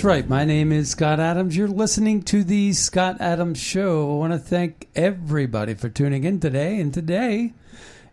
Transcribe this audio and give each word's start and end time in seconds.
That's 0.00 0.06
right. 0.06 0.30
My 0.30 0.46
name 0.46 0.72
is 0.72 0.88
Scott 0.88 1.20
Adams. 1.20 1.54
You're 1.54 1.68
listening 1.68 2.22
to 2.22 2.42
the 2.42 2.72
Scott 2.72 3.20
Adams 3.20 3.60
Show. 3.60 4.10
I 4.10 4.14
want 4.14 4.32
to 4.32 4.38
thank 4.38 4.88
everybody 4.96 5.74
for 5.74 5.90
tuning 5.90 6.24
in 6.24 6.40
today. 6.40 6.80
And 6.80 6.94
today 6.94 7.52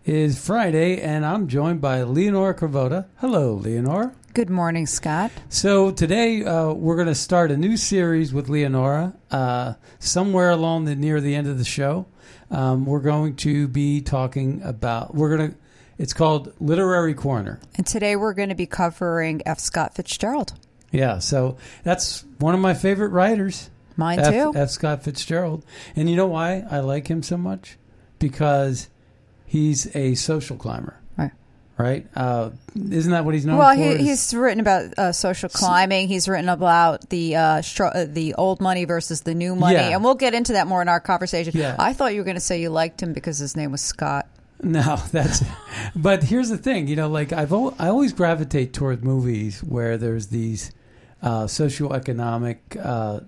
is 0.04 0.38
Friday, 0.38 1.00
and 1.02 1.26
I'm 1.26 1.48
joined 1.48 1.80
by 1.80 2.04
Leonora 2.04 2.56
Cravota. 2.56 3.06
Hello, 3.20 3.54
Leonora. 3.54 4.14
Good 4.34 4.50
morning, 4.50 4.86
Scott. 4.86 5.32
So 5.48 5.92
today 5.92 6.44
uh, 6.44 6.74
we're 6.74 6.98
going 6.98 7.08
to 7.08 7.16
start 7.16 7.52
a 7.52 7.58
new 7.58 7.78
series 7.78 8.34
with 8.34 8.50
Leonora. 8.50 9.14
Uh, 9.32 9.76
somewhere 9.98 10.50
along 10.50 10.84
the 10.84 10.96
near 10.98 11.22
the 11.22 11.36
end 11.36 11.48
of 11.48 11.58
the 11.58 11.64
show, 11.64 12.06
um, 12.52 12.86
we're 12.86 13.00
going 13.00 13.38
to 13.38 13.70
be 13.70 14.02
talking 14.02 14.62
about. 14.62 15.16
We're 15.16 15.38
going 15.38 15.52
to. 15.52 15.58
It's 15.98 16.14
called 16.14 16.54
Literary 16.60 17.14
Corner. 17.14 17.62
And 17.76 17.88
today 17.88 18.18
we're 18.18 18.34
going 18.34 18.50
to 18.50 18.56
be 18.56 18.66
covering 18.68 19.42
F. 19.46 19.60
Scott 19.60 19.96
Fitzgerald. 19.96 20.52
Yeah, 20.92 21.20
so 21.20 21.58
that's 21.84 22.24
one 22.40 22.54
of 22.54 22.60
my 22.62 22.74
favorite 22.74 23.10
writers. 23.10 23.70
Mine 23.98 24.20
F, 24.20 24.32
too. 24.32 24.54
F. 24.56 24.70
Scott 24.70 25.04
Fitzgerald. 25.04 25.66
And 25.96 26.10
you 26.10 26.16
know 26.16 26.28
why 26.28 26.64
I 26.70 26.80
like 26.80 27.08
him 27.08 27.24
so 27.24 27.36
much? 27.36 27.78
Because 28.20 28.90
he's 29.46 29.94
a 29.96 30.16
social 30.16 30.56
climber, 30.56 31.00
Right. 31.18 31.31
right? 31.78 32.08
Uh, 32.16 32.52
isn't 32.76 33.12
that 33.12 33.26
what 33.26 33.34
he's 33.34 33.46
known 33.46 33.58
Well, 33.58 33.76
for? 33.76 33.81
he, 33.81 33.97
he's 33.97 34.34
written 34.34 34.59
about 34.59 34.97
uh, 34.97 35.12
social 35.12 35.50
climbing. 35.50 36.08
He's 36.08 36.28
written 36.30 36.47
about 36.50 37.09
the 37.09 37.36
uh, 37.36 37.62
str- 37.64 37.86
uh, 37.86 38.06
the 38.08 38.36
old 38.36 38.62
money 38.62 38.86
versus 38.86 39.22
the 39.22 39.34
new 39.36 39.56
money, 39.56 39.76
Yeah. 39.76 39.90
and 39.90 40.03
we'll 40.03 40.16
get 40.16 40.34
into 40.34 40.53
that 40.53 40.68
more 40.68 40.81
in 40.81 40.90
our 40.90 41.00
conversation. 41.00 41.53
Yeah. 41.56 41.76
I 41.80 41.94
thought 41.94 42.14
you 42.14 42.20
were 42.22 42.26
going 42.26 42.36
to 42.38 42.42
say 42.42 42.62
you 42.62 42.70
liked 42.70 43.02
him 43.02 43.14
because 43.14 43.38
his 43.40 43.56
name 43.58 43.72
was 43.72 43.81
Scott. 43.81 44.28
No, 44.62 44.97
that's. 45.12 45.44
but 45.96 46.24
here's 46.24 46.50
the 46.50 46.58
thing, 46.58 46.88
you 46.88 46.96
know, 46.96 47.09
like 47.09 47.34
I've 47.34 47.52
al- 47.52 47.76
I 47.80 47.88
always 47.90 48.14
gravitate 48.14 48.74
toward 48.74 49.03
movies 49.03 49.64
where 49.64 49.97
there's 49.97 50.28
these 50.28 50.72
uh, 51.22 51.44
socioeconomic 51.45 52.57
uh, 52.83 53.19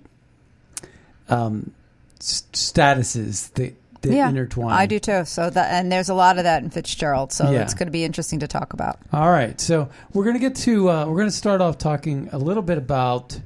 um, 1.30 1.72
s- 2.20 2.44
statuses 2.54 3.52
that, 3.54 3.76
that 4.02 4.14
yeah, 4.14 4.30
intertwine. 4.30 4.74
I 4.74 4.86
do 4.86 5.00
too. 5.00 5.26
So 5.26 5.50
that 5.50 5.72
and 5.74 5.92
there's 5.92 6.10
a 6.10 6.14
lot 6.14 6.38
of 6.38 6.44
that 6.46 6.64
in 6.64 6.70
Fitzgerald. 6.70 7.32
So 7.32 7.52
Yeah. 7.52 7.62
it's 7.62 7.74
going 7.74 7.88
to 7.88 7.92
be 7.92 8.04
interesting 8.04 8.40
to 8.40 8.48
talk 8.48 8.74
about. 8.74 9.00
All 9.14 9.30
right, 9.30 9.60
so 9.60 9.90
we're 10.14 10.24
going 10.24 10.36
to 10.36 10.40
get 10.40 10.56
to 10.58 10.90
uh, 10.90 11.06
we're 11.06 11.18
going 11.18 11.28
to 11.28 11.32
start 11.32 11.62
off 11.62 11.78
talking 11.78 12.30
a 12.32 12.38
little 12.38 12.64
bit 12.64 12.78
about 12.78 13.40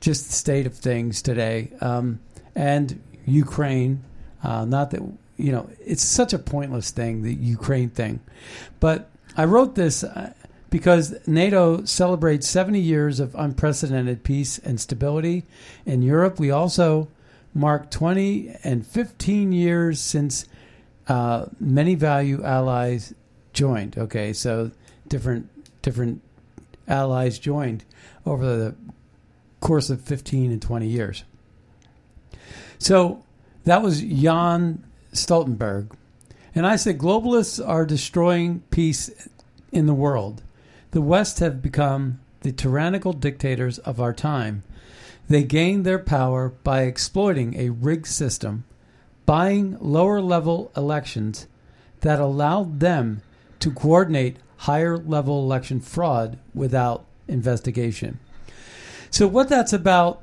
just 0.00 0.26
the 0.26 0.32
state 0.32 0.66
of 0.66 0.74
things 0.74 1.22
today 1.22 1.72
um, 1.80 2.20
and 2.54 3.00
Ukraine. 3.26 4.02
Uh, 4.42 4.64
not 4.64 4.90
that 4.90 5.00
you 5.36 5.52
know 5.52 5.68
it's 5.84 6.02
such 6.04 6.32
a 6.32 6.38
pointless 6.38 6.90
thing, 6.90 7.22
the 7.22 7.34
Ukraine 7.34 7.88
thing, 7.90 8.20
but 8.80 9.08
I 9.36 9.44
wrote 9.44 9.74
this 9.74 10.04
uh, 10.04 10.32
because 10.72 11.14
NATO 11.26 11.84
celebrates 11.84 12.48
70 12.48 12.80
years 12.80 13.20
of 13.20 13.34
unprecedented 13.34 14.24
peace 14.24 14.58
and 14.58 14.80
stability 14.80 15.44
in 15.84 16.00
Europe. 16.00 16.40
We 16.40 16.50
also 16.50 17.08
mark 17.52 17.90
20 17.90 18.56
and 18.64 18.84
15 18.84 19.52
years 19.52 20.00
since 20.00 20.46
uh, 21.08 21.44
many 21.60 21.94
value 21.94 22.42
allies 22.42 23.12
joined. 23.52 23.98
Okay, 23.98 24.32
so 24.32 24.70
different 25.08 25.50
different 25.82 26.22
allies 26.88 27.38
joined 27.38 27.84
over 28.24 28.56
the 28.56 28.74
course 29.60 29.90
of 29.90 30.00
15 30.00 30.50
and 30.50 30.62
20 30.62 30.86
years. 30.88 31.24
So 32.78 33.22
that 33.64 33.82
was 33.82 34.00
Jens 34.00 34.80
Stoltenberg. 35.12 35.90
And 36.54 36.66
I 36.66 36.76
said 36.76 36.96
globalists 36.96 37.62
are 37.62 37.84
destroying 37.84 38.60
peace 38.70 39.10
in 39.70 39.84
the 39.84 39.94
world. 39.94 40.42
The 40.92 41.00
West 41.00 41.38
have 41.40 41.62
become 41.62 42.20
the 42.42 42.52
tyrannical 42.52 43.14
dictators 43.14 43.78
of 43.78 43.98
our 43.98 44.12
time. 44.12 44.62
They 45.26 45.42
gained 45.42 45.86
their 45.86 45.98
power 45.98 46.50
by 46.62 46.82
exploiting 46.82 47.56
a 47.56 47.70
rigged 47.70 48.06
system, 48.06 48.64
buying 49.24 49.78
lower 49.80 50.20
level 50.20 50.70
elections 50.76 51.46
that 52.00 52.20
allowed 52.20 52.80
them 52.80 53.22
to 53.60 53.70
coordinate 53.70 54.36
higher 54.58 54.98
level 54.98 55.42
election 55.42 55.80
fraud 55.80 56.38
without 56.54 57.06
investigation. 57.26 58.20
So, 59.10 59.26
what 59.26 59.48
that's 59.48 59.72
about 59.72 60.22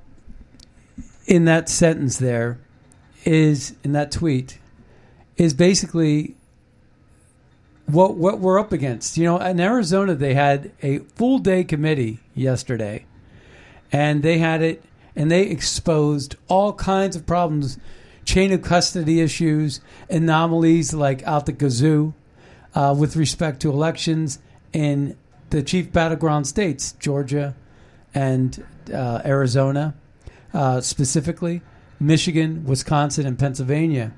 in 1.25 1.45
that 1.45 1.67
sentence 1.67 2.17
there 2.17 2.59
is, 3.25 3.75
in 3.83 3.93
that 3.93 4.11
tweet, 4.11 4.59
is 5.35 5.55
basically 5.55 6.35
what 7.93 8.15
what 8.15 8.39
we're 8.39 8.59
up 8.59 8.71
against. 8.71 9.17
You 9.17 9.25
know, 9.25 9.37
in 9.39 9.59
Arizona, 9.59 10.15
they 10.15 10.33
had 10.33 10.71
a 10.81 10.99
full 10.99 11.39
day 11.39 11.63
committee 11.63 12.19
yesterday, 12.33 13.05
and 13.91 14.23
they 14.23 14.37
had 14.37 14.61
it, 14.61 14.83
and 15.15 15.31
they 15.31 15.43
exposed 15.43 16.35
all 16.47 16.73
kinds 16.73 17.15
of 17.15 17.25
problems, 17.25 17.77
chain 18.25 18.51
of 18.51 18.61
custody 18.61 19.21
issues, 19.21 19.81
anomalies 20.09 20.93
like 20.93 21.23
out 21.23 21.45
the 21.45 21.53
kazoo, 21.53 22.13
uh, 22.75 22.95
with 22.97 23.15
respect 23.15 23.61
to 23.61 23.69
elections 23.69 24.39
in 24.73 25.17
the 25.49 25.63
chief 25.63 25.91
battleground 25.91 26.47
states, 26.47 26.91
Georgia 26.93 27.55
and 28.13 28.63
uh, 28.93 29.21
Arizona, 29.25 29.95
uh, 30.53 30.81
specifically, 30.81 31.61
Michigan, 31.99 32.65
Wisconsin, 32.65 33.25
and 33.25 33.37
Pennsylvania, 33.37 34.11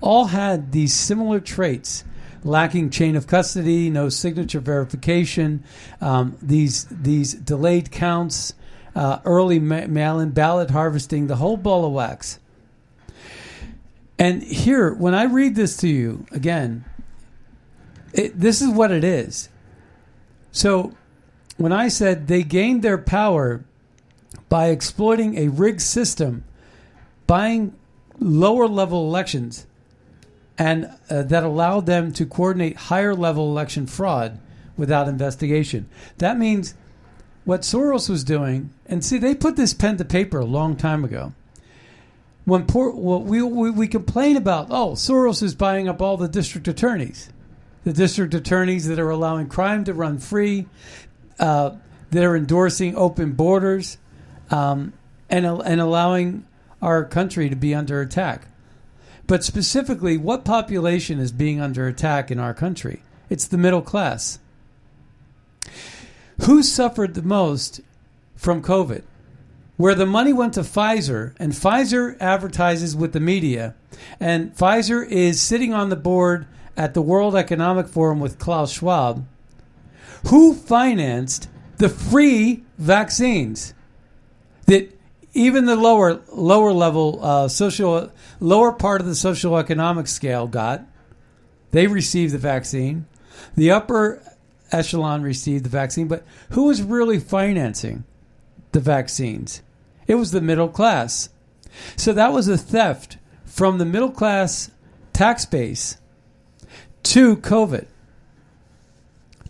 all 0.00 0.26
had 0.26 0.72
these 0.72 0.94
similar 0.94 1.40
traits 1.40 2.04
lacking 2.44 2.90
chain 2.90 3.16
of 3.16 3.26
custody, 3.26 3.90
no 3.90 4.08
signature 4.08 4.60
verification, 4.60 5.62
um, 6.00 6.36
these 6.40 6.86
these 6.90 7.34
delayed 7.34 7.90
counts, 7.90 8.54
uh, 8.94 9.18
early 9.24 9.58
ma- 9.58 9.86
mail-in 9.86 10.30
ballot 10.30 10.70
harvesting, 10.70 11.26
the 11.26 11.36
whole 11.36 11.56
ball 11.56 11.84
of 11.84 11.92
wax. 11.92 12.38
And 14.18 14.42
here, 14.42 14.92
when 14.92 15.14
I 15.14 15.24
read 15.24 15.54
this 15.54 15.76
to 15.78 15.88
you 15.88 16.26
again, 16.30 16.84
it, 18.12 18.38
this 18.38 18.60
is 18.60 18.68
what 18.68 18.90
it 18.90 19.04
is. 19.04 19.48
So, 20.52 20.94
when 21.56 21.72
I 21.72 21.88
said 21.88 22.26
they 22.26 22.42
gained 22.42 22.82
their 22.82 22.98
power 22.98 23.64
by 24.48 24.68
exploiting 24.68 25.38
a 25.38 25.48
rigged 25.48 25.80
system, 25.80 26.44
buying 27.26 27.74
lower 28.18 28.66
level 28.66 29.06
elections, 29.06 29.66
and 30.60 30.90
uh, 31.08 31.22
that 31.22 31.42
allowed 31.42 31.86
them 31.86 32.12
to 32.12 32.26
coordinate 32.26 32.76
higher 32.76 33.14
level 33.14 33.48
election 33.48 33.86
fraud 33.86 34.38
without 34.76 35.08
investigation. 35.08 35.88
That 36.18 36.38
means 36.38 36.74
what 37.46 37.62
Soros 37.62 38.10
was 38.10 38.24
doing, 38.24 38.68
and 38.84 39.02
see, 39.02 39.16
they 39.16 39.34
put 39.34 39.56
this 39.56 39.72
pen 39.72 39.96
to 39.96 40.04
paper 40.04 40.38
a 40.38 40.44
long 40.44 40.76
time 40.76 41.02
ago. 41.02 41.32
When 42.44 42.66
poor, 42.66 42.90
well, 42.90 43.22
we, 43.22 43.40
we 43.40 43.70
we 43.70 43.88
complain 43.88 44.36
about, 44.36 44.66
oh, 44.68 44.90
Soros 44.92 45.42
is 45.42 45.54
buying 45.54 45.88
up 45.88 46.02
all 46.02 46.18
the 46.18 46.28
district 46.28 46.68
attorneys, 46.68 47.30
the 47.84 47.94
district 47.94 48.34
attorneys 48.34 48.86
that 48.88 48.98
are 48.98 49.08
allowing 49.08 49.48
crime 49.48 49.84
to 49.84 49.94
run 49.94 50.18
free, 50.18 50.66
uh, 51.38 51.70
that 52.10 52.22
are 52.22 52.36
endorsing 52.36 52.94
open 52.96 53.32
borders, 53.32 53.96
um, 54.50 54.92
and 55.30 55.46
and 55.46 55.80
allowing 55.80 56.46
our 56.82 57.02
country 57.06 57.48
to 57.48 57.56
be 57.56 57.74
under 57.74 58.02
attack. 58.02 58.46
But 59.30 59.44
specifically, 59.44 60.16
what 60.16 60.44
population 60.44 61.20
is 61.20 61.30
being 61.30 61.60
under 61.60 61.86
attack 61.86 62.32
in 62.32 62.40
our 62.40 62.52
country? 62.52 63.04
It's 63.28 63.46
the 63.46 63.56
middle 63.56 63.80
class. 63.80 64.40
Who 66.46 66.64
suffered 66.64 67.14
the 67.14 67.22
most 67.22 67.80
from 68.34 68.60
COVID? 68.60 69.04
Where 69.76 69.94
the 69.94 70.04
money 70.04 70.32
went 70.32 70.54
to 70.54 70.62
Pfizer, 70.62 71.36
and 71.38 71.52
Pfizer 71.52 72.20
advertises 72.20 72.96
with 72.96 73.12
the 73.12 73.20
media, 73.20 73.76
and 74.18 74.52
Pfizer 74.52 75.06
is 75.08 75.40
sitting 75.40 75.72
on 75.72 75.90
the 75.90 75.94
board 75.94 76.48
at 76.76 76.94
the 76.94 77.02
World 77.02 77.36
Economic 77.36 77.86
Forum 77.86 78.18
with 78.18 78.40
Klaus 78.40 78.72
Schwab. 78.72 79.28
Who 80.26 80.54
financed 80.54 81.48
the 81.76 81.88
free 81.88 82.64
vaccines 82.78 83.74
that 84.66 84.99
even 85.32 85.66
the 85.66 85.76
lower 85.76 86.20
lower 86.32 86.72
level 86.72 87.20
uh, 87.22 87.48
social 87.48 88.10
lower 88.40 88.72
part 88.72 89.00
of 89.00 89.06
the 89.06 89.14
social 89.14 89.56
economic 89.56 90.06
scale 90.06 90.46
got? 90.46 90.84
They 91.70 91.86
received 91.86 92.34
the 92.34 92.38
vaccine. 92.38 93.06
The 93.56 93.70
upper 93.70 94.22
echelon 94.72 95.22
received 95.22 95.64
the 95.64 95.70
vaccine, 95.70 96.08
but 96.08 96.24
who 96.50 96.64
was 96.64 96.82
really 96.82 97.18
financing 97.18 98.04
the 98.72 98.80
vaccines? 98.80 99.62
It 100.06 100.16
was 100.16 100.32
the 100.32 100.40
middle 100.40 100.68
class. 100.68 101.30
So 101.96 102.12
that 102.12 102.32
was 102.32 102.48
a 102.48 102.58
theft 102.58 103.18
from 103.44 103.78
the 103.78 103.84
middle 103.84 104.10
class 104.10 104.70
tax 105.12 105.44
base 105.44 105.98
to 107.04 107.36
COVID, 107.36 107.86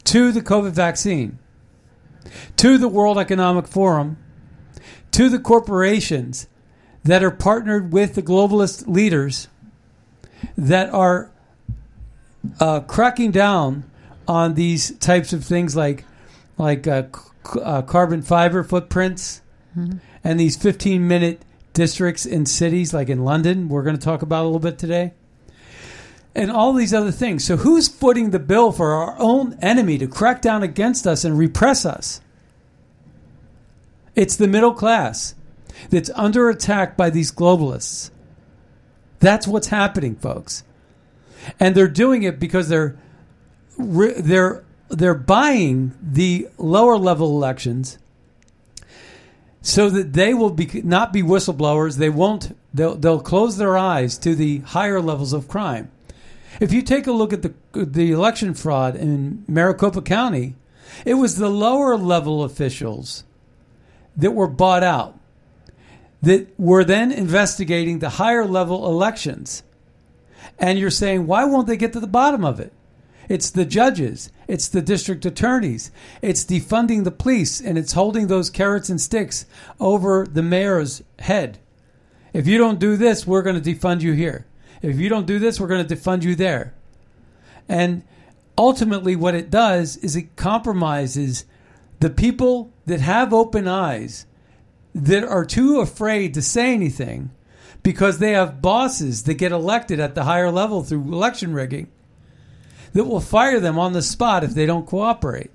to 0.05 0.33
the 0.33 0.43
COVID 0.43 0.73
vaccine, 0.73 1.39
to 2.57 2.79
the 2.79 2.89
World 2.89 3.19
Economic 3.19 3.67
Forum, 3.67 4.19
to 5.13 5.29
the 5.29 5.39
corporations 5.39 6.47
that 7.05 7.23
are 7.23 7.31
partnered 7.31 7.93
with 7.93 8.15
the 8.15 8.23
globalist 8.23 8.87
leaders 8.87 9.49
that 10.57 10.91
are 10.91 11.31
uh, 12.59 12.81
cracking 12.81 13.31
down 13.31 13.85
on 14.29 14.55
these 14.55 14.97
types 14.99 15.33
of 15.33 15.45
things 15.45 15.77
like 15.77 16.05
like 16.57 16.87
uh, 16.87 17.05
c- 17.53 17.61
uh, 17.61 17.83
carbon 17.83 18.23
fiber 18.23 18.63
footprints 18.63 19.41
mm-hmm. 19.77 19.99
and 20.23 20.39
these 20.39 20.57
15 20.57 21.07
minute 21.07 21.43
districts 21.73 22.27
in 22.27 22.47
cities 22.47 22.95
like 22.95 23.09
in 23.09 23.25
London 23.25 23.69
we're 23.69 23.83
going 23.83 23.97
to 23.97 24.03
talk 24.03 24.23
about 24.23 24.43
a 24.43 24.47
little 24.47 24.61
bit 24.61 24.79
today 24.79 25.13
and 26.35 26.51
all 26.51 26.73
these 26.73 26.95
other 26.95 27.11
things 27.11 27.45
so 27.45 27.57
who's 27.57 27.89
footing 27.89 28.31
the 28.31 28.39
bill 28.39 28.73
for 28.73 28.93
our 28.93 29.17
own 29.19 29.59
enemy 29.61 29.99
to 29.99 30.07
crack 30.07 30.41
down 30.41 30.63
against 30.63 31.07
us 31.07 31.25
and 31.25 31.37
repress 31.37 31.85
us 31.85 32.21
it's 34.21 34.37
the 34.37 34.49
middle 34.49 34.75
class 34.75 35.35
that's 35.89 36.11
under 36.15 36.49
attack 36.49 36.97
by 36.97 37.09
these 37.11 37.33
globalists 37.33 38.11
that's 39.19 39.47
what's 39.47 39.69
happening 39.69 40.15
folks 40.15 40.63
and 41.59 41.75
they're 41.75 41.89
doing 41.89 42.23
it 42.23 42.39
because 42.39 42.69
they're 42.69 42.97
they're 43.79 44.65
they're 44.89 45.15
buying 45.15 45.93
the 46.03 46.49
lower 46.59 46.99
level 46.99 47.29
elections 47.29 47.99
so 49.63 49.91
that 49.91 50.13
they 50.13 50.35
will 50.35 50.51
be 50.51 50.83
not 50.83 51.13
be 51.13 51.23
whistleblowers. 51.23 51.97
They 51.97 52.11
won't. 52.11 52.57
They'll 52.73 52.97
they'll 52.97 53.21
close 53.21 53.57
their 53.57 53.77
eyes 53.77 54.19
to 54.19 54.35
the 54.35 54.59
higher 54.59 55.01
levels 55.01 55.33
of 55.33 55.49
crime. 55.49 55.91
If 56.61 56.73
you 56.73 56.83
take 56.83 57.07
a 57.07 57.13
look 57.13 57.33
at 57.33 57.43
the 57.43 57.55
the 57.73 58.13
election 58.13 58.55
fraud 58.55 58.97
in 58.97 59.45
Maricopa 59.47 60.03
County, 60.03 60.57
it 61.05 61.15
was 61.15 61.37
the 61.37 61.51
lower 61.51 61.97
level 61.97 62.43
officials 62.43 63.25
that 64.17 64.33
were 64.33 64.49
bought 64.49 64.83
out 64.83 65.21
that 66.23 66.59
were 66.59 66.85
then 66.85 67.11
investigating 67.11 67.99
the 67.99 68.11
higher 68.11 68.45
level 68.45 68.87
elections. 68.87 69.63
And 70.59 70.79
you're 70.79 70.91
saying, 70.91 71.27
why 71.27 71.45
won't 71.45 71.67
they 71.67 71.77
get 71.77 71.93
to 71.95 72.01
the 72.01 72.07
bottom 72.07 72.45
of 72.45 72.61
it? 72.61 72.73
It's 73.29 73.51
the 73.51 73.65
judges. 73.65 74.31
It's 74.49 74.69
the 74.69 74.83
district 74.83 75.25
attorneys. 75.25 75.91
It's 76.21 76.45
defunding 76.45 77.05
the 77.05 77.11
police 77.11 77.61
and 77.61 77.79
it's 77.79 77.93
holding 77.93 78.27
those 78.27 78.51
carrots 78.51 78.89
and 78.89 79.01
sticks 79.01 79.47
over 79.79 80.27
the 80.27 80.43
mayor's 80.43 81.03
head. 81.21 81.59
If 82.33 82.47
you 82.47 82.59
don't 82.59 82.79
do 82.79 82.97
this, 82.97 83.27
we're 83.27 83.43
going 83.43 83.61
to 83.61 83.75
defund 83.75 84.03
you 84.03 84.13
here. 84.13 84.47
If 84.83 84.99
you 84.99 85.09
don't 85.09 85.27
do 85.27 85.39
this, 85.39 85.61
we're 85.61 85.69
going 85.69 85.87
to 85.87 85.97
defund 85.97 86.23
you 86.23 86.35
there. 86.35 86.75
And 87.69 88.03
ultimately, 88.59 89.15
what 89.15 89.35
it 89.35 89.51
does 89.51 89.97
is 89.99 90.17
it 90.17 90.37
compromises 90.37 91.45
the 92.01 92.11
people 92.11 92.73
that 92.87 93.01
have 93.01 93.33
open 93.33 93.69
eyes 93.69 94.27
that 94.95 95.23
are 95.23 95.45
too 95.45 95.81
afraid 95.81 96.35
to 96.35 96.43
say 96.43 96.75
anything 96.75 97.31
because 97.83 98.19
they 98.19 98.33
have 98.33 98.61
bosses 98.61 99.23
that 99.25 99.35
get 99.35 99.53
elected 99.53 100.01
at 100.01 100.15
the 100.15 100.25
higher 100.25 100.51
level 100.51 100.83
through 100.83 101.03
election 101.13 101.53
rigging 101.53 101.89
that 102.93 103.05
will 103.05 103.21
fire 103.21 103.61
them 103.61 103.79
on 103.79 103.93
the 103.93 104.03
spot 104.03 104.45
if 104.45 104.53
they 104.53 104.67
don't 104.67 104.87
cooperate. 104.87 105.51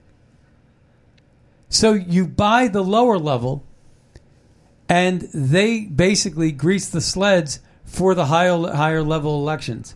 So 1.68 1.94
you 1.94 2.28
buy 2.28 2.68
the 2.68 2.84
lower 2.84 3.18
level, 3.18 3.64
and 4.88 5.22
they 5.34 5.82
basically 5.82 6.52
grease 6.52 6.88
the 6.88 7.02
sleds 7.02 7.60
for 7.84 8.16
the 8.16 8.28
higher 8.28 8.58
higher 8.74 9.04
level 9.04 9.40
elections. 9.40 9.96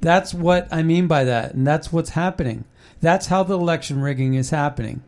That's 0.00 0.32
what 0.32 0.68
I 0.70 0.82
mean 0.82 1.06
by 1.06 1.24
that, 1.24 1.54
and 1.54 1.66
that's 1.66 1.92
what's 1.92 2.10
happening. 2.10 2.64
That's 3.00 3.26
how 3.26 3.42
the 3.42 3.58
election 3.58 4.00
rigging 4.00 4.34
is 4.34 4.50
happening. 4.50 5.02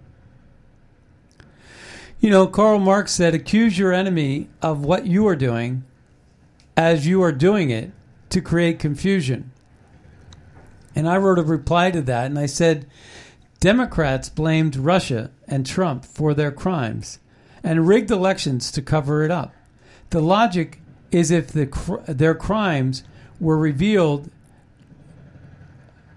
You 2.20 2.31
know, 2.31 2.49
Karl 2.49 2.81
Marx 2.81 3.12
said, 3.12 3.32
accuse 3.32 3.79
your 3.79 3.93
enemy 3.93 4.49
of 4.61 4.85
what 4.85 5.06
you 5.06 5.29
are 5.29 5.37
doing 5.37 5.85
as 6.76 7.06
you 7.06 7.23
are 7.23 7.31
doing 7.31 7.70
it 7.70 7.93
to 8.31 8.41
create 8.41 8.81
confusion. 8.81 9.53
And 10.97 11.09
I 11.09 11.17
wrote 11.17 11.38
a 11.38 11.44
reply 11.44 11.93
to 11.93 12.03
that, 12.03 12.26
and 12.26 12.37
I 12.37 12.47
said, 12.47 12.87
Democrats 13.61 14.29
blamed 14.29 14.75
Russia 14.75 15.31
and 15.47 15.65
Trump 15.65 16.05
for 16.05 16.35
their 16.35 16.50
crimes 16.50 17.20
and 17.62 17.87
rigged 17.87 18.11
elections 18.11 18.73
to 18.73 18.82
cover 18.82 19.23
it 19.23 19.31
up. 19.31 19.54
The 20.11 20.21
logic 20.21 20.81
is 21.12 21.31
if 21.31 21.52
the, 21.52 21.66
their 22.09 22.35
crimes 22.35 23.04
were 23.38 23.59
revealed, 23.59 24.28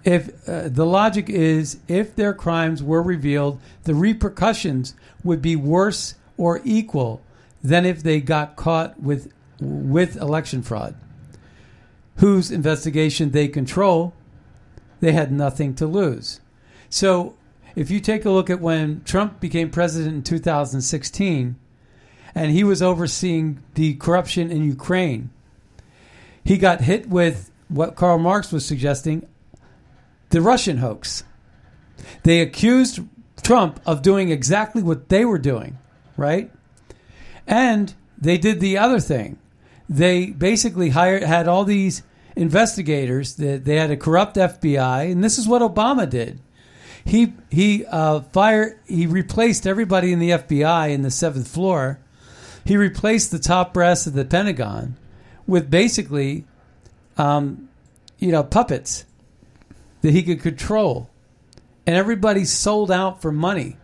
if 0.03 0.48
uh, 0.50 0.67
the 0.70 0.86
logic 0.86 1.29
is 1.29 1.79
if 1.88 2.15
their 2.15 2.34
crimes 2.34 2.81
were 2.81 3.03
revealed, 3.03 3.60
the 3.84 3.96
repercussions 3.96 4.96
would 5.24 5.41
be 5.41 5.55
worse 5.55 6.15
or 6.38 6.62
equal 6.63 7.22
than 7.63 7.86
if 7.86 8.01
they 8.01 8.20
got 8.20 8.55
caught 8.55 9.00
with 9.00 9.31
with 9.60 10.17
election 10.17 10.63
fraud, 10.63 10.96
whose 12.17 12.50
investigation 12.50 13.31
they 13.31 13.48
control 13.48 14.13
they 15.01 15.12
had 15.12 15.31
nothing 15.31 15.74
to 15.75 15.86
lose. 15.86 16.39
So 16.89 17.36
if 17.75 17.91
you 17.91 18.00
take 18.00 18.24
a 18.24 18.29
look 18.29 18.50
at 18.50 18.62
when 18.62 19.03
Trump 19.03 19.39
became 19.39 19.70
president 19.70 20.15
in 20.15 20.24
2016 20.24 21.55
and 22.34 22.51
he 22.51 22.63
was 22.63 22.81
overseeing 22.81 23.62
the 23.74 23.96
corruption 23.96 24.51
in 24.51 24.63
Ukraine, 24.63 25.31
he 26.43 26.58
got 26.58 26.81
hit 26.81 27.10
with 27.10 27.51
what 27.67 27.96
Karl 27.96 28.20
Marx 28.20 28.51
was 28.51 28.65
suggesting 28.65 29.27
the 30.31 30.41
Russian 30.41 30.77
hoax. 30.77 31.23
They 32.23 32.41
accused 32.41 33.00
Trump 33.41 33.79
of 33.85 34.01
doing 34.01 34.29
exactly 34.29 34.81
what 34.81 35.09
they 35.09 35.25
were 35.25 35.38
doing, 35.38 35.77
right? 36.17 36.51
And 37.47 37.93
they 38.17 38.38
did 38.38 38.59
the 38.59 38.77
other 38.77 39.00
thing. 39.00 39.38
They 39.89 40.27
basically 40.27 40.89
hired 40.89 41.23
had 41.23 41.47
all 41.47 41.65
these 41.65 42.03
investigators 42.35 43.35
that 43.35 43.65
they 43.65 43.75
had 43.75 43.91
a 43.91 43.97
corrupt 43.97 44.38
FBI, 44.38 45.11
and 45.11 45.23
this 45.23 45.38
is 45.38 45.47
what 45.47 45.61
Obama 45.61 46.09
did. 46.09 46.39
He 47.03 47.33
he 47.50 47.85
uh, 47.88 48.21
fired 48.21 48.79
he 48.85 49.07
replaced 49.07 49.67
everybody 49.67 50.13
in 50.13 50.19
the 50.19 50.31
FBI 50.31 50.91
in 50.91 51.01
the 51.01 51.11
seventh 51.11 51.47
floor. 51.47 52.00
He 52.63 52.77
replaced 52.77 53.31
the 53.31 53.39
top 53.39 53.73
brass 53.73 54.05
of 54.05 54.13
the 54.13 54.23
Pentagon 54.23 54.95
with 55.47 55.71
basically, 55.71 56.45
um, 57.17 57.69
you 58.19 58.31
know, 58.31 58.43
puppets 58.43 59.05
that 60.01 60.12
he 60.12 60.24
could 60.24 60.41
control, 60.41 61.10
and 61.86 61.96
everybody 61.96 62.46
sold 62.46 62.91
out 62.91 63.22
for 63.22 63.31
money. 63.31 63.77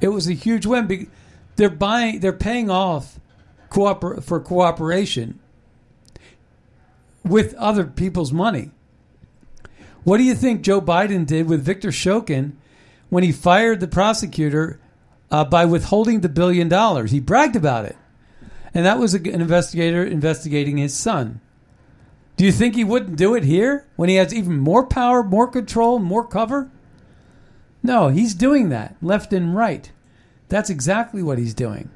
It 0.00 0.08
was 0.08 0.28
a 0.28 0.34
huge 0.34 0.66
win. 0.66 1.10
They're 1.56 1.70
buying, 1.70 2.20
they're 2.20 2.32
paying 2.32 2.70
off 2.70 3.18
cooper- 3.70 4.20
for 4.20 4.40
cooperation 4.40 5.40
with 7.24 7.54
other 7.54 7.84
people's 7.84 8.32
money. 8.32 8.70
What 10.04 10.18
do 10.18 10.22
you 10.22 10.34
think 10.34 10.62
Joe 10.62 10.80
Biden 10.80 11.26
did 11.26 11.48
with 11.48 11.64
Victor 11.64 11.88
Shokin 11.88 12.52
when 13.08 13.24
he 13.24 13.32
fired 13.32 13.80
the 13.80 13.88
prosecutor 13.88 14.78
uh, 15.30 15.44
by 15.44 15.64
withholding 15.64 16.20
the 16.20 16.28
billion 16.28 16.68
dollars. 16.68 17.10
He 17.10 17.20
bragged 17.20 17.56
about 17.56 17.84
it. 17.84 17.96
And 18.74 18.84
that 18.84 18.98
was 18.98 19.14
an 19.14 19.26
investigator 19.26 20.04
investigating 20.04 20.76
his 20.76 20.94
son. 20.94 21.40
Do 22.36 22.44
you 22.44 22.52
think 22.52 22.74
he 22.74 22.84
wouldn't 22.84 23.16
do 23.16 23.34
it 23.34 23.44
here 23.44 23.86
when 23.96 24.08
he 24.08 24.16
has 24.16 24.32
even 24.34 24.58
more 24.58 24.86
power, 24.86 25.22
more 25.22 25.48
control, 25.48 25.98
more 25.98 26.26
cover? 26.26 26.70
No, 27.82 28.08
he's 28.08 28.34
doing 28.34 28.68
that 28.68 28.96
left 29.00 29.32
and 29.32 29.56
right. 29.56 29.90
That's 30.48 30.70
exactly 30.70 31.22
what 31.22 31.38
he's 31.38 31.54
doing. 31.54 31.90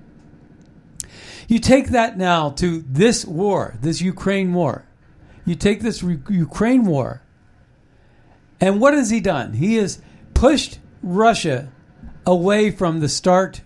You 1.46 1.58
take 1.58 1.88
that 1.88 2.16
now 2.16 2.50
to 2.50 2.82
this 2.88 3.24
war, 3.24 3.76
this 3.80 4.00
Ukraine 4.00 4.54
war. 4.54 4.86
You 5.44 5.54
take 5.56 5.80
this 5.80 6.02
re- 6.02 6.20
Ukraine 6.28 6.84
war, 6.84 7.22
and 8.60 8.80
what 8.80 8.94
has 8.94 9.10
he 9.10 9.20
done? 9.20 9.54
He 9.54 9.76
has 9.76 10.00
pushed 10.34 10.78
Russia 11.02 11.72
away 12.26 12.70
from 12.70 13.00
the 13.00 13.08
START 13.08 13.62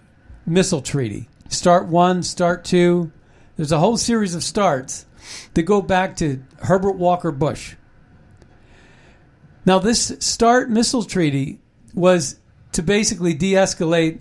missile 0.47 0.81
treaty. 0.81 1.28
START 1.49 1.87
1, 1.87 2.23
START 2.23 2.64
2. 2.64 3.12
There's 3.57 3.73
a 3.73 3.78
whole 3.78 3.97
series 3.97 4.35
of 4.35 4.45
starts 4.45 5.07
that 5.54 5.62
go 5.62 5.83
back 5.83 6.16
to 6.16 6.43
Herbert 6.62 6.97
Walker 6.97 7.33
Bush. 7.33 7.76
Now, 9.66 9.78
this 9.78 10.14
START 10.21 10.71
missile 10.71 11.04
treaty 11.04 11.61
was 11.95 12.38
to 12.73 12.83
basically 12.83 13.35
de 13.35 13.52
escalate 13.52 14.21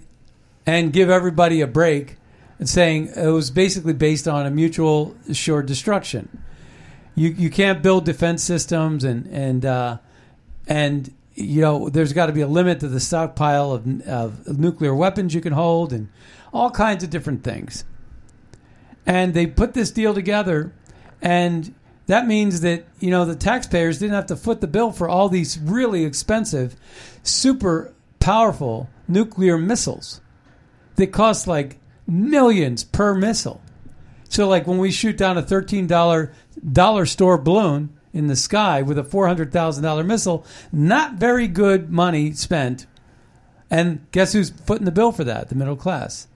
and 0.65 0.93
give 0.93 1.09
everybody 1.09 1.59
a 1.59 1.67
break, 1.67 2.17
and 2.59 2.69
saying 2.69 3.09
it 3.15 3.27
was 3.27 3.51
basically 3.51 3.93
based 3.93 4.27
on 4.27 4.45
a 4.45 4.51
mutual 4.51 5.15
assured 5.27 5.65
destruction. 5.65 6.41
You, 7.15 7.29
you 7.29 7.49
can't 7.49 7.83
build 7.83 8.05
defense 8.05 8.43
systems 8.43 9.03
and, 9.03 9.27
and, 9.27 9.65
uh, 9.65 9.97
and 10.67 11.13
you 11.35 11.61
know, 11.61 11.89
there's 11.89 12.13
got 12.13 12.27
to 12.27 12.31
be 12.31 12.41
a 12.41 12.47
limit 12.47 12.79
to 12.79 12.87
the 12.87 12.99
stockpile 12.99 13.71
of, 13.71 14.07
of 14.07 14.57
nuclear 14.57 14.95
weapons 14.95 15.33
you 15.33 15.41
can 15.41 15.53
hold 15.53 15.91
and 15.91 16.09
all 16.53 16.71
kinds 16.71 17.03
of 17.03 17.09
different 17.09 17.43
things. 17.43 17.83
And 19.05 19.33
they 19.33 19.47
put 19.47 19.73
this 19.73 19.91
deal 19.91 20.13
together, 20.13 20.73
and 21.23 21.73
that 22.05 22.27
means 22.27 22.61
that, 22.61 22.85
you 22.99 23.09
know, 23.09 23.25
the 23.25 23.35
taxpayers 23.35 23.97
didn't 23.97 24.13
have 24.13 24.27
to 24.27 24.35
foot 24.35 24.61
the 24.61 24.67
bill 24.67 24.91
for 24.91 25.09
all 25.09 25.29
these 25.29 25.57
really 25.57 26.05
expensive, 26.05 26.75
super 27.23 27.91
powerful 28.19 28.89
nuclear 29.07 29.57
missiles 29.57 30.21
that 30.97 31.07
cost 31.07 31.47
like 31.47 31.79
millions 32.05 32.83
per 32.83 33.15
missile. 33.15 33.61
So, 34.29 34.47
like 34.47 34.67
when 34.67 34.77
we 34.77 34.91
shoot 34.91 35.17
down 35.17 35.37
a 35.37 35.43
$13 35.43 37.07
store 37.07 37.37
balloon, 37.37 37.97
in 38.13 38.27
the 38.27 38.35
sky 38.35 38.81
with 38.81 38.97
a 38.97 39.03
$400,000 39.03 40.05
missile. 40.05 40.45
Not 40.71 41.15
very 41.15 41.47
good 41.47 41.89
money 41.89 42.31
spent. 42.33 42.85
And 43.69 44.05
guess 44.11 44.33
who's 44.33 44.51
footing 44.51 44.85
the 44.85 44.91
bill 44.91 45.11
for 45.11 45.23
that? 45.23 45.49
The 45.49 45.55
middle 45.55 45.75
class. 45.75 46.27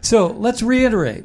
So 0.00 0.28
let's 0.28 0.62
reiterate. 0.62 1.24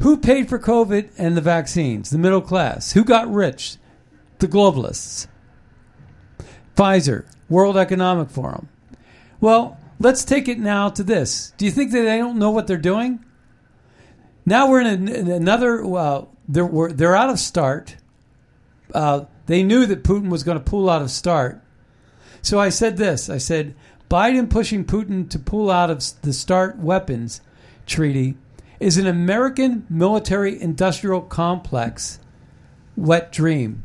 Who 0.00 0.16
paid 0.16 0.48
for 0.48 0.58
COVID 0.58 1.10
and 1.18 1.36
the 1.36 1.40
vaccines? 1.40 2.10
The 2.10 2.18
middle 2.18 2.40
class. 2.40 2.92
Who 2.92 3.04
got 3.04 3.32
rich? 3.32 3.76
The 4.38 4.48
globalists. 4.48 5.26
Pfizer, 6.76 7.26
World 7.48 7.76
Economic 7.76 8.30
Forum. 8.30 8.68
Well, 9.40 9.78
let's 9.98 10.24
take 10.24 10.46
it 10.46 10.58
now 10.58 10.88
to 10.90 11.02
this. 11.02 11.52
Do 11.56 11.64
you 11.64 11.72
think 11.72 11.90
that 11.90 12.02
they 12.02 12.18
don't 12.18 12.38
know 12.38 12.50
what 12.50 12.66
they're 12.66 12.76
doing? 12.76 13.24
Now 14.46 14.68
we're 14.68 14.80
in, 14.80 15.08
a, 15.08 15.12
in 15.12 15.30
another. 15.30 15.84
They're 16.48 16.88
they're 16.88 17.16
out 17.16 17.30
of 17.30 17.38
start 17.38 17.96
uh, 18.94 19.24
they 19.46 19.62
knew 19.62 19.86
that 19.86 20.04
Putin 20.04 20.30
was 20.30 20.42
going 20.42 20.58
to 20.58 20.64
pull 20.64 20.88
out 20.88 21.02
of 21.02 21.10
START. 21.10 21.62
So 22.42 22.58
I 22.58 22.68
said 22.68 22.96
this 22.96 23.28
I 23.28 23.38
said, 23.38 23.74
Biden 24.10 24.48
pushing 24.48 24.84
Putin 24.84 25.28
to 25.30 25.38
pull 25.38 25.70
out 25.70 25.90
of 25.90 26.02
the 26.22 26.32
START 26.32 26.78
weapons 26.78 27.40
treaty 27.86 28.36
is 28.80 28.96
an 28.96 29.06
American 29.06 29.86
military 29.88 30.60
industrial 30.60 31.20
complex 31.20 32.20
wet 32.96 33.32
dream 33.32 33.84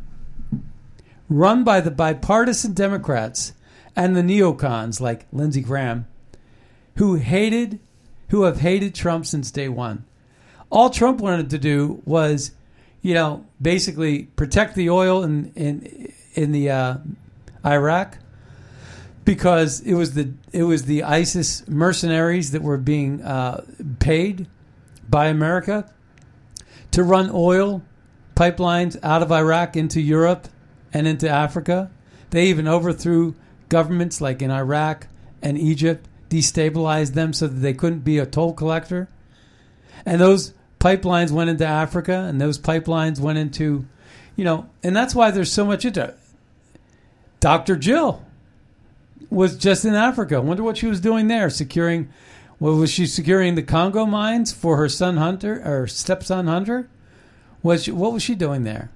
run 1.30 1.64
by 1.64 1.82
the 1.82 1.92
bipartisan 1.92 2.74
Democrats 2.74 3.54
and 3.96 4.16
the 4.16 4.22
neocons 4.22 5.00
like 5.00 5.26
Lindsey 5.32 5.62
Graham 5.62 6.08
who 6.98 7.16
hated 7.16 7.80
who 8.30 8.44
have 8.44 8.62
hated 8.62 8.96
Trump 8.96 9.26
since 9.26 9.52
day 9.52 9.70
1. 9.70 10.04
All 10.72 10.90
Trump 10.90 11.22
wanted 11.22 11.52
to 11.52 11.60
do 11.60 12.02
was 12.06 12.52
you 13.04 13.14
know, 13.14 13.46
basically 13.62 14.24
protect 14.24 14.74
the 14.74 14.90
oil 14.90 15.24
in 15.24 15.52
in 15.56 16.12
in 16.34 16.52
the 16.52 16.72
uh, 16.72 16.98
Iraq 17.64 18.18
because 19.26 19.82
it 19.82 19.94
was 19.94 20.16
the 20.16 20.32
it 20.52 20.64
was 20.64 20.86
the 20.86 21.04
ISIS 21.04 21.68
mercenaries 21.68 22.52
that 22.52 22.64
were 22.64 22.78
being 22.78 23.22
uh, 23.22 23.64
paid 24.00 24.48
by 25.10 25.28
America 25.28 25.92
to 26.92 27.04
run 27.04 27.30
oil 27.34 27.82
pipelines 28.36 28.98
out 29.04 29.22
of 29.22 29.32
Iraq 29.32 29.76
into 29.76 30.02
Europe 30.02 30.48
and 30.94 31.08
into 31.08 31.30
Africa. 31.30 31.92
They 32.30 32.48
even 32.48 32.68
overthrew 32.68 33.36
governments 33.70 34.22
like 34.22 34.42
in 34.42 34.52
Iraq 34.52 35.08
and 35.42 35.58
Egypt, 35.58 36.08
destabilized 36.30 37.14
them 37.14 37.34
so 37.34 37.48
that 37.48 37.60
they 37.60 37.74
couldn't 37.74 38.00
be 38.00 38.18
a 38.18 38.26
toll 38.26 38.54
collector. 38.54 39.10
And 40.06 40.20
those 40.20 40.54
pipelines 40.80 41.32
went 41.32 41.50
into 41.50 41.66
Africa, 41.66 42.26
and 42.28 42.40
those 42.40 42.58
pipelines 42.58 43.20
went 43.20 43.38
into, 43.38 43.86
you 44.36 44.44
know, 44.44 44.70
and 44.84 44.96
that's 44.96 45.16
why 45.16 45.32
there's 45.32 45.52
so 45.52 45.66
much 45.66 45.86
into. 45.86 46.14
Dr. 47.40 47.76
Jill 47.76 48.24
was 49.30 49.58
just 49.58 49.86
in 49.86 49.96
Africa. 49.96 50.42
Wonder 50.42 50.64
what 50.64 50.78
she 50.78 50.88
was 50.88 51.02
doing 51.02 51.28
there, 51.28 51.50
securing. 51.50 52.10
Well, 52.63 52.77
was 52.77 52.91
she 52.91 53.08
securing 53.08 53.55
the 53.55 53.62
Congo 53.62 54.05
mines 54.05 54.53
for 54.53 54.77
her 54.77 54.88
son 54.88 55.17
Hunter 55.17 55.62
or 55.65 55.86
stepson 55.86 56.48
Hunter? 56.48 56.88
Was 57.62 57.84
she, 57.84 57.91
what 57.91 58.13
was 58.13 58.24
she 58.24 58.36
doing 58.36 58.63
there? 58.63 58.89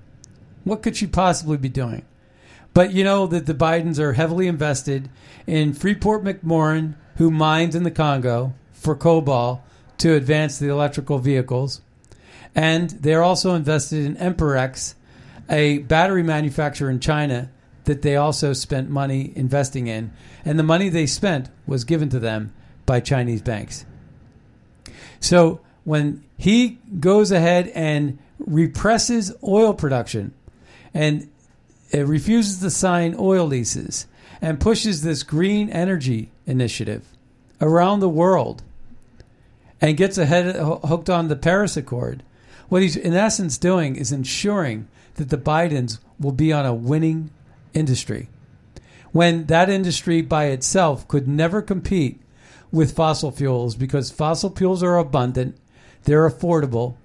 What 0.63 0.81
could 0.81 0.95
she 0.95 1.05
possibly 1.05 1.57
be 1.57 1.67
doing? 1.67 2.05
But 2.73 2.93
you 2.93 3.03
know 3.03 3.27
that 3.27 3.45
the 3.45 3.53
Bidens 3.53 3.99
are 3.99 4.13
heavily 4.13 4.47
invested 4.47 5.09
in 5.45 5.73
Freeport 5.73 6.23
McMoran, 6.23 6.95
who 7.17 7.29
mines 7.29 7.75
in 7.75 7.83
the 7.83 7.91
Congo 7.91 8.53
for 8.71 8.95
cobalt, 8.95 9.59
to 9.97 10.13
advance 10.13 10.57
the 10.57 10.69
electrical 10.69 11.19
vehicles. 11.19 11.81
And 12.55 12.91
they're 12.91 13.21
also 13.21 13.53
invested 13.53 14.05
in 14.05 14.15
Amperex, 14.15 14.93
a 15.49 15.79
battery 15.79 16.23
manufacturer 16.23 16.89
in 16.89 17.01
China 17.01 17.51
that 17.83 18.01
they 18.01 18.15
also 18.15 18.53
spent 18.53 18.89
money 18.89 19.33
investing 19.35 19.87
in. 19.87 20.13
And 20.45 20.57
the 20.57 20.63
money 20.63 20.87
they 20.87 21.05
spent 21.05 21.49
was 21.65 21.83
given 21.83 22.07
to 22.07 22.19
them 22.19 22.53
by 22.87 22.99
Chinese 22.99 23.43
banks. 23.43 23.85
So 25.19 25.59
when 25.83 26.23
he 26.37 26.79
goes 26.99 27.31
ahead 27.31 27.67
and 27.75 28.17
represses 28.39 29.31
oil 29.43 29.75
production 29.75 30.33
and 30.93 31.29
refuses 31.93 32.59
to 32.61 32.71
sign 32.71 33.15
oil 33.19 33.45
leases 33.45 34.07
and 34.41 34.59
pushes 34.59 35.03
this 35.03 35.21
green 35.21 35.69
energy 35.69 36.31
initiative 36.47 37.07
around 37.61 37.99
the 37.99 38.09
world 38.09 38.63
and 39.79 39.97
gets 39.97 40.17
ahead 40.17 40.55
hooked 40.55 41.09
on 41.09 41.27
the 41.27 41.35
Paris 41.35 41.77
Accord, 41.77 42.23
what 42.69 42.81
he's 42.81 42.95
in 42.95 43.13
essence 43.13 43.57
doing 43.57 43.95
is 43.95 44.11
ensuring 44.11 44.87
that 45.15 45.29
the 45.29 45.37
Bidens 45.37 45.99
will 46.19 46.31
be 46.31 46.51
on 46.51 46.65
a 46.65 46.73
winning 46.73 47.29
industry. 47.73 48.29
When 49.11 49.45
that 49.45 49.69
industry 49.69 50.21
by 50.21 50.45
itself 50.45 51.07
could 51.07 51.27
never 51.27 51.61
compete 51.61 52.19
with 52.71 52.95
fossil 52.95 53.31
fuels 53.31 53.75
because 53.75 54.11
fossil 54.11 54.49
fuels 54.49 54.83
are 54.83 54.97
abundant, 54.97 55.57
they're 56.03 56.29
affordable, 56.29 56.95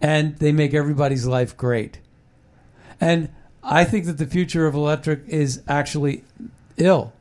and 0.00 0.36
they 0.38 0.52
make 0.52 0.74
everybody's 0.74 1.26
life 1.26 1.56
great. 1.56 1.98
And 3.00 3.30
I 3.62 3.84
think 3.84 4.06
that 4.06 4.18
the 4.18 4.26
future 4.26 4.66
of 4.66 4.74
electric 4.74 5.26
is 5.26 5.62
actually 5.68 6.24
ill. 6.76 7.12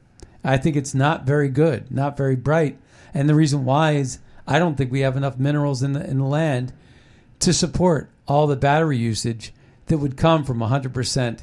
I 0.44 0.58
think 0.58 0.76
it's 0.76 0.96
not 0.96 1.26
very 1.26 1.50
good, 1.50 1.92
not 1.92 2.16
very 2.16 2.36
bright. 2.36 2.78
And 3.14 3.28
the 3.28 3.36
reason 3.36 3.66
why 3.66 3.94
is 3.94 4.20
I 4.48 4.60
don't 4.60 4.76
think 4.76 4.92
we 4.92 5.02
have 5.02 5.18
enough 5.18 5.38
minerals 5.38 5.84
in 5.84 5.94
the 5.94 6.08
in 6.08 6.20
the 6.20 6.26
land 6.26 6.74
to 7.40 7.54
support 7.54 8.10
all 8.28 8.48
the 8.48 8.56
battery 8.56 8.98
usage 8.98 9.54
that 9.88 9.98
would 9.98 10.18
come 10.18 10.44
from 10.44 10.60
100% 10.60 11.40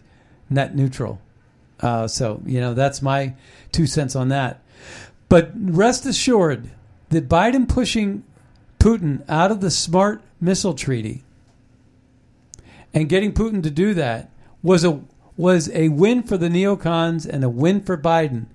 net 0.49 0.75
neutral. 0.75 1.21
Uh, 1.81 2.09
so 2.09 2.41
you 2.47 2.61
know 2.61 2.75
that's 2.75 3.03
my 3.03 3.35
two 3.73 3.87
cents 3.87 4.17
on 4.17 4.29
that. 4.29 4.63
But 5.29 5.53
rest 5.55 6.07
assured 6.07 6.71
that 7.11 7.29
Biden 7.29 7.69
pushing 7.69 8.25
Putin 8.79 9.25
out 9.29 9.51
of 9.51 9.61
the 9.61 9.71
START 9.71 10.23
missile 10.41 10.75
treaty 10.75 11.25
and 12.95 13.09
getting 13.09 13.33
Putin 13.33 13.63
to 13.63 13.71
do 13.71 13.95
that 13.95 14.31
was 14.63 14.85
a 14.85 15.01
was 15.37 15.69
a 15.71 15.89
win 15.91 16.23
for 16.23 16.39
the 16.39 16.49
neocons 16.49 17.29
and 17.29 17.45
a 17.45 17.49
win 17.49 17.83
for 17.83 17.97
Biden 17.97 18.47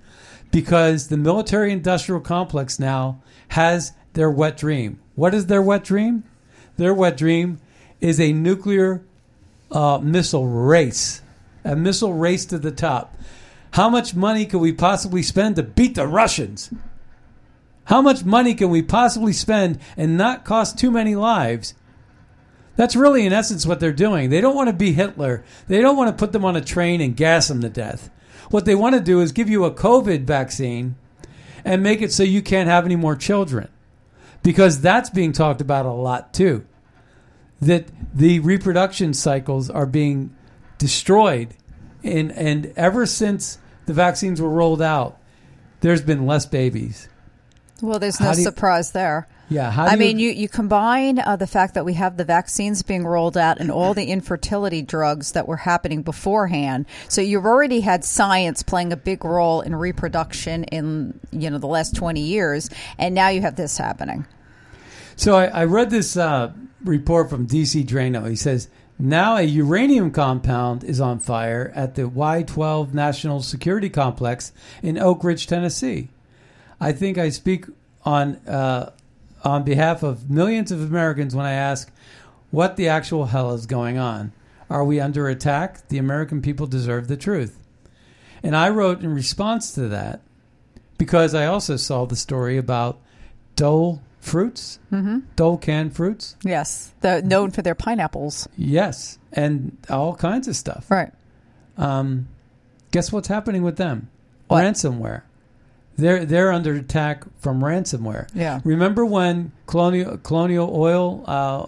because 0.51 1.07
the 1.07 1.17
military 1.17 1.71
industrial 1.71 2.21
complex 2.21 2.79
now 2.79 3.21
has 3.49 3.93
their 4.13 4.31
wet 4.31 4.57
dream. 4.57 4.99
What 5.15 5.33
is 5.33 5.45
their 5.45 5.61
wet 5.61 5.83
dream? 5.83 6.23
Their 6.77 6.93
wet 6.93 7.17
dream 7.17 7.59
is 7.99 8.19
a 8.19 8.33
nuclear 8.33 9.03
uh, 9.71 9.99
missile 10.01 10.47
race, 10.47 11.21
a 11.63 11.75
missile 11.75 12.13
race 12.13 12.45
to 12.45 12.57
the 12.57 12.71
top. 12.71 13.15
How 13.71 13.89
much 13.89 14.13
money 14.15 14.45
could 14.45 14.59
we 14.59 14.73
possibly 14.73 15.23
spend 15.23 15.55
to 15.55 15.63
beat 15.63 15.95
the 15.95 16.07
Russians? 16.07 16.73
How 17.85 18.01
much 18.01 18.23
money 18.23 18.53
can 18.53 18.69
we 18.69 18.81
possibly 18.81 19.33
spend 19.33 19.79
and 19.97 20.17
not 20.17 20.45
cost 20.45 20.77
too 20.77 20.91
many 20.91 21.15
lives? 21.15 21.73
That's 22.75 22.95
really, 22.95 23.25
in 23.25 23.33
essence, 23.33 23.65
what 23.65 23.79
they're 23.79 23.91
doing. 23.91 24.29
They 24.29 24.41
don't 24.41 24.55
want 24.55 24.69
to 24.69 24.73
be 24.73 24.93
Hitler. 24.93 25.43
They 25.67 25.81
don't 25.81 25.97
want 25.97 26.09
to 26.09 26.19
put 26.19 26.31
them 26.31 26.45
on 26.45 26.55
a 26.55 26.61
train 26.61 27.01
and 27.01 27.15
gas 27.15 27.47
them 27.47 27.61
to 27.61 27.69
death. 27.69 28.09
What 28.49 28.65
they 28.65 28.75
want 28.75 28.95
to 28.95 29.01
do 29.01 29.21
is 29.21 29.31
give 29.31 29.49
you 29.49 29.65
a 29.65 29.73
COVID 29.73 30.23
vaccine 30.23 30.95
and 31.63 31.83
make 31.83 32.01
it 32.01 32.11
so 32.11 32.23
you 32.23 32.41
can't 32.41 32.69
have 32.69 32.85
any 32.85 32.95
more 32.95 33.15
children. 33.15 33.69
Because 34.43 34.81
that's 34.81 35.09
being 35.09 35.31
talked 35.31 35.61
about 35.61 35.85
a 35.85 35.91
lot 35.91 36.33
too. 36.33 36.65
That 37.61 37.87
the 38.13 38.39
reproduction 38.39 39.13
cycles 39.13 39.69
are 39.69 39.85
being 39.85 40.35
destroyed. 40.77 41.53
And, 42.03 42.31
and 42.31 42.73
ever 42.75 43.05
since 43.05 43.59
the 43.91 43.95
vaccines 43.95 44.41
were 44.41 44.49
rolled 44.49 44.81
out, 44.81 45.17
there's 45.81 46.01
been 46.01 46.25
less 46.25 46.45
babies. 46.45 47.09
Well, 47.81 47.99
there's 47.99 48.21
no 48.21 48.29
you- 48.29 48.35
surprise 48.35 48.93
there. 48.93 49.27
Yeah, 49.49 49.69
how 49.69 49.83
I 49.83 49.95
do 49.95 49.97
mean, 49.97 50.17
you, 50.17 50.31
you 50.31 50.47
combine 50.47 51.19
uh, 51.19 51.35
the 51.35 51.45
fact 51.45 51.73
that 51.73 51.83
we 51.83 51.95
have 51.95 52.15
the 52.15 52.23
vaccines 52.23 52.83
being 52.83 53.05
rolled 53.05 53.35
out 53.35 53.59
and 53.59 53.69
all 53.69 53.93
the 53.93 54.05
infertility 54.05 54.81
drugs 54.81 55.33
that 55.33 55.45
were 55.45 55.57
happening 55.57 56.03
beforehand. 56.03 56.85
So 57.09 57.19
you've 57.19 57.45
already 57.45 57.81
had 57.81 58.05
science 58.05 58.63
playing 58.63 58.93
a 58.93 58.95
big 58.95 59.25
role 59.25 59.59
in 59.59 59.75
reproduction 59.75 60.63
in 60.63 61.19
you 61.33 61.49
know 61.49 61.57
the 61.57 61.67
last 61.67 61.93
twenty 61.97 62.21
years, 62.21 62.69
and 62.97 63.13
now 63.13 63.27
you 63.27 63.41
have 63.41 63.57
this 63.57 63.77
happening. 63.77 64.25
So 65.17 65.35
I, 65.35 65.47
I 65.47 65.65
read 65.65 65.89
this 65.89 66.15
uh, 66.15 66.53
report 66.85 67.29
from 67.29 67.45
DC 67.45 67.85
Draino. 67.85 68.29
He 68.29 68.37
says 68.37 68.69
now 69.01 69.37
a 69.37 69.41
uranium 69.41 70.11
compound 70.11 70.83
is 70.83 71.01
on 71.01 71.19
fire 71.19 71.71
at 71.75 71.95
the 71.95 72.03
Y12 72.03 72.93
National 72.93 73.41
Security 73.41 73.89
Complex 73.89 74.51
in 74.83 74.97
Oak 74.97 75.23
Ridge, 75.23 75.47
Tennessee. 75.47 76.09
I 76.79 76.91
think 76.91 77.17
I 77.17 77.29
speak 77.29 77.65
on 78.03 78.35
uh, 78.47 78.91
on 79.43 79.63
behalf 79.63 80.03
of 80.03 80.29
millions 80.29 80.71
of 80.71 80.81
Americans 80.81 81.35
when 81.35 81.45
I 81.45 81.53
ask 81.53 81.91
what 82.51 82.75
the 82.75 82.87
actual 82.87 83.25
hell 83.25 83.53
is 83.53 83.65
going 83.65 83.97
on. 83.97 84.33
Are 84.69 84.85
we 84.85 84.99
under 84.99 85.27
attack? 85.27 85.87
The 85.87 85.97
American 85.97 86.41
people 86.41 86.67
deserve 86.67 87.07
the 87.07 87.17
truth. 87.17 87.57
And 88.43 88.55
I 88.55 88.69
wrote 88.69 89.01
in 89.01 89.13
response 89.13 89.73
to 89.73 89.87
that 89.89 90.21
because 90.97 91.33
I 91.33 91.45
also 91.45 91.75
saw 91.75 92.05
the 92.05 92.15
story 92.15 92.57
about 92.57 92.99
Dole 93.55 94.01
fruits, 94.21 94.79
mm-hmm. 94.91 95.19
Dole 95.35 95.57
canned 95.57 95.93
fruits. 95.95 96.37
Yes, 96.43 96.93
the 97.01 97.21
known 97.21 97.51
for 97.51 97.61
their 97.61 97.75
pineapples. 97.75 98.47
Yes, 98.55 99.19
and 99.33 99.77
all 99.89 100.15
kinds 100.15 100.47
of 100.47 100.55
stuff. 100.55 100.89
Right. 100.89 101.11
Um, 101.77 102.29
guess 102.91 103.11
what's 103.11 103.27
happening 103.27 103.63
with 103.63 103.75
them? 103.77 104.09
What? 104.47 104.63
Ransomware. 104.63 105.23
They're 105.97 106.23
they're 106.25 106.51
under 106.51 106.73
attack 106.75 107.25
from 107.39 107.61
ransomware. 107.61 108.29
Yeah. 108.33 108.61
Remember 108.63 109.05
when 109.05 109.51
Colonial 109.65 110.17
Colonial 110.17 110.69
Oil, 110.73 111.23
uh, 111.27 111.65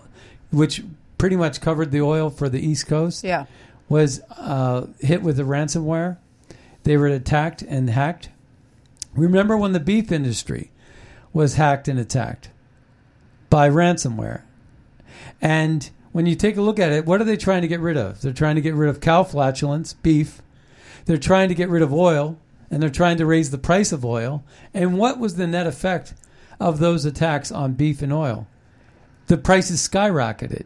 which 0.52 0.84
pretty 1.18 1.36
much 1.36 1.60
covered 1.62 1.92
the 1.92 2.02
oil 2.02 2.30
for 2.30 2.50
the 2.50 2.60
East 2.66 2.88
Coast, 2.88 3.24
Yeah. 3.24 3.46
was 3.90 4.22
uh, 4.38 4.88
hit 5.00 5.22
with 5.24 5.38
the 5.38 5.44
ransomware. 5.44 6.18
They 6.84 6.98
were 6.98 7.08
attacked 7.08 7.62
and 7.62 7.90
hacked. 7.90 8.30
Remember 9.16 9.56
when 9.58 9.72
the 9.74 9.80
beef 9.80 10.12
industry 10.12 10.72
was 11.34 11.56
hacked 11.56 11.88
and 11.88 12.00
attacked 12.00 12.50
by 13.50 13.70
ransomware? 13.70 14.44
And 15.42 15.90
when 16.12 16.26
you 16.26 16.36
take 16.36 16.58
a 16.58 16.62
look 16.62 16.80
at 16.80 16.92
it, 16.92 17.06
what 17.06 17.20
are 17.20 17.26
they 17.26 17.36
trying 17.36 17.64
to 17.64 17.68
get 17.68 17.80
rid 17.80 17.98
of? 17.98 18.22
They're 18.22 18.32
trying 18.32 18.56
to 18.56 18.62
get 18.62 18.76
rid 18.76 18.90
of 18.90 19.02
cow 19.02 19.24
flatulence, 19.24 19.94
beef. 19.94 20.42
They're 21.06 21.18
trying 21.18 21.50
to 21.50 21.56
get 21.56 21.70
rid 21.70 21.82
of 21.82 21.94
oil, 21.94 22.38
and 22.70 22.82
they're 22.82 22.90
trying 22.90 23.18
to 23.18 23.26
raise 23.26 23.52
the 23.52 23.58
price 23.58 23.92
of 23.92 24.06
oil. 24.06 24.44
And 24.74 24.98
what 24.98 25.20
was 25.20 25.36
the 25.36 25.48
net 25.48 25.68
effect 25.68 26.14
of 26.60 26.80
those 26.80 27.04
attacks 27.04 27.52
on 27.52 27.74
beef 27.74 28.02
and 28.02 28.14
oil? 28.14 28.48
The 29.28 29.38
prices 29.38 29.88
skyrocketed. 29.88 30.66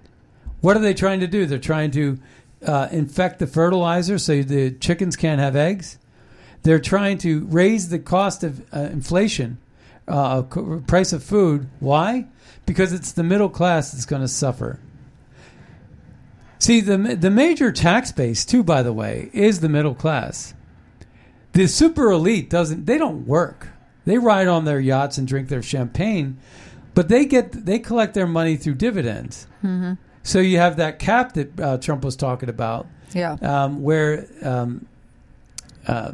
What 0.61 0.75
are 0.75 0.81
they 0.81 0.93
trying 0.93 1.21
to 1.21 1.27
do? 1.27 1.45
They're 1.45 1.59
trying 1.59 1.91
to 1.91 2.19
uh, 2.65 2.87
infect 2.91 3.39
the 3.39 3.47
fertilizer 3.47 4.17
so 4.17 4.41
the 4.41 4.71
chickens 4.71 5.15
can't 5.15 5.39
have 5.39 5.55
eggs. 5.55 5.97
They're 6.63 6.79
trying 6.79 7.19
to 7.19 7.45
raise 7.45 7.89
the 7.89 7.99
cost 7.99 8.43
of 8.43 8.61
uh, 8.73 8.79
inflation, 8.91 9.59
uh, 10.07 10.43
price 10.87 11.13
of 11.13 11.23
food. 11.23 11.69
Why? 11.79 12.27
Because 12.65 12.93
it's 12.93 13.11
the 13.11 13.23
middle 13.23 13.49
class 13.49 13.91
that's 13.91 14.05
going 14.05 14.21
to 14.21 14.27
suffer. 14.27 14.79
See, 16.59 16.81
the 16.81 16.97
the 16.97 17.29
major 17.29 17.71
tax 17.71 18.11
base 18.11 18.43
too, 18.43 18.63
by 18.63 18.81
the 18.83 18.93
way, 18.93 19.29
is 19.33 19.59
the 19.59 19.69
middle 19.69 19.93
class. 19.95 20.53
The 21.53 21.67
super 21.67 22.11
elite 22.11 22.49
doesn't. 22.49 22.85
They 22.85 22.97
don't 22.97 23.27
work. 23.27 23.69
They 24.05 24.17
ride 24.17 24.47
on 24.47 24.65
their 24.65 24.79
yachts 24.79 25.17
and 25.17 25.27
drink 25.27 25.49
their 25.49 25.61
champagne, 25.61 26.37
but 26.93 27.09
they 27.09 27.25
get 27.25 27.65
they 27.65 27.79
collect 27.79 28.13
their 28.15 28.27
money 28.27 28.55
through 28.57 28.75
dividends. 28.75 29.47
Mm-hmm. 29.63 29.93
So 30.23 30.39
you 30.39 30.57
have 30.57 30.77
that 30.77 30.99
cap 30.99 31.33
that 31.33 31.59
uh, 31.59 31.77
Trump 31.77 32.03
was 32.03 32.15
talking 32.15 32.49
about, 32.49 32.87
Yeah. 33.13 33.33
um, 33.41 33.81
where 33.81 34.27
um, 34.41 34.87
uh, 35.87 36.13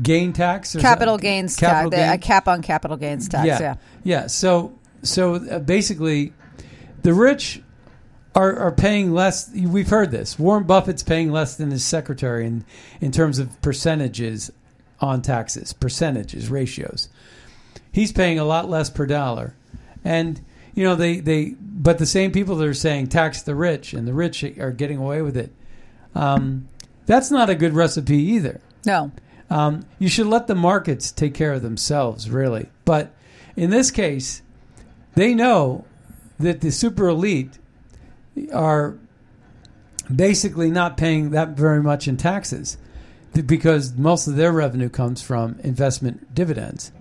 gain 0.00 0.32
tax, 0.32 0.74
or 0.74 0.80
Capital 0.80 1.18
gains 1.18 1.56
capital 1.56 1.90
tax, 1.90 2.14
a 2.14 2.18
cap 2.18 2.48
on 2.48 2.62
capital 2.62 2.96
gains 2.96 3.28
tax. 3.28 3.46
Yeah. 3.46 3.60
yeah, 3.60 3.74
yeah. 4.04 4.26
So, 4.26 4.78
so 5.02 5.34
uh, 5.34 5.58
basically, 5.58 6.32
the 7.02 7.14
rich 7.14 7.62
are, 8.34 8.56
are 8.56 8.72
paying 8.72 9.12
less. 9.12 9.50
We've 9.50 9.88
heard 9.88 10.10
this. 10.10 10.38
Warren 10.38 10.64
Buffett's 10.64 11.02
paying 11.02 11.32
less 11.32 11.56
than 11.56 11.70
his 11.70 11.84
secretary 11.84 12.46
in 12.46 12.64
in 13.00 13.12
terms 13.12 13.38
of 13.38 13.60
percentages 13.62 14.52
on 15.00 15.22
taxes, 15.22 15.72
percentages, 15.72 16.50
ratios. 16.50 17.08
He's 17.92 18.12
paying 18.12 18.38
a 18.38 18.44
lot 18.44 18.68
less 18.68 18.90
per 18.90 19.06
dollar, 19.06 19.54
and 20.04 20.40
you 20.74 20.84
know 20.84 20.94
they 20.94 21.20
they. 21.20 21.54
But 21.60 21.98
the 21.98 22.06
same 22.06 22.32
people 22.32 22.56
that 22.56 22.68
are 22.68 22.74
saying 22.74 23.08
tax 23.08 23.42
the 23.42 23.54
rich 23.54 23.92
and 23.92 24.06
the 24.06 24.14
rich 24.14 24.42
are 24.44 24.72
getting 24.72 24.98
away 24.98 25.22
with 25.22 25.36
it. 25.36 25.52
Um, 26.14 26.68
that's 27.06 27.30
not 27.30 27.48
a 27.50 27.54
good 27.54 27.74
recipe 27.74 28.16
either. 28.16 28.60
No. 28.84 29.12
Um, 29.48 29.86
you 29.98 30.08
should 30.08 30.26
let 30.26 30.46
the 30.46 30.54
markets 30.54 31.12
take 31.12 31.34
care 31.34 31.52
of 31.52 31.62
themselves, 31.62 32.28
really. 32.28 32.68
But 32.84 33.12
in 33.54 33.70
this 33.70 33.90
case, 33.90 34.42
they 35.14 35.34
know 35.34 35.84
that 36.38 36.60
the 36.60 36.70
super 36.70 37.08
elite 37.08 37.58
are 38.52 38.98
basically 40.14 40.70
not 40.70 40.96
paying 40.96 41.30
that 41.30 41.50
very 41.50 41.82
much 41.82 42.06
in 42.06 42.16
taxes 42.16 42.76
because 43.44 43.94
most 43.94 44.26
of 44.26 44.36
their 44.36 44.52
revenue 44.52 44.88
comes 44.88 45.22
from 45.22 45.58
investment 45.62 46.34
dividends. 46.34 46.92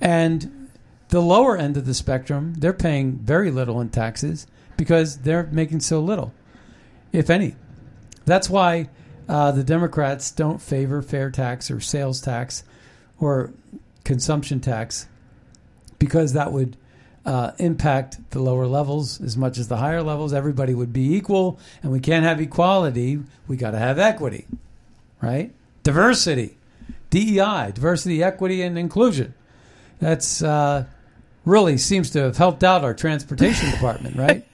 And 0.00 0.68
the 1.08 1.20
lower 1.20 1.56
end 1.56 1.76
of 1.76 1.86
the 1.86 1.94
spectrum, 1.94 2.54
they're 2.58 2.72
paying 2.72 3.18
very 3.18 3.50
little 3.50 3.80
in 3.80 3.90
taxes 3.90 4.46
because 4.76 5.18
they're 5.18 5.48
making 5.52 5.80
so 5.80 6.00
little, 6.00 6.32
if 7.12 7.30
any. 7.30 7.54
That's 8.24 8.50
why 8.50 8.88
uh, 9.28 9.52
the 9.52 9.64
Democrats 9.64 10.30
don't 10.30 10.60
favor 10.60 11.02
fair 11.02 11.30
tax 11.30 11.70
or 11.70 11.80
sales 11.80 12.20
tax 12.20 12.64
or 13.18 13.52
consumption 14.04 14.60
tax 14.60 15.06
because 15.98 16.32
that 16.32 16.52
would 16.52 16.76
uh, 17.24 17.52
impact 17.58 18.18
the 18.30 18.40
lower 18.40 18.66
levels 18.66 19.20
as 19.20 19.36
much 19.36 19.58
as 19.58 19.68
the 19.68 19.76
higher 19.76 20.02
levels. 20.02 20.32
Everybody 20.32 20.74
would 20.74 20.92
be 20.92 21.14
equal, 21.14 21.58
and 21.82 21.92
we 21.92 22.00
can't 22.00 22.24
have 22.24 22.40
equality. 22.40 23.20
We 23.46 23.56
got 23.56 23.72
to 23.72 23.78
have 23.78 23.98
equity, 23.98 24.46
right? 25.20 25.52
Diversity, 25.84 26.56
DEI, 27.10 27.72
diversity, 27.72 28.22
equity, 28.22 28.62
and 28.62 28.76
inclusion. 28.76 29.34
That's 30.00 30.42
uh, 30.42 30.86
really 31.44 31.76
seems 31.76 32.10
to 32.10 32.22
have 32.22 32.36
helped 32.36 32.62
out 32.62 32.84
our 32.84 32.94
transportation 32.94 33.70
department, 33.72 34.16
right? 34.16 34.46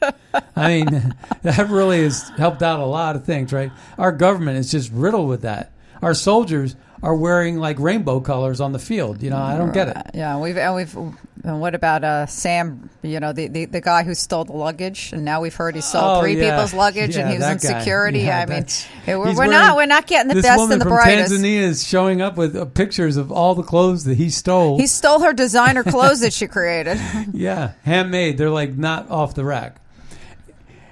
I 0.56 0.68
mean, 0.68 1.14
that 1.42 1.68
really 1.68 2.02
has 2.02 2.28
helped 2.30 2.62
out 2.62 2.80
a 2.80 2.86
lot 2.86 3.16
of 3.16 3.24
things, 3.24 3.52
right? 3.52 3.72
Our 3.96 4.12
government 4.12 4.58
is 4.58 4.70
just 4.70 4.90
riddled 4.92 5.28
with 5.28 5.42
that. 5.42 5.72
Our 6.02 6.14
soldiers 6.14 6.76
are 7.02 7.14
wearing 7.14 7.58
like 7.58 7.78
rainbow 7.78 8.20
colors 8.20 8.60
on 8.60 8.72
the 8.72 8.78
field. 8.78 9.22
You 9.22 9.30
know, 9.30 9.36
I 9.38 9.56
don't 9.56 9.72
get 9.72 9.88
it. 9.88 9.96
Yeah, 10.14 10.38
we've 10.38 10.56
and 10.58 10.74
we've. 10.74 10.96
And 11.44 11.60
what 11.60 11.76
about 11.76 12.02
uh, 12.02 12.26
Sam? 12.26 12.90
You 13.02 13.20
know, 13.20 13.32
the, 13.32 13.46
the 13.46 13.64
the 13.66 13.80
guy 13.80 14.02
who 14.02 14.14
stole 14.14 14.44
the 14.44 14.52
luggage, 14.54 15.12
and 15.12 15.24
now 15.24 15.40
we've 15.40 15.54
heard 15.54 15.76
he 15.76 15.80
stole 15.80 16.16
Oh, 16.16 16.20
three 16.20 16.36
yeah. 16.36 16.50
people's 16.50 16.74
luggage, 16.74 17.14
Yeah, 17.14 17.22
and 17.22 17.30
he 17.30 17.38
was 17.38 17.46
in 17.64 17.72
guy. 17.72 17.78
security. 17.78 18.20
Yeah, 18.20 18.40
I 18.40 18.46
mean, 18.46 18.66
we're, 19.06 19.18
we're 19.18 19.34
wearing- 19.34 19.50
not 19.52 19.76
we're 19.76 19.86
not 19.86 20.08
getting 20.08 20.34
the 20.34 20.42
best 20.42 20.60
and 20.60 20.72
the 20.80 20.84
from 20.84 20.88
brightest. 20.94 21.32
Tanzania 21.32 21.60
is 21.60 21.86
showing 21.86 22.20
up 22.20 22.36
with 22.36 22.56
uh, 22.56 22.64
pictures 22.64 23.16
of 23.16 23.30
all 23.30 23.54
the 23.54 23.62
clothes 23.62 24.02
that 24.04 24.16
he 24.16 24.30
stole. 24.30 24.78
He 24.78 24.88
stole 24.88 25.20
her 25.20 25.32
designer 25.32 25.84
clothes 25.84 26.20
that 26.20 26.32
she 26.32 26.48
created. 26.48 26.98
yeah, 27.32 27.72
handmade. 27.84 28.36
They're 28.36 28.50
like 28.50 28.76
not 28.76 29.08
off 29.08 29.34
the 29.34 29.44
rack. 29.44 29.80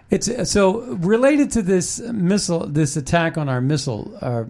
It's 0.08 0.30
so 0.48 0.82
related 0.82 1.50
to 1.52 1.62
this 1.62 1.98
missile, 1.98 2.68
this 2.68 2.96
attack 2.96 3.36
on 3.36 3.48
our 3.48 3.60
missile 3.60 4.16
uh, 4.20 4.44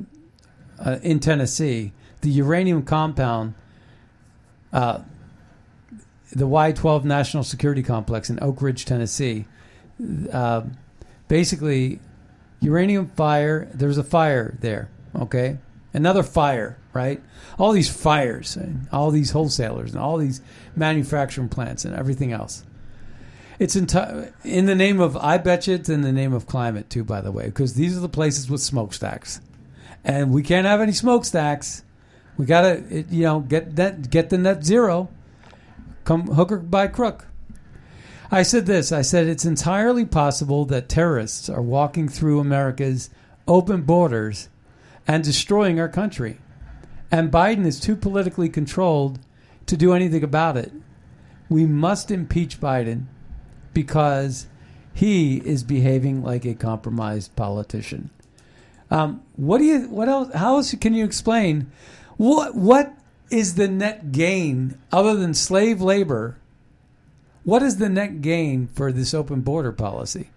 uh, 0.79 0.99
in 1.03 1.21
Tennessee, 1.21 1.93
the 2.21 2.31
uranium 2.31 2.83
compound, 2.83 3.55
uh, 4.73 5.01
the 6.33 6.47
Y12 6.47 7.05
National 7.05 7.45
Security 7.45 7.83
Complex 7.83 8.29
in 8.31 8.39
Oak 8.43 8.61
Ridge, 8.61 8.85
Tennessee. 8.85 9.47
Uh, 10.33 10.63
basically, 11.29 12.01
uranium 12.61 13.09
fire. 13.09 13.69
There 13.73 13.89
was 13.89 13.99
a 13.99 14.05
fire 14.05 14.57
there. 14.61 14.91
Okay, 15.15 15.59
another 15.95 16.23
fire. 16.23 16.79
right? 16.93 17.23
All 17.59 17.73
these 17.73 17.89
fires 17.89 18.57
and 18.57 18.89
all 18.91 19.11
these 19.11 19.31
wholesalers 19.31 19.93
and 19.93 20.03
all 20.03 20.17
these 20.17 20.41
manufacturing 20.75 21.49
plants 21.49 21.85
and 21.85 21.95
everything 21.95 22.33
else. 22.33 22.65
It's 23.59 23.77
in 23.77 23.87
the 24.67 24.75
name 24.75 25.01
of, 25.01 25.17
I 25.17 25.39
bet 25.39 25.67
you 25.67 25.75
it's 25.75 25.89
in 25.89 26.03
the 26.03 26.13
name 26.13 26.35
of 26.35 26.47
climate 26.47 26.91
too, 26.91 27.05
by 27.05 27.21
the 27.23 27.33
way, 27.33 27.47
because 27.47 27.75
these 27.75 27.97
are 27.97 28.01
the 28.01 28.09
places 28.09 28.51
with 28.51 28.61
smokestacks. 28.61 29.41
And 30.07 30.33
we 30.33 30.45
can't 30.45 30.69
have 30.69 30.81
any 30.81 30.93
smokestacks. 30.93 31.83
We 32.39 32.47
got 32.47 32.63
to, 32.63 33.05
you 33.11 33.25
know, 33.25 33.41
get 33.41 33.75
that, 33.75 34.09
get 34.09 34.31
the 34.31 34.39
net 34.39 34.65
zero. 34.65 35.09
Come 36.05 36.29
hook 36.29 36.53
or 36.53 36.59
by 36.59 36.87
crook. 36.87 37.27
I 38.31 38.43
said 38.43 38.67
this 38.67 38.93
I 38.93 39.03
said 39.03 39.27
it's 39.27 39.45
entirely 39.45 40.05
possible 40.05 40.65
that 40.67 40.89
terrorists 40.89 41.49
are 41.49 41.61
walking 41.61 42.09
through 42.09 42.39
America's 42.39 43.11
open 43.49 43.83
borders 43.83 44.49
and 45.09 45.25
destroying 45.25 45.81
our 45.81 45.89
country. 45.89 46.39
And 47.11 47.31
Biden 47.31 47.67
is 47.67 47.81
too 47.81 47.97
politically 47.97 48.49
controlled 48.49 49.19
to 49.67 49.77
do 49.77 49.93
anything 49.93 50.23
about 50.23 50.57
it. 50.57 50.73
We 51.49 51.67
must 51.67 52.13
impeach 52.13 52.61
Biden 52.61 53.07
because 53.75 54.47
he 54.95 55.39
is 55.39 55.65
behaving 55.65 56.23
like 56.23 56.45
a 56.45 56.55
compromised 56.55 57.35
politician. 57.35 58.11
Um, 58.91 59.23
what 59.35 59.59
do 59.59 59.65
you? 59.65 59.89
What 59.89 60.09
else? 60.09 60.33
How 60.35 60.57
else 60.57 60.75
can 60.75 60.95
you 60.95 61.05
explain 61.05 61.71
what? 62.17 62.55
What 62.55 62.95
is 63.31 63.55
the 63.57 63.69
net 63.69 64.13
gain 64.13 64.79
other 64.93 65.15
than 65.15 65.35
slave 65.35 65.81
labor? 65.81 66.39
What 67.43 67.63
is 67.63 67.77
the 67.77 67.89
net 67.89 68.23
gain 68.23 68.67
for 68.69 68.93
this 68.93 69.15
open 69.15 69.41
border 69.41 69.73
policy? 69.73 70.31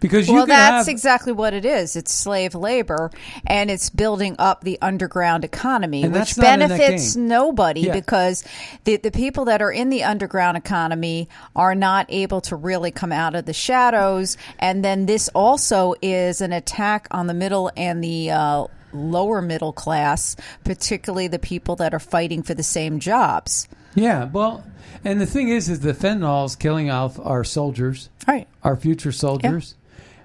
Because 0.00 0.28
you 0.28 0.34
well, 0.34 0.46
that's 0.46 0.86
have, 0.86 0.88
exactly 0.88 1.32
what 1.32 1.52
it 1.52 1.64
is. 1.64 1.94
It's 1.94 2.12
slave 2.12 2.54
labor, 2.54 3.10
and 3.46 3.70
it's 3.70 3.90
building 3.90 4.34
up 4.38 4.64
the 4.64 4.78
underground 4.80 5.44
economy, 5.44 6.02
And 6.04 6.12
which 6.12 6.34
that's 6.34 6.38
not 6.38 6.54
a 6.54 6.56
net 6.56 6.68
benefits 6.70 7.16
nobody 7.16 7.82
Yeah. 7.82 7.92
because 7.92 8.42
the 8.84 8.96
the 8.96 9.10
people 9.10 9.44
that 9.46 9.60
are 9.62 9.70
in 9.72 9.90
the 9.90 10.04
underground 10.04 10.56
economy 10.56 11.28
are 11.54 11.74
not 11.74 12.06
able 12.08 12.40
to 12.42 12.56
really 12.56 12.90
come 12.90 13.12
out 13.12 13.34
of 13.34 13.44
the 13.44 13.52
shadows. 13.52 14.36
And 14.58 14.84
then 14.84 15.06
this 15.06 15.28
also 15.34 15.94
is 16.00 16.40
an 16.40 16.52
attack 16.52 17.06
on 17.10 17.26
the 17.26 17.34
middle 17.34 17.70
and 17.76 18.02
the 18.02 18.30
uh, 18.30 18.64
lower 18.92 19.42
middle 19.42 19.72
class, 19.72 20.34
particularly 20.64 21.28
the 21.28 21.38
people 21.38 21.76
that 21.76 21.92
are 21.94 22.00
fighting 22.00 22.42
for 22.42 22.54
the 22.54 22.62
same 22.62 23.00
jobs. 23.00 23.68
yeah. 23.94 24.24
Well, 24.24 24.64
and 25.04 25.20
the 25.20 25.26
thing 25.26 25.48
is, 25.48 25.68
is 25.68 25.80
the 25.80 25.92
fentanyl 25.94 26.44
is 26.46 26.56
killing 26.56 26.90
off 26.90 27.18
our 27.18 27.44
soldiers. 27.44 28.08
Right. 28.28 28.46
our 28.62 28.76
future 28.76 29.12
soldiers. 29.12 29.74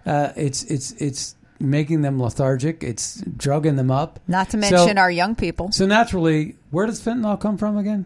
Uh, 0.06 0.32
it's 0.36 0.64
it's 0.64 0.92
it's 0.94 1.36
making 1.60 2.02
them 2.02 2.22
lethargic. 2.22 2.84
It's 2.84 3.22
drugging 3.22 3.76
them 3.76 3.90
up. 3.92 4.20
Not 4.28 4.50
to 4.52 4.62
So- 4.64 4.70
mention 4.76 4.98
our 4.98 5.10
young 5.12 5.36
people. 5.36 5.72
So 5.72 5.86
naturally, 5.86 6.56
where 6.72 6.86
does 6.86 7.02
fentanyl 7.02 7.40
come 7.40 7.58
from 7.58 7.78
again? 7.78 8.06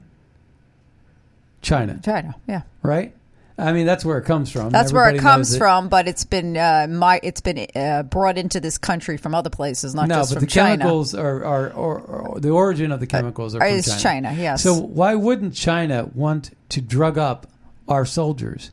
China, 1.62 2.00
China, 2.04 2.36
yeah. 2.48 2.62
right? 2.84 3.14
I 3.58 3.74
mean, 3.74 3.86
that's 3.86 4.06
where 4.06 4.18
it 4.18 4.24
comes 4.24 4.50
from. 4.50 4.70
That's 4.70 4.94
where 4.94 5.04
it 5.10 5.16
Everybody 5.18 5.34
comes 5.34 5.58
from, 5.58 5.90
but 5.90 6.08
it's 6.08 6.24
been 6.24 6.56
uh, 6.56 6.88
my 6.90 7.20
it's 7.22 7.42
been 7.42 7.68
uh, 7.76 8.04
brought 8.04 8.38
into 8.38 8.62
this 8.62 8.78
country 8.78 9.18
from 9.18 9.36
other 9.36 9.50
places, 9.50 9.94
not 9.94 10.08
No, 10.08 10.16
just 10.16 10.30
but 10.30 10.36
from 10.36 10.46
the 10.46 10.52
China. 10.52 10.78
chemicals 10.78 11.14
are, 11.14 11.44
are, 11.44 11.70
or 11.74 12.00
or 12.00 12.40
the 12.40 12.52
origin 12.52 12.94
of 12.94 13.02
the 13.02 13.08
chemicals 13.08 13.56
are 13.56 13.62
Uh, 13.62 13.66
from 13.68 13.76
is 13.76 13.86
China. 14.02 14.30
China, 14.30 14.42
yes. 14.42 14.64
So 14.64 14.74
why 14.76 15.16
wouldn't 15.16 15.54
China 15.56 16.10
want 16.16 16.52
to 16.70 16.80
drug 16.80 17.18
up 17.18 17.48
our 17.90 18.06
soldiers? 18.06 18.72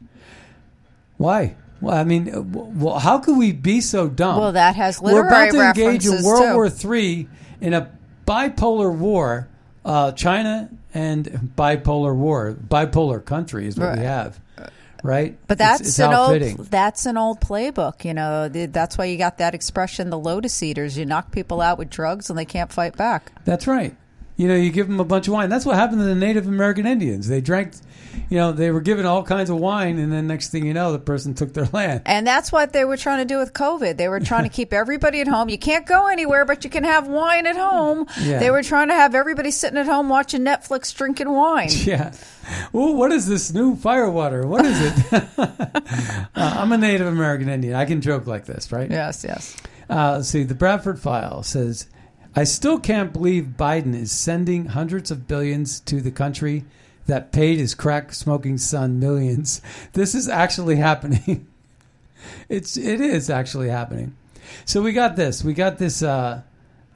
Why? 1.16 1.56
Well, 1.80 1.94
I 1.94 2.04
mean, 2.04 2.34
uh, 2.34 2.40
well, 2.42 2.98
how 2.98 3.18
could 3.18 3.36
we 3.36 3.52
be 3.52 3.80
so 3.80 4.08
dumb? 4.08 4.38
Well, 4.40 4.52
that 4.52 4.76
has 4.76 5.00
We're 5.00 5.26
about 5.26 5.50
to 5.50 5.60
engage 5.60 6.06
in 6.06 6.22
World 6.24 6.42
too. 6.42 6.84
War 6.84 6.94
III 6.96 7.28
in 7.60 7.74
a 7.74 7.90
bipolar 8.26 8.92
war. 8.94 9.48
Uh, 9.84 10.10
China 10.12 10.68
and 10.94 11.26
bipolar 11.56 12.12
war, 12.14 12.56
bipolar 12.68 13.24
country 13.24 13.68
is 13.68 13.78
what 13.78 13.92
we 13.92 13.98
Right. 13.98 14.04
have, 14.06 14.40
right? 15.04 15.38
But 15.46 15.58
It's- 15.60 15.78
that's 15.78 15.88
it's 15.90 15.98
an 16.00 16.12
outfitting. 16.12 16.56
old 16.58 16.70
that's 16.72 17.06
an 17.06 17.16
old 17.16 17.40
playbook. 17.40 18.04
You 18.04 18.12
know, 18.14 18.48
The- 18.48 18.66
that's 18.66 18.98
why 18.98 19.04
you 19.04 19.16
got 19.16 19.38
that 19.38 19.54
expression, 19.54 20.10
the 20.10 20.18
lotus 20.18 20.60
eaters. 20.60 20.98
You 20.98 21.06
knock 21.06 21.30
people 21.30 21.60
out 21.60 21.78
with 21.78 21.88
drugs 21.88 22.28
and 22.30 22.36
they 22.36 22.44
can't 22.44 22.72
fight 22.72 22.96
back. 22.96 23.30
That's 23.44 23.68
right. 23.68 23.94
You 24.36 24.48
know, 24.48 24.54
you 24.56 24.70
give 24.70 24.88
them 24.88 24.98
a 24.98 25.04
bunch 25.04 25.28
of 25.28 25.34
wine. 25.34 25.48
That's 25.50 25.64
what 25.64 25.76
happened 25.76 26.00
to 26.00 26.04
the 26.04 26.14
Native 26.16 26.48
American 26.48 26.84
Indians. 26.84 27.28
They 27.28 27.40
drank, 27.40 27.74
you 28.28 28.38
know, 28.38 28.52
they 28.52 28.70
were 28.70 28.80
given 28.80 29.06
all 29.06 29.22
kinds 29.22 29.50
of 29.50 29.58
wine, 29.58 29.98
and 29.98 30.12
then 30.12 30.26
next 30.26 30.50
thing 30.50 30.66
you 30.66 30.74
know, 30.74 30.92
the 30.92 30.98
person 30.98 31.34
took 31.34 31.52
their 31.52 31.66
land. 31.72 32.02
And 32.06 32.26
that's 32.26 32.50
what 32.50 32.72
they 32.72 32.84
were 32.84 32.96
trying 32.96 33.18
to 33.18 33.24
do 33.24 33.38
with 33.38 33.52
COVID. 33.52 33.96
They 33.96 34.08
were 34.08 34.20
trying 34.20 34.44
to 34.44 34.48
keep 34.56 34.72
everybody 34.72 35.20
at 35.20 35.28
home. 35.28 35.48
You 35.48 35.58
can't 35.58 35.86
go 35.86 36.08
anywhere, 36.08 36.44
but 36.44 36.64
you 36.64 36.70
can 36.70 36.84
have 36.84 37.06
wine 37.06 37.46
at 37.46 37.56
home. 37.56 38.06
Yeah. 38.20 38.38
They 38.38 38.50
were 38.50 38.62
trying 38.62 38.88
to 38.88 38.94
have 38.94 39.14
everybody 39.14 39.50
sitting 39.50 39.78
at 39.78 39.86
home 39.86 40.08
watching 40.08 40.42
Netflix, 40.42 40.94
drinking 40.94 41.30
wine. 41.30 41.70
Yeah. 41.86 42.12
Ooh, 42.74 42.92
what 42.92 43.12
is 43.12 43.28
this 43.28 43.52
new 43.52 43.76
firewater? 43.76 44.44
What 44.44 44.64
is 44.64 44.80
it? 44.80 45.12
uh, 45.38 46.26
I'm 46.34 46.72
a 46.72 46.76
Native 46.76 47.06
American 47.06 47.48
Indian. 47.48 47.74
I 47.74 47.84
can 47.84 48.00
joke 48.00 48.26
like 48.26 48.44
this, 48.44 48.72
right? 48.72 48.90
Yes, 48.90 49.24
yes. 49.26 49.56
Uh, 49.88 50.20
see, 50.22 50.42
the 50.42 50.54
Bradford 50.54 50.98
file 50.98 51.44
says, 51.44 51.86
I 52.34 52.44
still 52.44 52.78
can't 52.78 53.12
believe 53.12 53.54
Biden 53.56 53.94
is 53.94 54.10
sending 54.10 54.66
hundreds 54.66 55.10
of 55.10 55.28
billions 55.28 55.80
to 55.80 56.00
the 56.00 56.10
country 56.10 56.64
that 57.06 57.32
paid 57.32 57.58
his 57.58 57.74
crack 57.74 58.12
smoking 58.12 58.58
son 58.58 58.98
millions. 58.98 59.60
This 59.92 60.14
is 60.14 60.28
actually 60.28 60.76
happening. 60.76 61.46
it's 62.48 62.76
it 62.76 63.00
is 63.00 63.30
actually 63.30 63.68
happening. 63.68 64.16
So 64.64 64.82
we 64.82 64.92
got 64.92 65.16
this. 65.16 65.42
We 65.42 65.54
got 65.54 65.78
this. 65.78 66.02
Uh, 66.02 66.42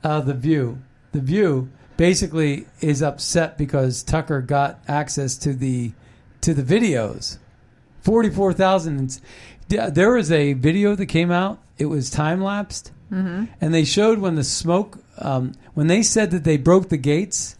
uh, 0.03 0.20
the 0.20 0.35
View. 0.35 0.81
The 1.12 1.20
View 1.20 1.70
basically 1.96 2.66
is 2.81 3.03
upset 3.03 3.59
because 3.59 4.03
Tucker 4.03 4.40
got 4.40 4.81
access 4.88 5.37
to 5.38 5.53
the 5.53 5.92
to 6.40 6.55
the 6.55 6.62
videos. 6.62 7.38
Forty 8.01 8.31
four 8.31 8.53
thousand. 8.53 9.20
There 9.68 10.12
was 10.12 10.33
a 10.33 10.55
video 10.55 10.94
that 10.96 11.07
came 11.07 11.31
out. 11.31 11.61
It 11.79 11.87
was 11.87 12.11
time 12.11 12.42
lapsed, 12.42 12.92
and 13.61 13.75
they 13.75 13.85
showed 13.85 14.18
when 14.18 14.35
the 14.35 14.44
smoke. 14.44 14.99
Um, 15.18 15.53
when 15.75 15.87
they 15.87 16.03
said 16.03 16.31
that 16.31 16.44
they 16.44 16.57
broke 16.57 16.88
the 16.88 16.96
gates. 16.96 17.57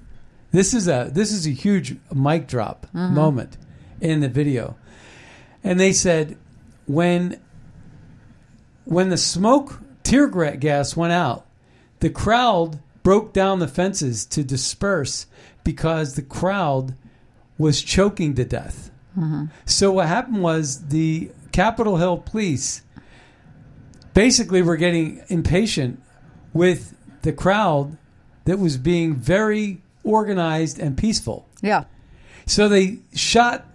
This 0.53 0.75
is 0.75 0.89
a 0.89 1.11
this 1.13 1.33
is 1.33 1.47
a 1.47 1.51
huge 1.51 1.97
mic 2.13 2.47
drop 2.47 2.87
mm-hmm. 2.87 3.15
moment 3.15 3.57
in 4.01 4.21
the 4.21 4.29
video, 4.29 4.77
and 5.63 5.79
they 5.79 5.93
said 5.93 6.37
when 6.87 7.41
when 8.85 9.11
the 9.11 9.17
smoke 9.17 9.81
tear 10.03 10.29
gas 10.29 10.97
went 10.97 11.13
out, 11.13 11.47
the 12.01 12.11
crowd 12.11 12.81
broke 13.03 13.33
down 13.33 13.61
the 13.61 13.69
fences 13.69 14.27
to 14.27 14.43
disperse 14.43 15.27
because 15.63 16.15
the 16.15 16.23
crowd 16.23 16.95
was 17.59 17.83
choking 17.83 18.35
to 18.35 18.45
death. 18.45 18.91
Mm-hmm. 19.17 19.47
So 19.67 19.93
what 19.93 20.09
happened 20.09 20.43
was 20.43 20.87
the 20.89 21.31
Capitol 21.53 21.97
Hill 21.97 22.19
police 22.19 22.83
basically 24.15 24.63
were 24.63 24.77
getting 24.77 25.23
impatient 25.29 26.03
with 26.53 26.95
the 27.23 27.33
crowd 27.33 27.97
that 28.45 28.59
was 28.59 28.77
being 28.77 29.15
very 29.15 29.83
organized 30.05 30.79
and 30.79 30.97
peaceful. 30.97 31.49
Yeah. 31.63 31.85
So 32.47 32.69
they 32.69 32.99
shot 33.15 33.67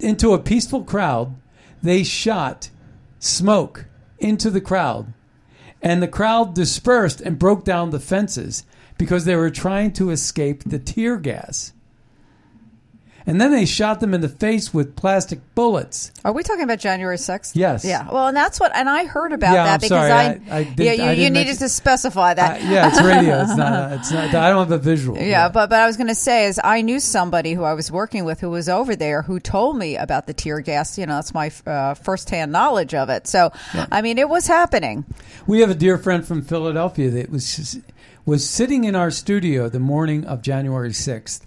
into 0.00 0.32
a 0.32 0.38
peaceful 0.38 0.84
crowd. 0.84 1.36
They 1.82 2.02
shot 2.02 2.70
smoke 3.18 3.86
into 4.18 4.50
the 4.50 4.60
crowd. 4.60 5.12
And 5.80 6.02
the 6.02 6.08
crowd 6.08 6.54
dispersed 6.54 7.20
and 7.20 7.38
broke 7.38 7.64
down 7.64 7.90
the 7.90 8.00
fences 8.00 8.64
because 8.98 9.24
they 9.24 9.36
were 9.36 9.50
trying 9.50 9.92
to 9.94 10.10
escape 10.10 10.64
the 10.64 10.78
tear 10.78 11.16
gas. 11.16 11.72
And 13.28 13.38
then 13.40 13.50
they 13.52 13.66
shot 13.66 14.00
them 14.00 14.14
in 14.14 14.22
the 14.22 14.28
face 14.28 14.72
with 14.72 14.96
plastic 14.96 15.40
bullets. 15.54 16.10
Are 16.24 16.32
we 16.32 16.42
talking 16.42 16.64
about 16.64 16.78
January 16.78 17.18
6th? 17.18 17.52
Yes. 17.54 17.84
Yeah. 17.84 18.08
Well, 18.10 18.28
and 18.28 18.36
that's 18.36 18.58
what, 18.58 18.74
and 18.74 18.88
I 18.88 19.04
heard 19.04 19.32
about 19.32 19.52
Yeah, 19.52 19.64
that 19.64 19.74
I'm 19.74 19.80
because 19.80 19.90
sorry. 19.90 20.10
I, 20.10 20.26
I- 20.50 20.58
I 20.60 20.64
did- 20.64 20.78
yeah, 20.86 20.92
you, 20.92 21.02
I 21.02 21.12
you 21.12 21.28
needed 21.30 21.58
to 21.58 21.68
specify 21.68 22.32
that. 22.34 22.62
Uh, 22.62 22.64
yeah, 22.70 22.88
it's 22.88 23.02
radio. 23.02 23.42
It's 23.42 23.54
not. 23.56 23.92
It's 23.98 24.10
not. 24.10 24.34
I 24.34 24.48
don't 24.48 24.60
have 24.68 24.72
a 24.72 24.78
visual. 24.82 25.18
Yeah, 25.18 25.50
but 25.50 25.68
but 25.68 25.78
I 25.78 25.86
was 25.86 25.96
going 25.98 26.06
to 26.08 26.14
say 26.14 26.46
is 26.46 26.58
I 26.64 26.80
knew 26.80 26.98
somebody 27.00 27.52
who 27.52 27.64
I 27.64 27.74
was 27.74 27.92
working 27.92 28.24
with 28.24 28.40
who 28.40 28.48
was 28.48 28.68
over 28.68 28.96
there 28.96 29.20
who 29.20 29.38
told 29.40 29.76
me 29.76 29.96
about 29.96 30.26
the 30.26 30.32
tear 30.32 30.60
gas. 30.60 30.96
You 30.98 31.04
know, 31.04 31.16
that's 31.16 31.34
my 31.34 31.50
uh, 31.66 31.92
firsthand 31.94 32.50
knowledge 32.50 32.94
of 32.94 33.10
it. 33.10 33.26
So, 33.26 33.52
I 33.92 34.00
mean, 34.00 34.16
it 34.16 34.28
was 34.30 34.46
happening. 34.46 35.04
We 35.46 35.60
have 35.60 35.68
a 35.70 35.74
dear 35.74 35.98
friend 35.98 36.26
from 36.26 36.40
Philadelphia 36.42 37.10
that 37.10 37.30
was 37.30 37.78
was 38.24 38.48
sitting 38.48 38.84
in 38.84 38.94
our 38.94 39.10
studio 39.10 39.68
the 39.68 39.78
morning 39.80 40.24
of 40.24 40.40
January 40.42 40.92
sixth, 40.94 41.46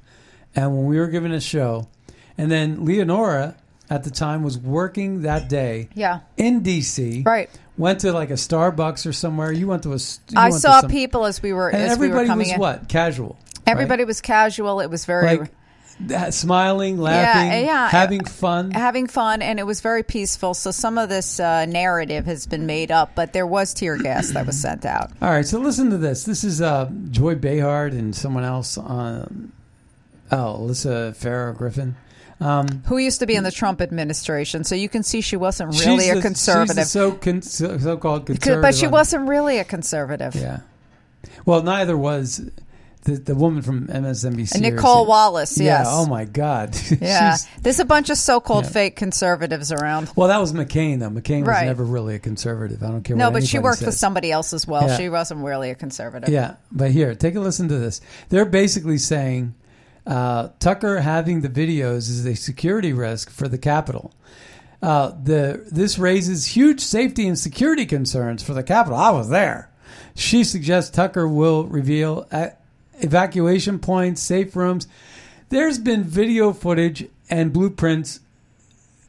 and 0.56 0.76
when 0.76 0.86
we 0.86 1.00
were 1.00 1.08
giving 1.08 1.32
a 1.32 1.42
show, 1.42 1.88
and 2.38 2.52
then 2.52 2.86
Leonora 2.86 3.56
at 3.90 4.04
the 4.04 4.10
time 4.10 4.42
was 4.44 4.58
working 4.58 5.24
that 5.24 5.50
day. 5.50 5.90
Yeah. 5.94 6.22
In 6.38 6.62
D.C. 6.62 7.24
Right. 7.26 7.50
Went 7.78 8.00
to 8.02 8.14
like 8.14 8.30
a 8.30 8.34
Starbucks 8.36 9.06
or 9.06 9.14
somewhere. 9.14 9.52
You 9.52 9.68
went 9.68 9.84
to 9.84 9.92
a. 9.94 10.00
I 10.36 10.50
saw 10.52 10.82
some- 10.82 10.90
people 10.90 11.26
as 11.26 11.42
we 11.42 11.52
were 11.54 11.70
And 11.70 11.82
as 11.84 11.98
we 12.00 12.08
were 12.10 12.20
everybody 12.22 12.40
was 12.40 12.52
in. 12.52 12.60
what 12.60 12.88
casual. 12.88 13.38
Everybody 13.68 14.04
right? 14.04 14.08
was 14.08 14.22
casual. 14.22 14.80
It 14.80 14.90
was 14.90 15.06
very 15.06 15.38
like 15.38 15.52
that- 16.02 16.34
smiling, 16.34 16.98
laughing, 16.98 17.66
yeah. 17.66 17.90
having 17.90 18.24
fun. 18.24 18.72
having 18.72 19.08
fun, 19.08 19.42
and 19.42 19.60
it 19.60 19.66
was 19.66 19.82
very 19.82 20.04
peaceful. 20.04 20.54
So 20.54 20.72
some 20.72 20.98
of 20.98 21.10
this 21.10 21.40
uh, 21.40 21.66
narrative 21.66 22.26
has 22.26 22.48
been 22.48 22.66
made 22.66 22.92
up, 22.92 23.12
but 23.16 23.34
there 23.34 23.46
was 23.48 23.74
tear 23.74 23.98
gas 23.98 24.32
that 24.32 24.46
was 24.46 24.60
sent 24.60 24.86
out. 24.86 25.12
All 25.22 25.30
right, 25.30 25.46
so 25.46 25.60
listen 25.60 25.90
to 25.92 25.98
this. 25.98 26.24
This 26.24 26.44
is 26.44 26.62
uh, 26.62 26.90
Joy 27.10 27.36
Behar 27.36 27.88
and 27.88 28.16
someone 28.16 28.44
else 28.44 28.78
on. 28.78 29.52
Oh, 30.32 30.58
Alyssa 30.62 31.15
Farah 31.15 31.56
Griffin. 31.56 31.96
Um, 32.39 32.67
Who 32.88 32.98
used 32.98 33.20
to 33.20 33.28
be 33.28 33.36
in 33.36 33.44
the 33.44 33.52
Trump 33.52 33.82
administration, 33.82 34.63
so 34.63 34.74
you 34.74 34.89
can 34.89 35.04
see 35.04 35.22
she 35.22 35.36
wasn't 35.38 35.80
really 35.80 36.10
a 36.10 36.15
the- 36.15 36.22
conservative, 36.22 36.86
so 36.88 37.12
con- 37.12 37.44
so, 37.44 37.78
so-called 37.78 38.26
conservative. 38.26 38.62
but 38.63 38.74
she 38.74 38.88
wasn't 38.88 39.28
really 39.30 39.60
a 39.60 39.63
conservative. 39.63 40.34
Yeah. 40.36 40.62
Well, 41.46 41.62
neither 41.62 41.96
was 41.96 42.50
the 43.04 43.13
the 43.17 43.36
woman 43.36 43.62
from 43.62 43.86
MSNBC. 43.88 44.60
Nicolle 44.60 45.06
Wallace, 45.06 45.60
Yeah. 45.60 45.80
yes. 45.80 45.88
Oh 45.89 46.08
my 46.08 46.26
God. 46.26 46.76
Yeah, 47.00 47.38
there's 47.62 47.80
a 47.80 47.86
bunch 47.86 48.10
of 48.10 48.17
so-called 48.17 48.63
Yeah. 48.65 48.72
fake 48.72 48.96
conservatives 48.96 49.72
around. 49.72 50.10
well, 50.15 50.30
that 50.30 50.39
was 50.41 50.52
McCain 50.52 51.00
though. 51.00 51.10
McCain 51.12 51.46
was 51.46 51.62
never 51.63 51.84
really 51.84 52.15
a 52.15 52.20
conservative. 52.20 52.82
I 52.82 52.88
don't 52.88 53.04
care. 53.04 53.15
No, 53.15 53.30
but 53.30 53.46
she 53.46 53.60
worked 53.60 53.82
with 53.82 53.94
says. 53.94 54.00
somebody 54.00 54.32
else 54.32 54.52
as 54.52 54.65
well. 54.65 54.88
Yeah. 54.88 54.98
She 54.98 55.10
wasn't 55.10 55.41
really 55.44 55.70
a 55.70 55.76
conservative. 55.76 56.30
Yeah, 56.30 56.56
but 56.72 56.89
here, 56.89 57.13
take 57.13 57.36
a 57.36 57.39
listen 57.39 57.67
to 57.67 57.78
this. 57.78 58.02
They're 58.30 58.46
basically 58.46 58.98
saying 58.98 59.54
uh, 60.06 60.50
Tucker 60.60 61.00
having 61.00 61.42
the 61.42 61.50
videos 61.50 62.10
is 62.10 62.26
a 62.26 62.36
security 62.36 62.94
risk 62.94 63.30
for 63.30 63.48
the 63.48 63.58
Capitol. 63.58 64.14
Uh, 64.82 65.12
the 65.24 65.68
this 65.72 66.00
raises 66.00 66.48
huge 66.48 66.80
safety 66.80 67.28
and 67.28 67.38
security 67.38 67.86
concerns 67.86 68.42
for 68.42 68.54
the 68.54 68.64
Capitol. 68.64 68.98
I 68.98 69.12
was 69.12 69.30
there. 69.30 69.70
She 70.16 70.44
suggests 70.44 70.90
Tucker 70.90 71.28
will 71.28 71.66
reveal 71.66 72.28
uh, 72.32 72.48
evacuation 73.00 73.80
points, 73.80 74.22
safe 74.22 74.56
rooms. 74.56 74.88
There's 75.50 75.78
been 75.78 76.04
video 76.04 76.54
footage 76.54 77.08
and 77.30 77.54
blueprints 77.54 78.22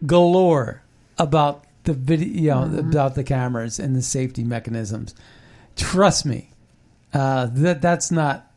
galore 0.04 0.82
about 1.18 1.64
the 1.84 1.94
video, 1.94 2.28
you 2.28 2.70
know, 2.70 2.78
about 2.78 3.14
the 3.14 3.24
cameras 3.24 3.78
and 3.78 3.96
the 3.96 4.02
safety 4.02 4.44
mechanisms. 4.44 5.14
Trust 5.76 6.26
me, 6.26 6.50
uh, 7.14 7.46
that 7.52 7.80
that's 7.80 8.10
not 8.10 8.50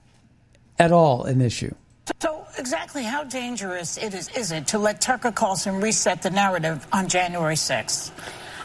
at 0.78 0.92
all 0.92 1.24
an 1.24 1.42
issue. 1.42 1.74
So 2.22 2.46
exactly 2.58 3.04
how 3.04 3.24
dangerous 3.24 3.98
it 3.98 4.14
is 4.14 4.30
is 4.30 4.52
it 4.52 4.68
to 4.68 4.80
let 4.80 5.02
Tucker 5.02 5.32
Carlson 5.32 5.82
reset 5.82 6.22
the 6.22 6.30
narrative 6.30 6.86
on 6.94 7.08
January 7.08 7.56
6th? 7.56 8.12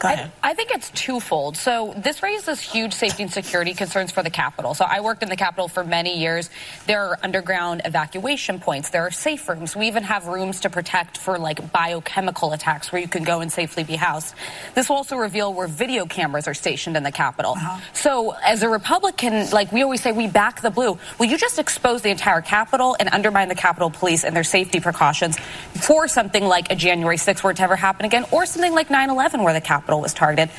Go 0.00 0.08
ahead. 0.08 0.32
I, 0.42 0.50
I 0.50 0.54
think 0.54 0.70
it's 0.70 0.90
twofold. 0.90 1.58
So 1.58 1.94
this 1.94 2.22
raises 2.22 2.58
huge 2.58 2.94
safety 2.94 3.22
and 3.22 3.30
security 3.30 3.74
concerns 3.74 4.10
for 4.10 4.22
the 4.22 4.30
Capitol. 4.30 4.72
So 4.72 4.86
I 4.86 5.00
worked 5.00 5.22
in 5.22 5.28
the 5.28 5.36
Capitol 5.36 5.68
for 5.68 5.84
many 5.84 6.18
years. 6.18 6.48
There 6.86 7.04
are 7.04 7.18
underground 7.22 7.82
evacuation 7.84 8.60
points. 8.60 8.88
There 8.88 9.02
are 9.02 9.10
safe 9.10 9.46
rooms. 9.46 9.76
We 9.76 9.88
even 9.88 10.02
have 10.04 10.26
rooms 10.26 10.60
to 10.60 10.70
protect 10.70 11.18
for 11.18 11.38
like 11.38 11.70
biochemical 11.70 12.52
attacks 12.52 12.90
where 12.90 13.00
you 13.00 13.08
can 13.08 13.24
go 13.24 13.40
and 13.40 13.52
safely 13.52 13.84
be 13.84 13.94
housed. 13.94 14.34
This 14.74 14.88
will 14.88 14.96
also 14.96 15.16
reveal 15.16 15.52
where 15.52 15.68
video 15.68 16.06
cameras 16.06 16.48
are 16.48 16.54
stationed 16.54 16.96
in 16.96 17.02
the 17.02 17.12
Capitol. 17.12 17.52
Uh-huh. 17.52 17.80
So 17.92 18.30
as 18.42 18.62
a 18.62 18.70
Republican, 18.70 19.50
like 19.50 19.70
we 19.70 19.82
always 19.82 20.00
say, 20.00 20.12
we 20.12 20.28
back 20.28 20.62
the 20.62 20.70
blue. 20.70 20.98
Will 21.18 21.26
you 21.26 21.36
just 21.36 21.58
expose 21.58 22.00
the 22.00 22.10
entire 22.10 22.40
Capitol 22.40 22.96
and 22.98 23.10
undermine 23.12 23.48
the 23.48 23.54
Capitol 23.54 23.90
Police 23.90 24.24
and 24.24 24.34
their 24.34 24.44
safety 24.44 24.80
precautions 24.80 25.38
for 25.74 26.08
something 26.08 26.44
like 26.44 26.72
a 26.72 26.74
January 26.74 27.18
6th 27.18 27.42
were 27.42 27.50
it 27.50 27.58
to 27.58 27.62
ever 27.62 27.76
happen 27.76 28.06
again 28.06 28.24
or 28.30 28.46
something 28.46 28.72
like 28.72 28.88
9-11 28.88 29.44
where 29.44 29.52
the 29.52 29.60
Capitol 29.60 29.89
was 29.98 30.14
targeted? 30.14 30.50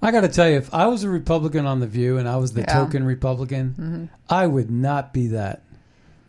I 0.00 0.10
got 0.12 0.20
to 0.22 0.28
tell 0.28 0.48
you, 0.48 0.56
if 0.56 0.72
I 0.72 0.86
was 0.86 1.02
a 1.04 1.08
Republican 1.10 1.66
on 1.66 1.80
the 1.80 1.86
View 1.86 2.18
and 2.18 2.28
I 2.28 2.36
was 2.36 2.52
the 2.52 2.60
Yeah. 2.62 2.72
token 2.74 3.04
Republican, 3.04 3.70
mm-hmm. 3.70 4.04
I 4.32 4.46
would 4.46 4.70
not 4.70 5.12
be 5.12 5.28
that. 5.28 5.62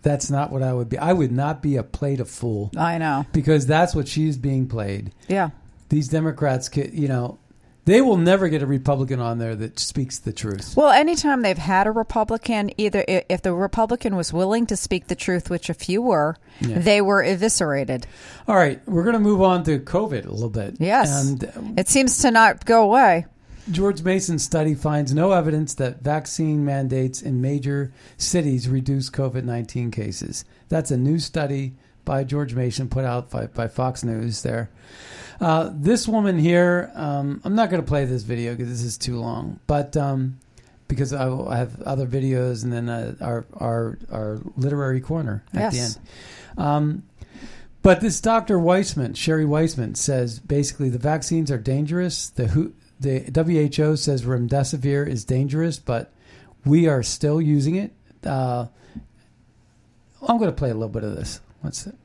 That's 0.02 0.30
not 0.32 0.52
what 0.52 0.63
I 0.63 0.74
would 0.74 0.89
be. 0.89 0.98
I 0.98 1.13
would 1.13 1.32
not 1.32 1.62
be 1.62 1.76
a 1.76 1.84
plate 1.84 2.20
of 2.20 2.30
fool 2.30 2.72
I 2.78 2.98
know. 2.98 3.26
because 3.34 3.65
that's 3.65 3.94
what 3.96 4.08
she's 4.08 4.38
being 4.38 4.68
played. 4.68 5.12
Yeah. 5.28 5.50
These 5.89 6.08
Democrats, 6.08 6.70
ca- 6.70 6.89
you 6.94 7.08
know, 7.08 7.38
they 7.89 8.02
will 8.02 8.17
never 8.17 8.49
get 8.49 8.62
a 8.62 8.65
Republican 8.67 9.19
on 9.19 9.39
there 9.39 9.56
that 9.56 9.80
speaks 9.80 10.19
the 10.19 10.32
truth. 10.32 10.75
Well, 10.78 10.89
anytime 10.91 11.41
they've 11.41 11.58
had 11.58 11.88
a 11.88 11.91
Republican, 11.91 12.71
either 12.78 13.04
if 13.08 13.41
the 13.41 13.54
Republican 13.54 14.15
was 14.15 14.32
willing 14.32 14.65
to 14.67 14.78
speak 14.78 15.08
the 15.08 15.15
truth, 15.15 15.49
which 15.49 15.69
a 15.69 15.73
few 15.73 16.02
were, 16.02 16.38
Yeah. 16.60 16.80
they 16.80 17.02
were 17.02 17.23
eviscerated. 17.23 18.06
All 18.47 18.56
right, 18.56 18.80
we're 18.88 19.04
going 19.04 19.13
to 19.13 19.19
move 19.19 19.41
on 19.41 19.63
to 19.63 19.80
COVID 19.80 20.25
a 20.25 20.32
little 20.32 20.49
bit. 20.49 20.75
Yes. 20.80 21.28
And 21.28 21.75
It 21.78 21.88
seems 21.88 22.17
to 22.19 22.32
not 22.32 22.65
go 22.65 22.84
away. 22.84 23.25
George 23.71 24.02
Mason's 24.04 24.43
study 24.43 24.73
finds 24.73 25.13
no 25.13 25.32
evidence 25.32 25.75
that 25.75 26.02
vaccine 26.02 26.65
mandates 26.65 27.21
in 27.21 27.39
major 27.41 27.91
cities 28.17 28.67
reduce 28.67 29.10
COVID 29.10 29.43
19 29.43 29.91
cases. 29.91 30.43
That's 30.69 30.89
a 30.91 30.97
new 30.97 31.19
study 31.19 31.73
by 32.04 32.23
George 32.23 32.56
Mason 32.56 32.89
put 32.89 33.06
out 33.06 33.30
by, 33.30 33.45
by 33.47 33.67
Fox 33.67 34.04
News 34.04 34.41
there. 34.41 34.69
Uh, 35.41 35.71
this 35.73 36.08
woman 36.08 36.38
here, 36.38 36.91
um, 36.95 37.41
I'm 37.43 37.56
not 37.56 37.69
going 37.69 37.82
to 37.82 37.88
play 37.88 38.06
this 38.06 38.23
video 38.23 38.56
because 38.56 38.69
this 38.69 38.84
is 38.84 38.97
too 38.97 39.19
long, 39.19 39.60
but 39.67 39.95
um, 39.95 40.38
because 40.88 41.13
I, 41.13 41.30
I 41.32 41.58
have 41.58 41.82
other 41.84 42.06
videos 42.06 42.63
and 42.63 42.73
then 42.73 42.89
uh, 42.89 43.15
our, 43.21 43.45
our, 43.54 43.97
our 44.12 44.39
literary 44.58 44.99
corner 44.99 45.43
at 45.54 45.71
the 45.71 45.80
end. 45.80 45.99
Um, 46.58 47.04
but 47.82 48.02
this 48.02 48.19
Dr. 48.19 48.60
Weissman, 48.60 49.13
Sherry 49.13 49.45
Weissman, 49.45 49.95
says 49.95 50.39
basically 50.39 50.89
the 50.89 50.99
vaccines 50.99 51.49
are 51.49 51.58
dangerous. 51.58 52.30
The 52.30 52.47
who, 52.47 52.73
the 52.99 53.19
WHO 53.34 53.95
says 53.95 54.23
remdesivir 54.23 55.08
is 55.08 55.23
dangerous, 55.23 55.80
but 55.80 56.12
we 56.65 56.88
are 56.88 57.02
still 57.02 57.41
using 57.41 57.75
it. 57.75 57.93
Uh, 58.25 58.65
I'm 60.21 60.38
going 60.38 60.49
to 60.49 60.56
play 60.56 60.69
a 60.69 60.73
little 60.73 60.89
bit 60.89 61.06
of 61.06 61.15
this. 61.15 61.39
What's 61.62 61.88
it? 61.88 61.95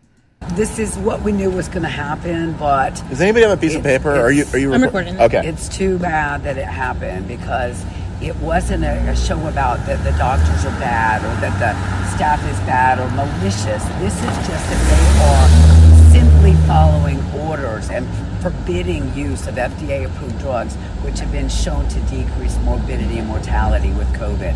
This 0.52 0.78
is 0.78 0.96
what 0.98 1.22
we 1.22 1.32
knew 1.32 1.50
was 1.50 1.68
going 1.68 1.82
to 1.82 1.88
happen, 1.88 2.52
but 2.58 3.02
Does 3.08 3.20
anybody 3.20 3.44
have 3.44 3.56
a 3.58 3.60
piece 3.60 3.74
of 3.74 3.84
It- 3.84 3.98
paper? 3.98 4.10
Are 4.14 4.30
you? 4.30 4.42
it's- 4.42 4.54
Are 4.54 4.58
you? 4.58 4.72
I'm 4.72 4.82
recording. 4.82 5.18
Okay. 5.20 5.44
it's 5.46 5.68
too 5.68 5.98
bad 5.98 6.44
that 6.44 6.56
it 6.58 6.66
happened 6.66 7.26
because 7.26 7.82
it 8.22 8.36
wasn't 8.36 8.84
a, 8.84 8.92
a 9.10 9.16
show 9.16 9.38
about 9.48 9.84
that 9.86 10.02
the 10.04 10.12
doctors 10.12 10.64
are 10.64 10.78
bad 10.78 11.22
or 11.24 11.34
that 11.40 11.58
the 11.58 12.16
staff 12.16 12.38
is 12.48 12.58
bad 12.60 13.00
or 13.00 13.08
malicious. 13.16 13.82
This 13.98 14.14
is 14.14 14.36
just 14.46 14.64
that 14.70 14.82
they 14.90 15.24
are 15.24 16.10
simply 16.12 16.52
following 16.68 17.20
orders 17.40 17.90
and 17.90 18.06
forbidding 18.40 19.12
use 19.16 19.46
of 19.48 19.56
FDA 19.56 20.04
approved 20.04 20.38
drugs, 20.38 20.74
which 21.02 21.18
have 21.18 21.32
been 21.32 21.48
shown 21.48 21.88
to 21.88 22.00
decrease 22.02 22.56
morbidity 22.58 23.18
and 23.18 23.26
mortality 23.26 23.90
with 23.92 24.06
COVID. 24.14 24.54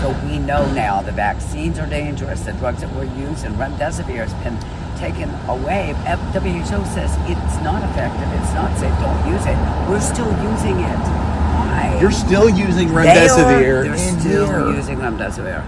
So 0.00 0.10
we 0.26 0.38
know 0.38 0.66
now 0.72 1.02
the 1.02 1.12
vaccines 1.12 1.78
are 1.78 1.86
dangerous. 1.86 2.40
The 2.40 2.52
drugs 2.54 2.80
that 2.80 2.92
were 2.96 3.04
used 3.04 3.44
and 3.44 3.54
remdesivir 3.56 4.26
has 4.26 4.34
been 4.42 4.58
taken 4.96 5.30
away. 5.48 5.94
WHO 6.32 6.84
says 6.94 7.10
it's 7.26 7.56
not 7.62 7.82
effective. 7.90 8.28
It's 8.40 8.52
not 8.54 8.70
safe. 8.78 8.94
Don't 9.00 9.32
use 9.32 9.44
it. 9.46 9.56
We're 9.88 10.00
still 10.00 10.30
using 10.42 10.80
it. 10.80 10.98
Why? 10.98 11.98
You're 12.00 12.10
still 12.10 12.48
using 12.48 12.88
They 12.88 12.94
are- 12.94 13.28
remdesivir 13.28 13.84
They're 13.84 13.96
still 14.20 14.46
here. 14.46 14.70
using 14.76 14.98
remdesivir. 14.98 15.62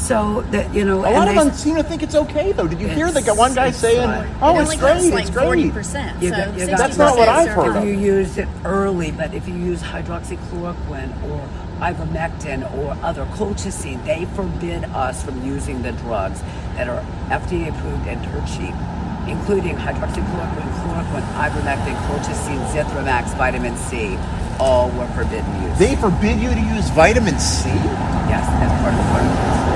So 0.00 0.42
that 0.50 0.74
you 0.74 0.84
know, 0.84 1.00
A 1.00 1.12
lot 1.12 1.28
of 1.28 1.34
they- 1.34 1.44
them 1.44 1.52
seem 1.52 1.76
to 1.76 1.82
think 1.82 2.02
it's 2.02 2.14
okay, 2.14 2.52
though. 2.52 2.66
Did 2.66 2.80
you 2.80 2.88
hear 2.88 3.10
the 3.12 3.20
one 3.34 3.54
guy 3.54 3.70
saying, 3.70 4.08
not. 4.10 4.26
"Oh, 4.42 4.58
it's 4.58 4.74
great, 4.76 5.12
like 5.12 5.22
it's 5.26 5.30
great"? 5.30 5.44
forty 5.44 5.70
percent. 5.70 6.20
So 6.22 6.30
got- 6.30 6.58
you 6.58 6.66
got- 6.66 6.78
That's 6.78 6.96
not 6.96 7.16
what 7.16 7.28
I've 7.28 7.48
are 7.56 7.64
heard 7.72 7.76
if 7.76 7.84
you 7.84 7.92
used 7.92 8.38
it 8.38 8.48
early, 8.64 9.10
but 9.12 9.34
if 9.34 9.46
you 9.46 9.54
use 9.54 9.82
hydroxychloroquine 9.82 11.12
or 11.30 11.40
ivermectin 11.80 12.60
or 12.78 12.96
other 13.02 13.24
colchicine, 13.36 14.04
they 14.04 14.26
forbid 14.34 14.84
us 14.94 15.22
from 15.22 15.44
using 15.44 15.82
the 15.82 15.92
drugs 15.92 16.40
that 16.76 16.88
are 16.88 17.02
FDA 17.30 17.68
approved 17.68 18.06
and 18.08 18.20
dirt 18.22 18.46
cheap, 18.46 18.74
including 19.28 19.76
hydroxychloroquine, 19.76 20.70
chloroquine, 20.80 21.26
ivermectin, 21.38 21.96
colchicine, 22.08 22.60
zithromax, 22.72 23.36
vitamin 23.36 23.76
C. 23.76 24.18
All 24.58 24.88
were 24.90 25.06
forbidden 25.14 25.46
use. 25.62 25.78
They 25.78 25.94
forbid 25.96 26.38
you 26.40 26.50
to 26.50 26.60
use 26.74 26.88
vitamin 26.90 27.38
C. 27.38 27.68
yes, 28.28 28.44
that's 28.60 28.82
part 28.82 28.92
of 28.92 28.98
the 28.98 29.04
protocol. 29.12 29.29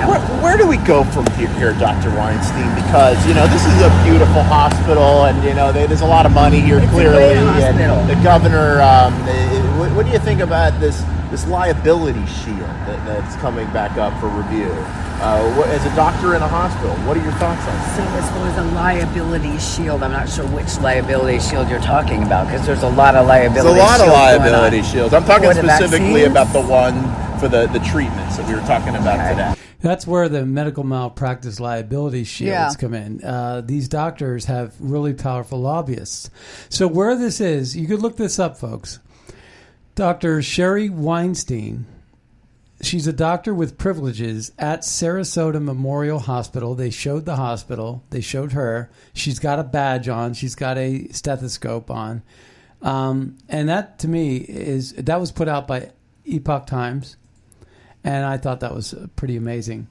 Where, 0.07 0.19
where 0.41 0.57
do 0.57 0.67
we 0.67 0.77
go 0.77 1.03
from 1.03 1.25
here, 1.33 1.49
here, 1.57 1.73
Dr. 1.73 2.09
Weinstein? 2.15 2.69
Because 2.75 3.17
you 3.27 3.33
know 3.33 3.47
this 3.47 3.65
is 3.65 3.81
a 3.81 3.89
beautiful 4.05 4.43
hospital, 4.43 5.25
and 5.25 5.43
you 5.43 5.53
know 5.53 5.71
they, 5.71 5.87
there's 5.87 6.01
a 6.01 6.05
lot 6.05 6.25
of 6.25 6.31
money 6.33 6.59
here 6.61 6.79
It's 6.79 6.91
clearly. 6.91 7.33
the 7.35 8.19
governor, 8.23 8.81
um, 8.81 9.13
what, 9.79 9.91
what 9.93 10.05
do 10.05 10.11
you 10.11 10.19
think 10.19 10.41
about 10.41 10.79
this 10.79 11.03
this 11.31 11.47
liability 11.47 12.23
shield 12.27 12.59
that, 12.85 13.01
that's 13.05 13.35
coming 13.37 13.65
back 13.73 13.97
up 13.97 14.13
for 14.21 14.27
review? 14.27 14.69
Uh, 15.17 15.41
what, 15.55 15.67
as 15.69 15.83
a 15.85 15.95
doctor 15.95 16.35
in 16.35 16.41
a 16.41 16.47
hospital, 16.47 16.93
what 17.07 17.17
are 17.17 17.23
your 17.23 17.31
thoughts 17.33 17.61
on 17.61 17.73
that? 17.73 17.95
So 17.97 18.03
as 18.19 18.29
far 18.31 18.47
as 18.47 18.57
a 18.71 18.75
liability 18.75 19.57
shield, 19.57 20.03
I'm 20.03 20.11
not 20.11 20.29
sure 20.29 20.45
which 20.47 20.77
liability 20.79 21.39
shield 21.39 21.67
you're 21.69 21.79
talking 21.79 22.21
about 22.23 22.45
because 22.47 22.65
there's 22.65 22.83
a 22.83 22.89
lot 22.89 23.15
of 23.15 23.25
There's 23.27 23.55
liability. 23.55 23.79
a 23.79 23.83
lot 23.83 24.01
of 24.01 24.07
liability 24.07 24.83
shields. 24.83 25.13
I'm 25.13 25.23
talking 25.25 25.51
specifically 25.53 26.21
vaccines? 26.23 26.31
about 26.31 26.53
the 26.53 26.61
one 26.61 27.01
for 27.39 27.47
the, 27.47 27.65
the 27.67 27.79
treatments 27.79 28.37
that 28.37 28.47
we 28.47 28.53
were 28.55 28.67
talking 28.67 28.95
about 28.95 29.19
Okay. 29.19 29.29
today. 29.31 29.64
That's 29.81 30.07
where 30.07 30.29
the 30.29 30.45
medical 30.45 30.83
malpractice 30.83 31.59
liability 31.59 32.23
shields 32.23 32.49
Yeah. 32.51 32.71
come 32.79 32.93
in. 32.93 33.23
Uh, 33.23 33.61
these 33.61 33.87
doctors 33.87 34.45
have 34.45 34.73
really 34.79 35.13
powerful 35.13 35.59
lobbyists. 35.59 36.29
So 36.69 36.87
where 36.87 37.15
this 37.15 37.39
is, 37.41 37.75
you 37.75 37.87
could 37.87 38.01
look 38.01 38.17
this 38.17 38.39
up, 38.39 38.57
folks. 38.57 38.99
Dr. 39.95 40.41
Sherry 40.41 40.89
Weinstein 40.89 41.85
she's 42.81 43.07
a 43.07 43.13
doctor 43.13 43.53
with 43.53 43.77
privileges 43.77 44.51
at 44.59 44.81
Sarasota 44.81 45.61
Memorial 45.61 46.19
Hospital. 46.19 46.75
They 46.75 46.89
showed 46.89 47.25
the 47.25 47.37
hospital. 47.37 48.03
They 48.09 48.21
showed 48.21 48.51
her. 48.51 48.89
She's 49.13 49.39
got 49.39 49.59
a 49.59 49.63
badge 49.63 50.07
on. 50.09 50.33
She's 50.33 50.55
got 50.55 50.77
a 50.77 51.07
stethoscope 51.07 51.89
on. 51.89 52.21
Um, 52.81 53.37
and 53.49 53.69
that 53.69 53.99
to 53.99 54.07
me 54.07 54.37
is 54.37 54.93
that 54.93 55.19
was 55.19 55.31
put 55.31 55.47
out 55.47 55.67
by 55.67 55.91
Epoch 56.25 56.67
Times, 56.67 57.17
and 58.05 58.23
I 58.23 58.37
thought 58.37 58.59
that 58.61 58.73
was 58.73 58.93
pretty 59.15 59.35
amazing. 59.35 59.87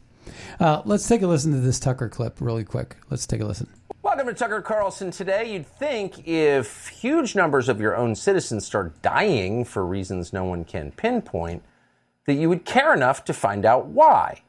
Uh, 0.58 0.80
let's 0.84 1.06
take 1.06 1.20
a 1.22 1.26
listen 1.26 1.52
to 1.52 1.58
this 1.58 1.80
Tucker 1.80 2.08
clip 2.08 2.40
really 2.40 2.64
quick. 2.64 2.96
Let's 3.10 3.26
take 3.26 3.40
a 3.40 3.44
listen. 3.44 3.68
Welcome 4.02 4.28
to 4.28 4.34
Tucker 4.34 4.62
Carlson 4.62 5.10
today. 5.10 5.52
You'd 5.52 5.66
think 5.66 6.26
if 6.26 6.88
huge 6.88 7.34
numbers 7.34 7.68
of 7.68 7.80
your 7.80 7.96
own 7.96 8.14
citizens 8.14 8.64
start 8.64 9.02
dying 9.02 9.64
for 9.64 9.84
reasons 9.84 10.32
no 10.32 10.44
one 10.44 10.64
can 10.64 10.92
pinpoint, 10.92 11.62
that 12.26 12.34
you 12.34 12.48
would 12.48 12.64
care 12.64 12.94
enough 12.94 13.24
to 13.24 13.32
find 13.32 13.66
out 13.66 13.86
why. 13.86 14.42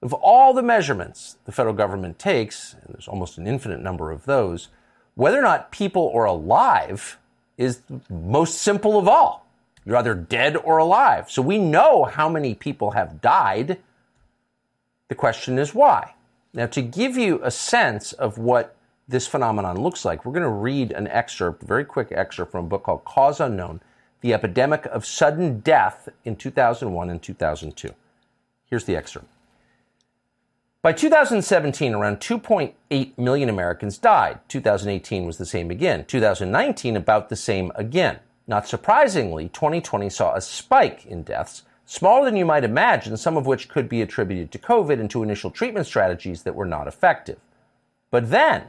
Of 0.00 0.12
all 0.14 0.54
the 0.54 0.62
measurements 0.62 1.36
the 1.44 1.52
federal 1.52 1.74
government 1.74 2.18
takes, 2.18 2.74
and 2.74 2.94
there's 2.94 3.08
almost 3.08 3.36
an 3.36 3.48
infinite 3.48 3.80
number 3.80 4.12
of 4.12 4.26
those, 4.26 4.68
whether 5.14 5.38
or 5.38 5.42
not 5.42 5.72
people 5.72 6.12
are 6.14 6.24
alive 6.24 7.18
is 7.58 7.82
most 8.08 8.58
simple 8.58 8.96
of 8.96 9.08
all. 9.08 9.46
You're 9.84 9.96
either 9.96 10.14
dead 10.14 10.56
or 10.56 10.78
alive. 10.78 11.30
So 11.30 11.42
we 11.42 11.58
know 11.58 12.04
how 12.04 12.28
many 12.28 12.54
people 12.54 12.92
have 12.92 13.20
died. 13.20 13.78
The 15.08 15.14
question 15.14 15.58
is 15.58 15.74
why. 15.74 16.14
Now, 16.54 16.66
to 16.66 16.82
give 16.82 17.16
you 17.16 17.40
a 17.42 17.50
sense 17.50 18.12
of 18.12 18.38
what 18.38 18.76
this 19.08 19.26
phenomenon 19.26 19.80
looks 19.80 20.04
like, 20.04 20.24
we're 20.24 20.32
going 20.32 20.42
to 20.42 20.48
read 20.48 20.92
an 20.92 21.08
excerpt, 21.08 21.62
very 21.62 21.84
quick 21.84 22.08
excerpt 22.12 22.52
from 22.52 22.66
a 22.66 22.68
book 22.68 22.84
called 22.84 23.04
Cause 23.04 23.40
Unknown 23.40 23.80
The 24.20 24.34
Epidemic 24.34 24.86
of 24.86 25.06
Sudden 25.06 25.60
Death 25.60 26.08
in 26.24 26.36
2001 26.36 27.10
and 27.10 27.22
2002. 27.22 27.94
Here's 28.68 28.84
the 28.84 28.96
excerpt. 28.96 29.26
By 30.82 30.92
2017, 30.92 31.94
around 31.94 32.16
2.8 32.16 33.18
million 33.18 33.48
Americans 33.48 33.98
died. 33.98 34.40
2018 34.48 35.26
was 35.26 35.38
the 35.38 35.46
same 35.46 35.70
again. 35.70 36.04
2019, 36.04 36.96
about 36.96 37.28
the 37.28 37.36
same 37.36 37.70
again. 37.76 38.18
Not 38.52 38.68
surprisingly, 38.68 39.48
2020 39.48 40.10
saw 40.10 40.34
a 40.34 40.42
spike 40.42 41.06
in 41.06 41.22
deaths, 41.22 41.62
smaller 41.86 42.26
than 42.26 42.36
you 42.36 42.44
might 42.44 42.64
imagine, 42.64 43.16
some 43.16 43.38
of 43.38 43.46
which 43.46 43.70
could 43.70 43.88
be 43.88 44.02
attributed 44.02 44.52
to 44.52 44.58
COVID 44.58 45.00
and 45.00 45.08
to 45.08 45.22
initial 45.22 45.50
treatment 45.50 45.86
strategies 45.86 46.42
that 46.42 46.54
were 46.54 46.66
not 46.66 46.86
effective. 46.86 47.38
But 48.10 48.28
then, 48.28 48.64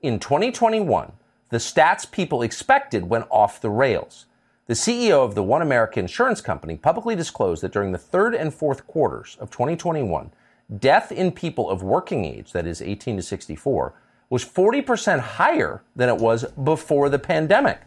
in 0.00 0.20
2021, 0.20 1.12
the 1.50 1.58
stats 1.58 2.10
people 2.10 2.40
expected 2.40 3.10
went 3.10 3.26
off 3.28 3.60
the 3.60 3.68
rails. 3.68 4.24
The 4.68 4.72
CEO 4.72 5.22
of 5.22 5.34
the 5.34 5.42
OneAmerica 5.42 5.98
Insurance 5.98 6.40
Company 6.40 6.78
publicly 6.78 7.14
disclosed 7.14 7.62
that 7.62 7.72
during 7.72 7.92
the 7.92 7.98
third 7.98 8.34
and 8.34 8.54
fourth 8.54 8.86
quarters 8.86 9.36
of 9.38 9.50
2021, 9.50 10.30
death 10.78 11.12
in 11.12 11.30
people 11.30 11.68
of 11.68 11.82
working 11.82 12.24
age, 12.24 12.52
that 12.52 12.66
is 12.66 12.80
18 12.80 13.18
to 13.18 13.22
64, 13.22 13.92
was 14.30 14.46
40% 14.46 15.20
higher 15.20 15.82
than 15.94 16.08
it 16.08 16.16
was 16.16 16.46
before 16.52 17.10
the 17.10 17.18
pandemic. 17.18 17.82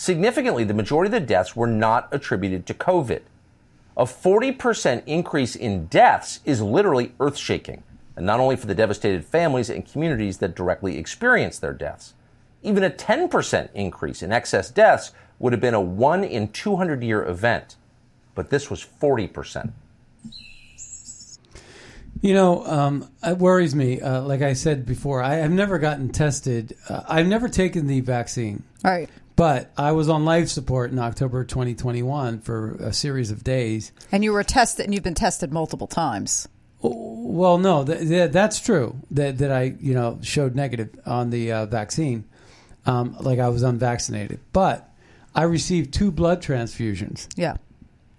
Significantly, 0.00 0.64
the 0.64 0.72
majority 0.72 1.08
of 1.08 1.20
the 1.20 1.26
deaths 1.26 1.54
were 1.54 1.66
not 1.66 2.08
attributed 2.10 2.64
to 2.64 2.72
COVID. 2.72 3.20
A 3.98 4.04
40% 4.04 5.02
increase 5.04 5.54
in 5.54 5.88
deaths 5.88 6.40
is 6.46 6.62
literally 6.62 7.12
earth 7.20 7.36
shaking, 7.36 7.82
and 8.16 8.24
not 8.24 8.40
only 8.40 8.56
for 8.56 8.66
the 8.66 8.74
devastated 8.74 9.26
families 9.26 9.68
and 9.68 9.86
communities 9.86 10.38
that 10.38 10.56
directly 10.56 10.96
experience 10.96 11.58
their 11.58 11.74
deaths. 11.74 12.14
Even 12.62 12.82
a 12.82 12.88
10% 12.88 13.68
increase 13.74 14.22
in 14.22 14.32
excess 14.32 14.70
deaths 14.70 15.12
would 15.38 15.52
have 15.52 15.60
been 15.60 15.74
a 15.74 15.80
1 15.82 16.24
in 16.24 16.48
200 16.48 17.02
year 17.02 17.22
event, 17.22 17.76
but 18.34 18.48
this 18.48 18.70
was 18.70 18.82
40%. 18.82 19.70
You 22.22 22.32
know, 22.32 22.64
um, 22.64 23.10
it 23.22 23.36
worries 23.36 23.74
me. 23.74 24.00
Uh, 24.00 24.22
like 24.22 24.40
I 24.40 24.54
said 24.54 24.86
before, 24.86 25.22
I 25.22 25.34
have 25.34 25.50
never 25.50 25.78
gotten 25.78 26.08
tested. 26.08 26.74
Uh, 26.88 27.02
I've 27.06 27.26
never 27.26 27.50
taken 27.50 27.86
the 27.86 28.00
vaccine. 28.00 28.62
All 28.82 28.90
right. 28.90 29.10
But 29.40 29.72
I 29.74 29.92
was 29.92 30.10
on 30.10 30.26
life 30.26 30.48
support 30.48 30.92
in 30.92 30.98
October 30.98 31.44
2021 31.44 32.40
for 32.40 32.72
a 32.72 32.92
series 32.92 33.30
of 33.30 33.42
days. 33.42 33.90
And 34.12 34.22
you 34.22 34.34
were 34.34 34.44
tested, 34.44 34.84
and 34.84 34.92
you've 34.92 35.02
been 35.02 35.14
tested 35.14 35.50
multiple 35.50 35.86
times. 35.86 36.46
Well, 36.82 37.56
no, 37.56 37.82
th- 37.82 38.00
th- 38.00 38.32
that's 38.32 38.60
true. 38.60 38.96
That 39.12 39.38
that 39.38 39.50
I 39.50 39.74
you 39.80 39.94
know 39.94 40.18
showed 40.20 40.54
negative 40.54 40.90
on 41.06 41.30
the 41.30 41.52
uh, 41.52 41.64
vaccine, 41.64 42.26
um, 42.84 43.16
like 43.18 43.38
I 43.38 43.48
was 43.48 43.62
unvaccinated. 43.62 44.40
But 44.52 44.92
I 45.34 45.44
received 45.44 45.94
two 45.94 46.12
blood 46.12 46.42
transfusions. 46.42 47.26
Yeah. 47.34 47.56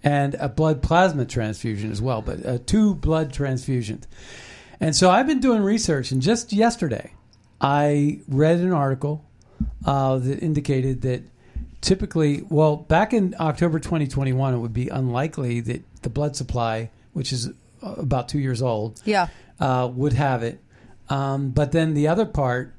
And 0.02 0.34
a 0.40 0.48
blood 0.48 0.82
plasma 0.82 1.24
transfusion 1.24 1.92
as 1.92 2.02
well, 2.02 2.20
but 2.20 2.44
uh, 2.44 2.58
two 2.66 2.96
blood 2.96 3.32
transfusions. 3.32 4.06
And 4.80 4.96
so 4.96 5.08
I've 5.08 5.28
been 5.28 5.38
doing 5.38 5.62
research, 5.62 6.10
and 6.10 6.20
just 6.20 6.52
yesterday, 6.52 7.12
I 7.60 8.22
read 8.26 8.58
an 8.58 8.72
article 8.72 9.24
uh, 9.84 10.18
that 10.18 10.40
indicated 10.42 11.02
that 11.02 11.22
typically, 11.80 12.42
well, 12.48 12.76
back 12.76 13.12
in 13.12 13.34
October 13.40 13.78
2021, 13.78 14.54
it 14.54 14.58
would 14.58 14.72
be 14.72 14.88
unlikely 14.88 15.60
that 15.60 15.82
the 16.02 16.10
blood 16.10 16.36
supply, 16.36 16.90
which 17.12 17.32
is 17.32 17.48
uh, 17.48 17.94
about 17.96 18.28
two 18.28 18.38
years 18.38 18.62
old, 18.62 19.00
Yeah. 19.04 19.28
uh, 19.60 19.90
would 19.92 20.12
have 20.12 20.42
it. 20.42 20.60
Um, 21.08 21.50
but 21.50 21.72
then 21.72 21.94
the 21.94 22.08
other 22.08 22.24
part 22.26 22.74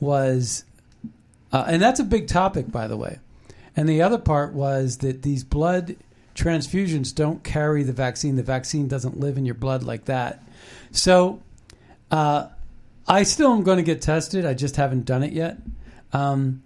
was, 0.00 0.64
uh, 1.52 1.64
and 1.68 1.80
that's 1.80 2.00
a 2.00 2.04
big 2.04 2.26
topic, 2.28 2.70
by 2.70 2.86
the 2.88 2.96
way. 2.96 3.18
And 3.76 3.88
the 3.88 4.02
other 4.02 4.18
part 4.18 4.52
was 4.54 4.98
that 4.98 5.22
these 5.22 5.44
blood 5.44 5.96
transfusions 6.34 7.14
don't 7.14 7.42
carry 7.44 7.82
the 7.82 7.92
vaccine. 7.92 8.36
The 8.36 8.42
vaccine 8.42 8.88
doesn't 8.88 9.18
live 9.18 9.38
in 9.38 9.46
your 9.46 9.54
blood 9.54 9.82
like 9.84 10.04
that. 10.06 10.42
So 10.90 11.40
uh, 12.10 12.48
I 13.06 13.22
still 13.22 13.52
am 13.52 13.62
going 13.62 13.76
to 13.78 13.82
get 13.84 14.02
tested. 14.02 14.44
I 14.44 14.54
just 14.54 14.76
haven't 14.76 15.04
done 15.04 15.22
it 15.22 15.32
yet. 15.32 15.58
Um, 16.12 16.62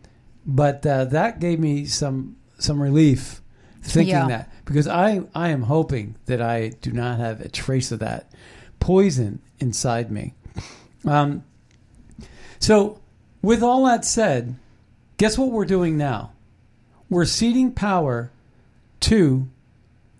but 0.46 0.84
uh, 0.86 1.04
that 1.06 1.40
gave 1.40 1.58
me 1.60 1.84
some 1.84 2.36
some 2.58 2.80
relief 2.80 3.40
thinking 3.82 4.14
Yeah. 4.14 4.28
that 4.28 4.52
because 4.64 4.86
I 4.88 5.22
I 5.34 5.48
am 5.48 5.62
hoping 5.62 6.16
that 6.26 6.40
I 6.40 6.68
do 6.80 6.92
not 6.92 7.18
have 7.18 7.40
a 7.40 7.48
trace 7.48 7.90
of 7.92 7.98
that 8.00 8.30
poison 8.80 9.40
inside 9.60 10.10
me. 10.10 10.34
Um, 11.04 11.44
so 12.58 13.00
with 13.42 13.62
all 13.62 13.84
that 13.86 14.04
said, 14.04 14.54
guess 15.16 15.36
what 15.36 15.50
we're 15.50 15.64
doing 15.64 15.96
now? 15.96 16.32
We're 17.10 17.24
ceding 17.24 17.72
power 17.72 18.30
to 19.00 19.48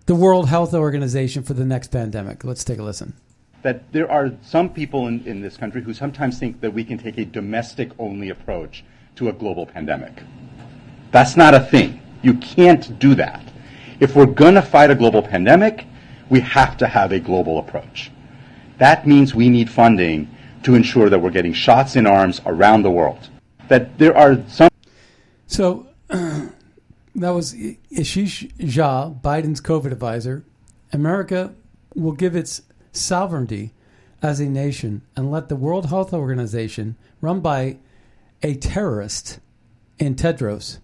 the 0.07 0.15
World 0.15 0.49
Health 0.49 0.75
Organization 0.75 1.43
for 1.45 1.55
the 1.55 1.65
next 1.65 1.89
pandemic. 1.89 2.45
Let's 2.45 2.65
take 2.65 2.79
a 2.79 2.83
listen. 2.83 3.15
that 3.63 3.93
there 3.93 4.11
are 4.11 4.33
some 4.43 4.69
people 4.69 5.07
in, 5.07 5.25
in 5.25 5.41
this 5.41 5.57
country 5.57 5.81
who 5.83 5.95
sometimes 5.95 6.37
think 6.39 6.61
that 6.61 6.75
we 6.75 6.83
can 6.85 6.99
take 6.99 7.17
a 7.19 7.25
domestic 7.25 7.91
only 8.01 8.29
approach 8.29 8.85
to 9.17 9.29
a 9.29 9.33
global 9.33 9.67
pandemic. 9.67 10.23
That's 11.11 11.37
not 11.37 11.55
a 11.55 11.61
thing. 11.61 12.01
You 12.23 12.35
can't 12.35 12.99
do 12.99 13.15
that. 13.17 13.43
If 14.01 14.17
we're 14.17 14.27
going 14.27 14.55
to 14.55 14.63
fight 14.63 14.91
a 14.91 14.95
global 14.95 15.23
pandemic, 15.23 15.87
we 16.29 16.41
have 16.41 16.77
to 16.79 16.87
have 16.87 17.13
a 17.13 17.21
global 17.21 17.59
approach. 17.59 18.11
That 18.79 19.07
means 19.07 19.35
we 19.35 19.49
need 19.49 19.71
funding 19.71 20.35
to 20.63 20.75
ensure 20.75 21.11
that 21.11 21.19
we're 21.19 21.31
getting 21.31 21.53
shots 21.53 21.97
in 21.97 22.07
arms 22.07 22.41
around 22.47 22.83
the 22.83 22.91
world. 22.91 23.29
That 23.69 23.99
there 23.99 24.17
are 24.17 24.43
some 24.49 24.71
So 25.47 25.87
that 26.09 26.51
was 27.15 27.55
Ashish 27.55 28.53
Jha, 28.57 29.21
Biden's 29.21 29.61
COVID 29.61 29.93
advisor. 29.93 30.45
America 30.93 31.55
will 31.95 32.13
give 32.13 32.35
its 32.35 32.63
sovereignty 32.93 33.73
as 34.23 34.41
a 34.41 34.47
nation 34.47 35.03
and 35.17 35.31
let 35.31 35.49
the 35.49 35.57
World 35.57 35.87
Health 35.87 36.13
Organization, 36.13 36.97
run 37.21 37.41
by 37.41 37.79
a 38.43 38.55
terrorist 38.55 39.39
in 39.99 40.15
Tedros, 40.15 40.79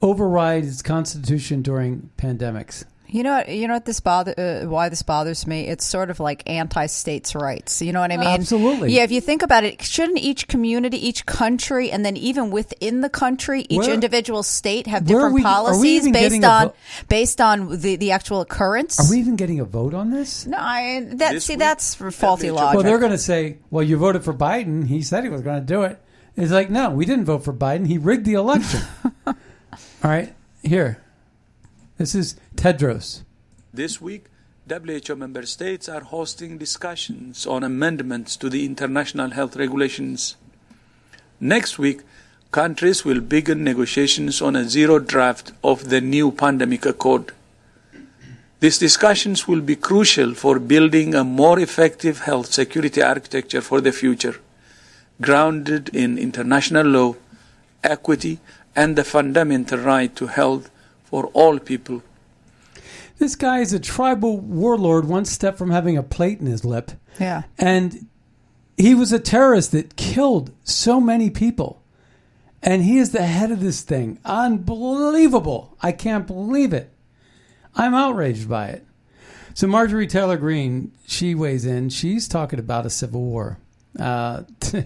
override 0.00 0.64
its 0.64 0.82
constitution 0.82 1.62
during 1.62 2.10
pandemics. 2.16 2.84
You 3.10 3.22
know, 3.22 3.42
you 3.48 3.66
know 3.66 3.72
what 3.72 3.86
this 3.86 4.00
bother 4.00 4.34
uh, 4.36 4.68
why 4.68 4.90
this 4.90 5.00
bothers 5.00 5.46
me. 5.46 5.66
It's 5.66 5.86
sort 5.86 6.10
of 6.10 6.20
like 6.20 6.42
anti-states' 6.46 7.34
rights. 7.34 7.80
You 7.80 7.94
know 7.94 8.00
what 8.00 8.12
I 8.12 8.18
mean? 8.18 8.28
Absolutely. 8.28 8.92
Yeah. 8.92 9.02
If 9.04 9.10
you 9.10 9.22
think 9.22 9.42
about 9.42 9.64
it, 9.64 9.82
shouldn't 9.82 10.18
each 10.18 10.46
community, 10.46 11.08
each 11.08 11.24
country, 11.24 11.90
and 11.90 12.04
then 12.04 12.18
even 12.18 12.50
within 12.50 13.00
the 13.00 13.08
country, 13.08 13.64
each 13.70 13.78
Where- 13.78 13.94
individual 13.94 14.42
state 14.42 14.86
have 14.88 15.06
different 15.06 15.32
we- 15.36 15.42
policies 15.42 16.06
based 16.10 16.44
on 16.44 16.68
vo- 16.68 16.74
based 17.08 17.40
on 17.40 17.80
the 17.80 17.96
the 17.96 18.10
actual 18.10 18.42
occurrence? 18.42 19.00
Are 19.00 19.10
we 19.10 19.18
even 19.20 19.36
getting 19.36 19.58
a 19.58 19.64
vote 19.64 19.94
on 19.94 20.10
this? 20.10 20.44
No, 20.44 20.58
I, 20.60 21.06
that 21.14 21.32
This 21.32 21.46
see 21.46 21.54
week, 21.54 21.60
that's 21.60 21.94
faulty 21.94 22.48
WHO 22.48 22.52
logic. 22.52 22.74
Well, 22.74 22.82
they're 22.84 22.98
going 22.98 23.12
to 23.12 23.16
say, 23.18 23.56
well, 23.70 23.82
you 23.82 23.96
voted 23.96 24.22
for 24.22 24.34
Biden. 24.34 24.86
He 24.86 25.00
said 25.00 25.24
he 25.24 25.30
was 25.30 25.40
going 25.40 25.60
to 25.60 25.66
do 25.66 25.82
it. 25.84 25.98
It's 26.38 26.52
like, 26.52 26.70
no, 26.70 26.90
we 26.90 27.04
didn't 27.04 27.24
vote 27.24 27.42
for 27.42 27.52
Biden. 27.52 27.88
He 27.88 27.98
rigged 27.98 28.24
the 28.24 28.34
election. 28.34 28.82
All 29.26 29.34
right, 30.04 30.32
here. 30.62 31.02
This 31.96 32.14
is 32.14 32.36
Tedros. 32.54 33.22
This 33.74 34.00
week, 34.00 34.26
WHO 34.70 35.16
member 35.16 35.44
states 35.46 35.88
are 35.88 36.02
hosting 36.02 36.56
discussions 36.56 37.44
on 37.44 37.64
amendments 37.64 38.36
to 38.36 38.48
the 38.48 38.64
international 38.64 39.30
health 39.30 39.56
regulations. 39.56 40.36
Next 41.40 41.76
week, 41.76 42.02
countries 42.52 43.04
will 43.04 43.20
begin 43.20 43.64
negotiations 43.64 44.40
on 44.40 44.54
a 44.54 44.68
zero 44.68 45.00
draft 45.00 45.50
of 45.64 45.88
the 45.88 46.00
new 46.00 46.30
pandemic 46.30 46.86
accord. 46.86 47.32
These 48.60 48.78
discussions 48.78 49.48
will 49.48 49.60
be 49.60 49.74
crucial 49.74 50.34
for 50.34 50.60
building 50.60 51.16
a 51.16 51.24
more 51.24 51.58
effective 51.58 52.20
health 52.20 52.52
security 52.52 53.02
architecture 53.02 53.60
for 53.60 53.80
the 53.80 53.90
future, 53.90 54.36
grounded 55.20 55.88
in 55.90 56.18
international 56.18 56.86
law, 56.86 57.14
equity, 57.82 58.38
and 58.74 58.96
the 58.96 59.04
fundamental 59.04 59.78
right 59.78 60.14
to 60.16 60.26
health 60.26 60.70
for 61.04 61.26
all 61.28 61.58
people. 61.58 62.02
This 63.18 63.34
guy 63.34 63.58
is 63.58 63.72
a 63.72 63.80
tribal 63.80 64.38
warlord, 64.38 65.06
one 65.06 65.24
step 65.24 65.58
from 65.58 65.70
having 65.70 65.96
a 65.96 66.02
plate 66.02 66.38
in 66.38 66.46
his 66.46 66.64
lip. 66.64 66.92
Yeah. 67.18 67.42
And 67.58 68.06
he 68.76 68.94
was 68.94 69.12
a 69.12 69.18
terrorist 69.18 69.72
that 69.72 69.96
killed 69.96 70.52
so 70.62 71.00
many 71.00 71.30
people. 71.30 71.82
And 72.62 72.82
he 72.82 72.98
is 72.98 73.10
the 73.10 73.24
head 73.24 73.50
of 73.50 73.60
this 73.60 73.82
thing. 73.82 74.18
Unbelievable. 74.24 75.76
I 75.80 75.92
can't 75.92 76.26
believe 76.26 76.72
it. 76.72 76.92
I'm 77.74 77.94
outraged 77.94 78.48
by 78.48 78.68
it. 78.68 78.86
So 79.54 79.66
Marjorie 79.66 80.06
Taylor 80.06 80.36
Greene, 80.36 80.92
she 81.06 81.34
weighs 81.34 81.64
in. 81.64 81.88
She's 81.88 82.28
talking 82.28 82.60
about 82.60 82.86
a 82.86 82.90
civil 82.90 83.22
war. 83.22 83.58
Uh, 83.98 84.42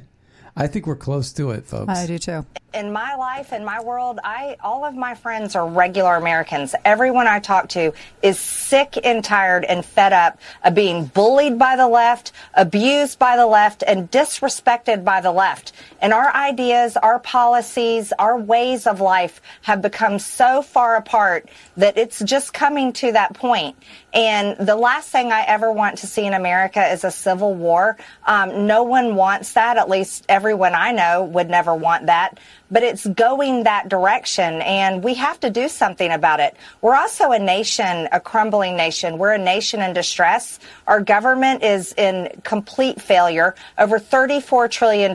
I 0.55 0.66
think 0.66 0.86
we're 0.86 0.96
close 0.96 1.32
to 1.34 1.50
it, 1.50 1.64
folks. 1.64 1.88
I 1.88 2.07
do 2.07 2.18
too. 2.18 2.44
in 2.74 2.92
my 2.92 3.14
life 3.16 3.53
in 3.53 3.64
my 3.64 3.82
world 3.82 4.18
i 4.24 4.57
all 4.62 4.84
of 4.84 4.94
my 4.94 5.14
friends 5.14 5.55
are 5.55 5.66
regular 5.68 6.14
americans 6.16 6.74
everyone 6.86 7.26
i 7.26 7.38
talk 7.38 7.68
to 7.68 7.92
is 8.22 8.38
sick 8.38 8.98
and 9.05 9.22
tired 9.22 9.64
and 9.66 9.84
fed 9.84 10.12
up 10.14 10.38
of 10.64 10.74
being 10.74 11.05
bullied 11.05 11.59
by 11.59 11.76
the 11.76 11.86
left 11.86 12.32
abused 12.55 13.18
by 13.18 13.36
the 13.36 13.46
left 13.46 13.84
and 13.86 14.11
disrespected 14.11 15.05
by 15.05 15.20
the 15.20 15.30
left 15.30 15.72
and 16.00 16.14
our 16.14 16.34
ideas 16.34 16.96
our 16.96 17.18
policies 17.18 18.11
our 18.18 18.38
ways 18.38 18.86
of 18.86 19.00
life 19.03 19.42
have 19.61 19.82
become 19.82 20.18
so 20.18 20.62
far 20.62 20.96
apart 20.96 21.48
that 21.76 21.98
it's 21.98 22.20
just 22.20 22.55
coming 22.55 22.90
to 22.90 23.12
that 23.12 23.34
point 23.34 23.76
and 24.12 24.56
the 24.58 24.76
last 24.76 25.08
thing 25.08 25.32
i 25.32 25.42
ever 25.42 25.70
want 25.72 25.98
to 25.98 26.06
see 26.06 26.26
in 26.26 26.34
america 26.34 26.84
is 26.92 27.04
a 27.04 27.10
civil 27.10 27.54
war. 27.54 27.96
Um, 28.26 28.66
no 28.66 28.82
one 28.82 29.14
wants 29.14 29.52
that. 29.54 29.76
At 29.76 29.88
least 29.88 30.24
everyone 30.28 30.74
i 30.74 30.92
know 30.92 31.24
would 31.24 31.48
never 31.48 31.74
want 31.74 32.06
that 32.06 32.38
but 32.73 32.83
it's 32.83 33.07
going 33.07 33.64
that 33.64 33.89
direction 33.91 34.62
and 34.62 35.05
we 35.05 35.14
have 35.14 35.39
to 35.39 35.51
do 35.51 35.68
something 35.68 36.11
about 36.11 36.41
it. 36.41 36.57
We're 36.81 36.97
also 36.97 37.31
a 37.31 37.39
nation, 37.39 38.09
a 38.11 38.18
crumbling 38.18 38.77
nation. 38.77 39.18
We're 39.18 39.35
a 39.35 39.39
nation 39.39 39.83
in 39.83 39.93
distress. 39.93 40.59
Our 40.87 41.03
government 41.03 41.62
is 41.62 41.93
in 41.99 42.31
complete 42.43 43.01
failure. 43.01 43.55
Over 43.79 44.01
$34 44.01 44.70
trillion. 44.70 45.12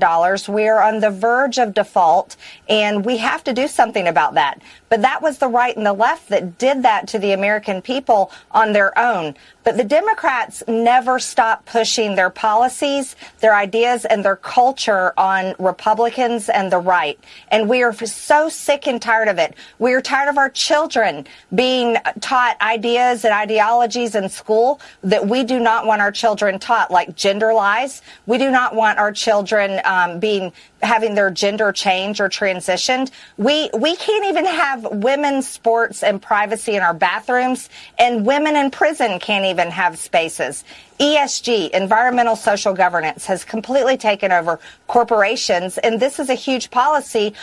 We 0.47 0.68
are 0.68 0.84
on 0.84 0.99
the 0.99 1.10
verge 1.10 1.58
of 1.58 1.74
default 1.74 2.38
and 2.70 3.03
we 3.03 3.18
have 3.18 3.43
to 3.45 3.53
do 3.53 3.68
something 3.68 4.08
about 4.08 4.36
that. 4.36 4.62
But 4.89 5.01
that 5.01 5.22
was 5.22 5.39
the 5.39 5.47
right 5.47 5.76
and 5.76 5.86
the 5.86 5.93
left 5.93 6.30
that 6.30 6.58
did 6.60 6.84
that 6.84 7.08
to 7.10 7.20
the 7.20 7.34
American 7.34 7.82
people 7.82 8.32
on 8.51 8.72
their 8.72 8.97
own. 8.97 9.36
But 9.64 9.76
the 9.76 9.84
Democrats 9.84 10.64
never 10.66 11.20
stop 11.20 11.66
pushing 11.66 12.16
their 12.16 12.30
policies, 12.30 13.18
their 13.41 13.53
ideas, 13.53 14.05
and 14.05 14.24
their 14.24 14.38
culture 14.38 15.14
on 15.18 15.55
Republicans 15.60 16.47
and 16.47 16.72
the 16.72 16.78
right. 16.78 17.20
And 17.49 17.69
we 17.69 17.83
are 17.83 17.93
so 17.93 18.49
sick 18.49 18.87
and 18.87 19.01
tired 19.01 19.27
of 19.27 19.37
it. 19.37 19.55
We 19.79 19.93
are 19.93 20.01
tired 20.01 20.29
of 20.29 20.37
our 20.37 20.49
children 20.49 21.25
being 21.53 21.97
taught 22.19 22.59
ideas 22.61 23.25
and 23.25 23.33
ideologies 23.33 24.15
in 24.15 24.29
school 24.29 24.79
that 25.03 25.27
we 25.27 25.43
do 25.43 25.59
not 25.59 25.85
want 25.85 26.01
our 26.01 26.11
children 26.11 26.59
taught, 26.59 26.91
like 26.91 27.15
gender 27.15 27.53
lies. 27.53 28.01
We 28.25 28.37
do 28.37 28.51
not 28.51 28.75
want 28.75 28.99
our 28.99 29.11
children 29.11 29.79
um, 29.85 30.19
being 30.19 30.51
having 30.82 31.15
their 31.15 31.32
gender 31.32 31.71
change 31.71 32.19
or 32.19 32.30
transitioned. 32.30 33.11
We 33.38 33.69
we 33.73 33.95
can't 33.95 34.25
even 34.25 34.45
have 34.45 34.86
women's 34.91 35.47
sports 35.47 36.03
and 36.03 36.21
privacy 36.21 36.75
in 36.75 36.84
our 36.84 36.93
bathrooms, 36.93 37.69
and 37.97 38.25
women 38.25 38.55
in 38.55 38.71
prison 38.71 39.19
can't 39.19 39.45
even 39.45 39.69
have 39.69 39.97
spaces. 39.97 40.63
ESG, 40.99 41.69
environmental 41.71 42.36
social 42.36 42.73
governance, 42.73 43.25
has 43.28 43.43
completely 43.43 43.97
taken 43.97 44.32
over 44.32 44.59
corporations, 44.88 45.78
and 45.78 45.99
this 45.99 46.19
is 46.19 46.30
a 46.30 46.34
huge 46.34 46.71
policy 46.71 47.34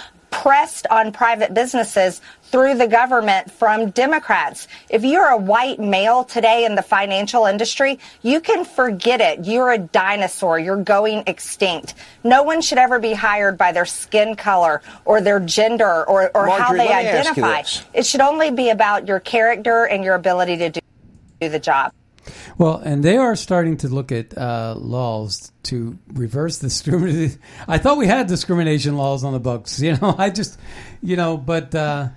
pressed 0.42 0.86
on 0.90 1.12
private 1.12 1.54
businesses 1.54 2.20
through 2.42 2.76
the 2.76 2.88
government 2.88 3.50
from 3.50 3.90
Democrats. 3.90 4.66
If 4.90 5.04
you're 5.04 5.28
a 5.28 5.36
white 5.36 5.78
male 5.78 6.24
today 6.24 6.64
in 6.64 6.74
the 6.74 6.82
financial 6.82 7.46
industry, 7.46 7.98
you 8.22 8.40
can 8.40 8.64
forget 8.64 9.20
it. 9.20 9.46
You're 9.46 9.72
a 9.72 9.78
dinosaur. 9.78 10.58
You're 10.58 10.82
going 10.82 11.22
extinct. 11.26 11.94
No 12.24 12.42
one 12.42 12.60
should 12.60 12.78
ever 12.78 12.98
be 12.98 13.12
hired 13.12 13.56
by 13.56 13.70
their 13.72 13.86
skin 13.86 14.34
color 14.34 14.82
or 15.04 15.20
their 15.20 15.40
gender 15.40 16.04
or, 16.04 16.30
or 16.36 16.48
how 16.48 16.72
they 16.72 16.78
let 16.78 16.88
me 16.88 16.92
ask 16.92 17.36
you 17.36 17.44
identify. 17.44 17.88
It 17.94 18.04
should 18.04 18.20
only 18.20 18.50
be 18.50 18.70
about 18.70 19.06
your 19.06 19.20
character 19.20 19.84
and 19.84 20.02
your 20.02 20.14
ability 20.14 20.56
to 20.58 20.70
do, 20.70 20.80
do 21.40 21.48
the 21.48 21.60
job. 21.60 21.92
Well, 22.58 22.76
and 22.78 23.02
they 23.02 23.16
are 23.16 23.36
starting 23.36 23.76
to 23.78 23.88
look 23.88 24.12
at 24.12 24.36
uh, 24.36 24.74
laws 24.76 25.52
to 25.64 25.98
reverse 26.12 26.58
discrimination. 26.58 27.38
I 27.68 27.78
thought 27.78 27.98
we 27.98 28.06
had 28.06 28.26
discrimination 28.26 28.96
laws 28.96 29.24
on 29.24 29.32
the 29.32 29.40
books. 29.40 29.80
You 29.84 29.96
know, 29.98 30.14
I 30.18 30.30
just, 30.30 30.58
you 31.02 31.16
know, 31.16 31.36
but 31.36 31.74
uh, 31.74 32.08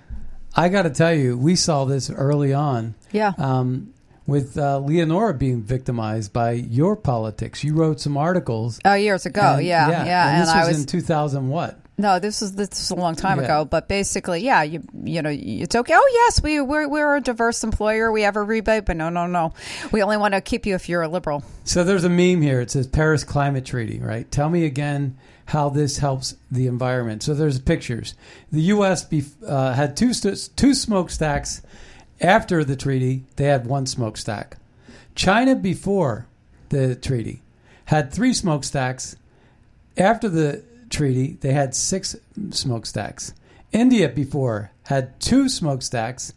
I 0.54 0.68
got 0.70 0.82
to 0.82 0.90
tell 0.90 1.12
you, 1.14 1.36
we 1.36 1.54
saw 1.56 1.84
this 1.84 2.10
early 2.10 2.52
on. 2.54 2.94
Yeah. 3.12 3.32
Um, 3.38 3.92
with 4.26 4.58
uh, 4.58 4.78
Leonora 4.80 5.32
being 5.32 5.62
victimized 5.62 6.32
by 6.34 6.52
your 6.52 6.96
politics, 6.96 7.64
you 7.64 7.74
wrote 7.74 7.98
some 8.00 8.16
articles. 8.18 8.78
Oh, 8.84 8.92
years 8.94 9.24
ago, 9.24 9.40
And- 9.56 9.64
yeah, 9.64 9.88
yeah, 9.88 10.28
and, 10.28 10.36
and 10.36 10.42
this 10.42 10.48
I 10.50 10.58
was, 10.60 10.68
was- 10.68 10.80
in 10.80 10.86
2000. 10.86 11.48
What? 11.48 11.80
No, 12.00 12.20
this 12.20 12.40
was 12.40 12.52
this 12.52 12.68
was 12.70 12.90
a 12.90 12.94
long 12.94 13.16
time 13.16 13.38
Yeah. 13.38 13.44
ago. 13.44 13.64
But 13.64 13.88
basically, 13.88 14.40
yeah, 14.42 14.62
you 14.62 14.84
you 15.04 15.20
know, 15.20 15.30
it's 15.32 15.74
okay. 15.74 15.94
Oh 15.96 16.10
yes, 16.12 16.40
we 16.42 16.60
we're, 16.60 16.86
we're 16.88 17.16
a 17.16 17.20
diverse 17.20 17.64
employer. 17.64 18.12
We 18.12 18.22
have 18.22 18.36
a 18.36 18.42
rebate, 18.42 18.84
but 18.86 18.96
no, 18.96 19.08
no, 19.08 19.26
no. 19.26 19.52
We 19.90 20.00
only 20.02 20.16
want 20.16 20.34
to 20.34 20.40
keep 20.40 20.64
you 20.64 20.76
if 20.76 20.88
you're 20.88 21.02
a 21.02 21.08
liberal. 21.08 21.42
So 21.64 21.82
there's 21.82 22.04
a 22.04 22.08
meme 22.08 22.40
here. 22.40 22.60
It 22.60 22.70
says 22.70 22.86
Paris 22.86 23.24
Climate 23.24 23.64
Treaty, 23.66 23.98
right? 23.98 24.30
Tell 24.30 24.48
me 24.48 24.64
again 24.64 25.18
how 25.46 25.70
this 25.70 25.98
helps 25.98 26.36
the 26.52 26.66
environment. 26.68 27.22
So 27.24 27.34
there's 27.34 27.58
pictures. 27.58 28.14
The 28.52 28.60
U.S. 28.62 29.04
Bef- 29.04 29.32
uh, 29.46 29.72
had 29.72 29.96
two 29.96 30.12
st- 30.14 30.50
two 30.56 30.74
smokestacks. 30.74 31.62
After 32.20 32.64
the 32.64 32.76
treaty, 32.76 33.24
they 33.36 33.44
had 33.44 33.66
one 33.66 33.86
smokestack. 33.86 34.56
China 35.14 35.54
before 35.56 36.26
the 36.68 36.94
treaty 36.94 37.42
had 37.86 38.12
three 38.12 38.32
smokestacks. 38.34 39.16
After 39.96 40.28
the 40.28 40.62
treaty, 40.90 41.38
they 41.40 41.52
had 41.52 41.74
six 41.74 42.16
smokestacks. 42.50 43.32
India 43.72 44.08
before 44.08 44.70
had 44.84 45.20
two 45.20 45.48
smokestacks, 45.48 46.32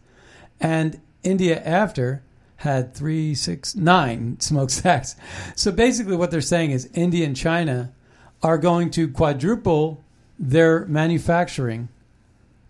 and 0.59 0.99
India 1.23 1.61
after 1.63 2.23
had 2.57 2.93
three, 2.93 3.33
six, 3.33 3.75
nine 3.75 4.37
smokestacks. 4.39 5.15
So 5.55 5.71
basically, 5.71 6.15
what 6.15 6.31
they're 6.31 6.41
saying 6.41 6.71
is 6.71 6.89
India 6.93 7.25
and 7.25 7.35
China 7.35 7.93
are 8.43 8.57
going 8.57 8.91
to 8.91 9.07
quadruple 9.07 10.03
their 10.37 10.85
manufacturing 10.85 11.89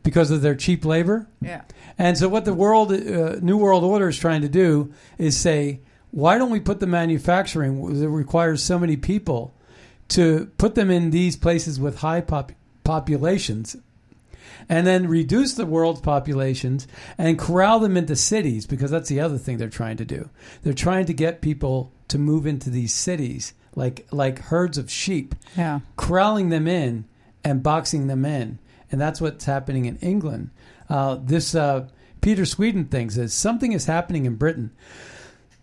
because 0.04 0.32
of 0.32 0.42
their 0.42 0.56
cheap 0.56 0.84
labor. 0.84 1.28
Yeah. 1.42 1.62
And 1.98 2.18
so, 2.18 2.28
what 2.28 2.46
the 2.46 2.54
world, 2.54 2.92
uh, 2.92 3.38
New 3.42 3.58
World 3.58 3.84
Order 3.84 4.10
is 4.10 4.18
trying 4.18 4.42
to 4.42 4.50
do 4.50 4.94
is 5.18 5.38
say, 5.38 5.80
why 6.12 6.38
don't 6.38 6.50
we 6.50 6.60
put 6.60 6.80
the 6.80 6.88
manufacturing 6.88 8.00
that 8.00 8.10
requires 8.10 8.62
so 8.62 8.78
many 8.78 8.98
people 8.98 9.54
to 10.12 10.52
put 10.58 10.76
them 10.76 10.90
in 10.92 11.10
these 11.12 11.36
places 11.36 11.80
with 11.80 12.00
high 12.00 12.22
pop- 12.22 12.52
populations 12.84 13.76
and 14.70 14.86
then 14.86 15.08
reduce 15.08 15.54
the 15.54 15.66
world's 15.66 16.02
populations 16.02 16.88
and 17.18 17.40
corral 17.40 17.80
them 17.80 17.98
into 17.98 18.16
cities 18.16 18.66
because 18.68 18.92
that's 18.92 19.10
the 19.10 19.20
other 19.20 19.38
thing 19.38 19.58
they're 19.58 19.70
trying 19.70 19.98
to 19.98 20.06
do. 20.06 20.30
They're 20.64 20.74
trying 20.74 21.06
to 21.06 21.14
get 21.14 21.42
people 21.42 21.92
to 22.10 22.18
move 22.18 22.46
into 22.46 22.70
these 22.70 22.94
cities 22.94 23.54
like 23.76 24.06
like 24.12 24.40
herds 24.40 24.78
of 24.78 24.92
sheep, 24.92 25.34
Yeah. 25.58 25.80
corralling 25.96 26.50
them 26.50 26.68
in 26.68 27.06
and 27.44 27.64
boxing 27.64 28.08
them 28.08 28.26
in, 28.26 28.60
and 28.92 29.00
that's 29.00 29.22
what's 29.22 29.46
happening 29.46 29.86
in 29.86 29.96
England. 29.98 30.50
Uh, 30.90 31.18
this 31.24 31.56
uh, 31.56 31.88
Peter 32.20 32.46
Sweden 32.46 32.86
thing 32.86 33.10
says 33.10 33.34
something 33.34 33.72
is 33.72 33.86
happening 33.86 34.26
in 34.26 34.36
Britain. 34.36 34.72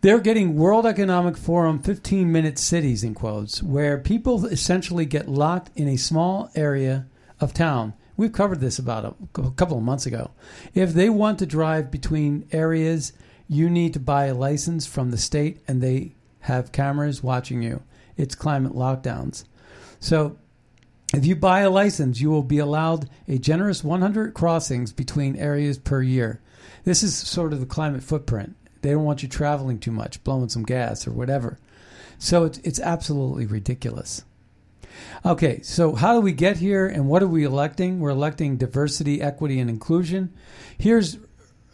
They're 0.01 0.21
getting 0.21 0.55
World 0.55 0.87
Economic 0.87 1.37
Forum 1.37 1.81
15 1.81 2.31
minute 2.31 2.57
cities, 2.57 3.03
in 3.03 3.15
quotes, 3.15 3.65
where 3.65 3.99
people 3.99 4.47
essentially 4.47 5.05
get 5.05 5.29
locked 5.29 5.77
in 5.77 5.89
a 5.89 5.97
small 5.97 6.53
area 6.55 7.09
of 7.41 7.53
town. 7.53 7.95
We've 8.17 8.33
covered 8.33 8.61
this 8.61 8.79
about 8.79 9.05
a, 9.05 9.41
a 9.41 9.51
couple 9.51 9.77
of 9.77 9.83
months 9.83 10.07
ago. 10.07 10.31
If 10.73 10.93
they 10.93 11.11
want 11.11 11.41
to 11.41 11.47
drive 11.47 11.91
between 11.91 12.47
areas, 12.53 13.13
you 13.49 13.69
need 13.69 13.93
to 13.95 13.99
buy 13.99 14.27
a 14.27 14.35
license 14.35 14.87
from 14.87 15.11
the 15.11 15.19
state 15.19 15.63
and 15.67 15.83
they 15.83 16.15
have 16.41 16.71
cameras 16.71 17.25
watching 17.25 17.63
you. 17.63 17.83
It's 18.17 18.37
climate 18.37 18.75
lockdowns. 18.75 19.47
So 19.99 20.39
if 21.13 21.27
you 21.27 21.35
buy 21.35 21.61
a 21.61 21.71
license, 21.71 22.21
you 22.21 22.31
will 22.31 22.45
be 22.45 22.59
allowed 22.59 23.11
a 23.27 23.39
generous 23.39 23.83
100 23.83 24.33
crossings 24.33 24.93
between 24.93 25.35
areas 25.35 25.77
per 25.77 26.03
year. 26.03 26.41
This 26.85 27.03
is 27.03 27.17
sort 27.17 27.53
of 27.53 27.59
the 27.59 27.67
climate 27.67 28.05
footprint. 28.05 28.55
They 28.83 28.91
don't 28.91 29.05
want 29.05 29.23
you 29.23 29.29
traveling 29.29 29.79
too 29.79 29.93
much, 29.93 30.23
blowing 30.25 30.49
some 30.49 30.63
gas 30.63 31.07
or 31.07 31.13
whatever. 31.13 31.59
So 32.19 32.45
it's 32.45 32.59
it's 32.59 32.81
absolutely 32.81 33.47
ridiculous. 33.47 34.23
Okay, 35.25 35.61
so 35.63 35.95
how 35.95 36.15
do 36.15 36.21
we 36.21 36.33
get 36.33 36.57
here 36.57 36.87
and 36.87 37.09
what 37.09 37.23
are 37.23 37.29
we 37.29 37.45
electing? 37.45 38.01
We're 38.01 38.11
electing 38.11 38.57
diversity, 38.57 39.23
equity, 39.23 39.61
and 39.61 39.71
inclusion. 39.71 40.33
Here's 40.77 41.19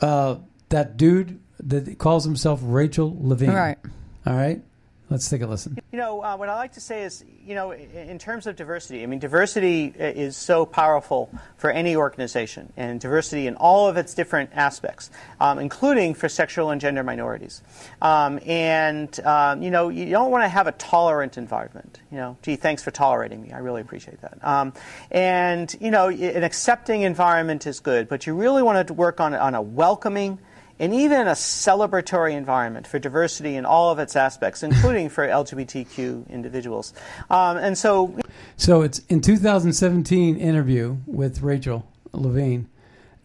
uh, 0.01 0.37
that 0.69 0.97
dude, 0.97 1.41
that 1.61 1.99
calls 1.99 2.25
himself 2.25 2.61
Rachel 2.63 3.17
Levine. 3.19 3.51
All 3.51 3.57
right. 3.57 3.79
All 4.27 4.35
right. 4.35 4.63
Let's 5.11 5.29
take 5.29 5.43
a 5.43 5.47
listen. 5.47 5.79
You 5.93 5.99
know, 5.99 6.23
uh, 6.23 6.37
what 6.37 6.49
I 6.49 6.55
like 6.55 6.73
to 6.73 6.81
say 6.81 7.03
is, 7.03 7.25
you 7.47 7.55
know, 7.55 7.73
in, 7.73 8.19
terms 8.19 8.47
of 8.47 8.57
diversity, 8.57 9.03
I 9.03 9.07
mean, 9.07 9.19
diversity 9.19 9.93
is 9.99 10.35
so 10.35 10.65
powerful 10.65 11.31
for 11.59 11.71
any 11.71 11.95
organization, 11.95 12.73
and 12.77 12.99
diversity 13.01 13.47
in 13.47 13.55
all 13.57 13.87
of 13.87 13.99
its 13.99 14.15
different 14.15 14.51
aspects, 14.55 15.11
um, 15.41 15.59
including 15.59 16.15
for 16.15 16.29
sexual 16.31 16.71
and 16.71 16.81
gender 16.81 17.03
minorities. 17.03 17.61
Um, 18.01 18.41
and, 18.47 19.21
um, 19.21 19.63
you 19.63 19.71
know, 19.71 19.91
you 19.91 20.07
don't 20.07 20.31
want 20.31 20.43
to 20.43 20.49
have 20.49 20.67
a 20.67 20.73
tolerant 20.73 21.37
environment. 21.37 22.01
You 22.11 22.17
know, 22.17 22.37
gee, 22.41 22.57
thanks 22.57 22.83
for 22.83 22.91
tolerating 22.91 23.43
me. 23.43 23.53
I 23.53 23.59
really 23.59 23.83
appreciate 23.83 24.23
that. 24.23 24.43
Um, 24.43 24.73
and, 25.11 25.75
you 25.81 25.91
know, 25.91 26.09
an 26.09 26.45
accepting 26.45 27.03
environment 27.03 27.67
is 27.67 27.79
good, 27.79 28.09
but 28.09 28.27
you 28.27 28.35
really 28.35 28.63
want 28.63 28.89
to 28.89 28.95
work 28.95 29.21
on, 29.21 29.35
on 29.35 29.55
a 29.55 29.63
welcoming, 29.63 30.39
and 30.79 30.95
even 30.95 31.29
a 31.29 31.33
celebratory 31.33 32.33
environment 32.33 32.87
for 32.87 32.99
diversity 32.99 33.57
in 33.57 33.65
all 33.65 33.91
of 33.91 33.99
its 33.99 34.17
aspects, 34.17 34.63
including 34.63 35.09
for 35.09 35.27
LGBTQ 35.27 36.29
individuals. 36.29 36.93
Um, 37.31 37.57
and 37.57 37.79
so, 37.79 38.17
So 38.57 38.83
it's 38.83 39.01
in 39.09 39.21
2017 39.21 40.37
interview 40.37 40.97
with 41.07 41.43
Rachel 41.43 41.87
Levine 42.13 42.69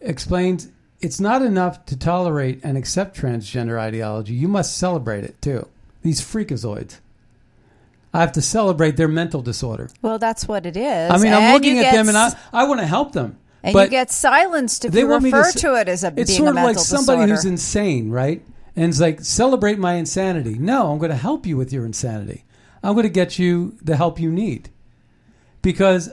explains 0.00 0.68
it's 1.00 1.20
not 1.20 1.42
enough 1.42 1.84
to 1.86 1.96
tolerate 1.96 2.60
and 2.62 2.76
accept 2.76 3.16
transgender 3.16 3.78
ideology. 3.78 4.34
You 4.34 4.48
must 4.48 4.76
celebrate 4.76 5.24
it 5.24 5.40
too. 5.40 5.66
These 6.02 6.20
freakazoids. 6.20 6.98
I 8.12 8.20
have 8.20 8.32
to 8.32 8.42
celebrate 8.42 8.96
their 8.96 9.08
mental 9.08 9.40
disorder. 9.40 9.88
Well, 10.02 10.18
that's 10.18 10.48
what 10.48 10.66
it 10.66 10.76
is. 10.76 11.10
I 11.10 11.16
mean, 11.18 11.32
I'm 11.32 11.42
And 11.42 11.54
looking 11.54 11.78
at 11.78 11.82
get 11.82 11.94
them 11.94 12.08
and 12.08 12.18
I, 12.18 12.36
I 12.52 12.64
want 12.64 12.80
to 12.80 12.86
help 12.86 13.12
them. 13.12 13.38
And 13.62 13.72
but 13.74 13.84
you 13.84 13.90
get 13.90 14.10
silenced 14.10 14.84
if 14.84 14.92
they 14.92 15.00
you 15.00 15.08
want 15.08 15.24
me 15.24 15.30
to 15.30 15.36
refer 15.36 15.52
to, 15.52 15.74
it 15.74 15.88
as 15.88 16.04
a 16.04 16.12
it's 16.16 16.30
being 16.30 16.38
sort 16.38 16.46
a 16.48 16.50
of 16.50 16.54
mental 16.56 16.74
like 16.74 16.78
somebody 16.78 17.22
disorder. 17.22 17.32
who's 17.34 17.44
insane, 17.44 18.10
right? 18.10 18.42
And 18.76 18.86
it's 18.90 19.00
like 19.00 19.20
celebrate 19.20 19.78
my 19.78 19.94
insanity. 19.94 20.54
No, 20.58 20.92
I'm 20.92 20.98
going 20.98 21.10
to 21.10 21.16
help 21.16 21.46
you 21.46 21.56
with 21.56 21.72
your 21.72 21.84
insanity. 21.84 22.44
I'm 22.82 22.94
going 22.94 23.04
to 23.04 23.10
get 23.10 23.38
you 23.38 23.76
the 23.82 23.96
help 23.96 24.18
you 24.18 24.30
need 24.30 24.70
because 25.62 26.10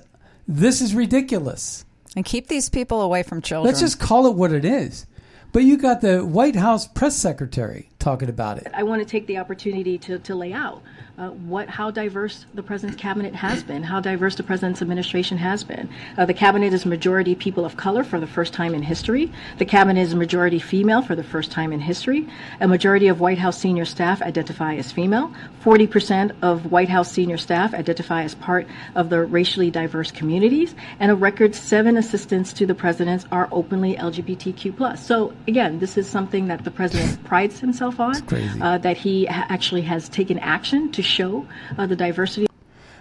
this 0.47 0.81
is 0.81 0.93
ridiculous. 0.93 1.85
and 2.15 2.25
keep 2.25 2.47
these 2.47 2.69
people 2.69 3.01
away 3.01 3.23
from 3.23 3.41
children. 3.41 3.67
Let's 3.67 3.79
just 3.79 3.99
call 3.99 4.27
it 4.27 4.35
what 4.35 4.51
it 4.51 4.65
is. 4.65 5.05
But 5.53 5.63
you 5.63 5.77
got 5.77 6.01
the 6.01 6.25
White 6.25 6.55
House 6.57 6.87
press 6.87 7.15
secretary 7.15 7.89
talking 7.99 8.27
about 8.27 8.57
it. 8.57 8.67
I 8.73 8.83
want 8.83 9.01
to 9.01 9.05
take 9.05 9.27
the 9.27 9.37
opportunity 9.37 9.97
to, 9.99 10.19
to 10.19 10.35
lay 10.35 10.51
out 10.51 10.83
uh, 11.17 11.29
what 11.29 11.67
how 11.67 11.89
diverse 11.89 12.45
the 12.53 12.61
president's 12.61 13.01
cabinet 13.01 13.33
has 13.33 13.63
been, 13.63 13.81
how 13.81 13.99
diverse 13.99 14.35
the 14.35 14.43
president's 14.43 14.83
administration 14.83 15.37
has 15.37 15.63
been. 15.63 15.89
Uh, 16.15 16.25
the 16.25 16.33
cabinet 16.33 16.73
is 16.73 16.85
majority 16.85 17.33
people 17.33 17.65
of 17.65 17.75
color 17.75 18.03
for 18.03 18.19
the 18.19 18.27
first 18.27 18.53
time 18.53 18.75
in 18.75 18.83
history. 18.83 19.31
The 19.57 19.65
cabinet 19.65 20.01
is 20.01 20.13
majority 20.13 20.59
female 20.59 21.01
for 21.01 21.15
the 21.15 21.23
first 21.23 21.51
time 21.51 21.73
in 21.73 21.79
history. 21.79 22.27
A 22.61 22.67
majority 22.67 23.07
of 23.07 23.19
White 23.19 23.39
House 23.39 23.57
senior 23.57 23.85
staff 23.85 24.21
identify 24.21 24.75
as 24.75 24.91
female. 24.91 25.33
40% 25.63 26.35
of 26.43 26.71
White 26.71 26.89
House 26.89 27.11
senior 27.11 27.37
staff 27.37 27.73
identify 27.73 28.23
as 28.23 28.35
part 28.35 28.67
of 28.93 29.09
the 29.09 29.25
racially 29.25 29.71
diverse 29.71 30.11
communities, 30.11 30.75
and 30.99 31.11
a 31.11 31.15
record 31.15 31.55
seven 31.55 31.97
assistants 31.97 32.53
to 32.53 32.67
the 32.67 32.75
president 32.75 33.25
are 33.31 33.49
openly 33.51 33.95
LGBTQ+. 33.95 34.97
So 34.99 35.33
again, 35.47 35.79
this 35.79 35.97
is 35.97 36.07
something 36.07 36.47
that 36.47 36.63
the 36.63 36.71
president 36.71 37.23
prides 37.23 37.59
himself 37.59 37.99
on, 37.99 38.15
uh, 38.61 38.77
that 38.77 38.97
he 38.97 39.25
ha- 39.25 39.47
actually 39.49 39.81
has 39.81 40.09
taken 40.09 40.37
action 40.39 40.91
to 40.91 41.06
show 41.07 41.47
uh, 41.77 41.85
the 41.87 41.95
diversity. 41.95 42.47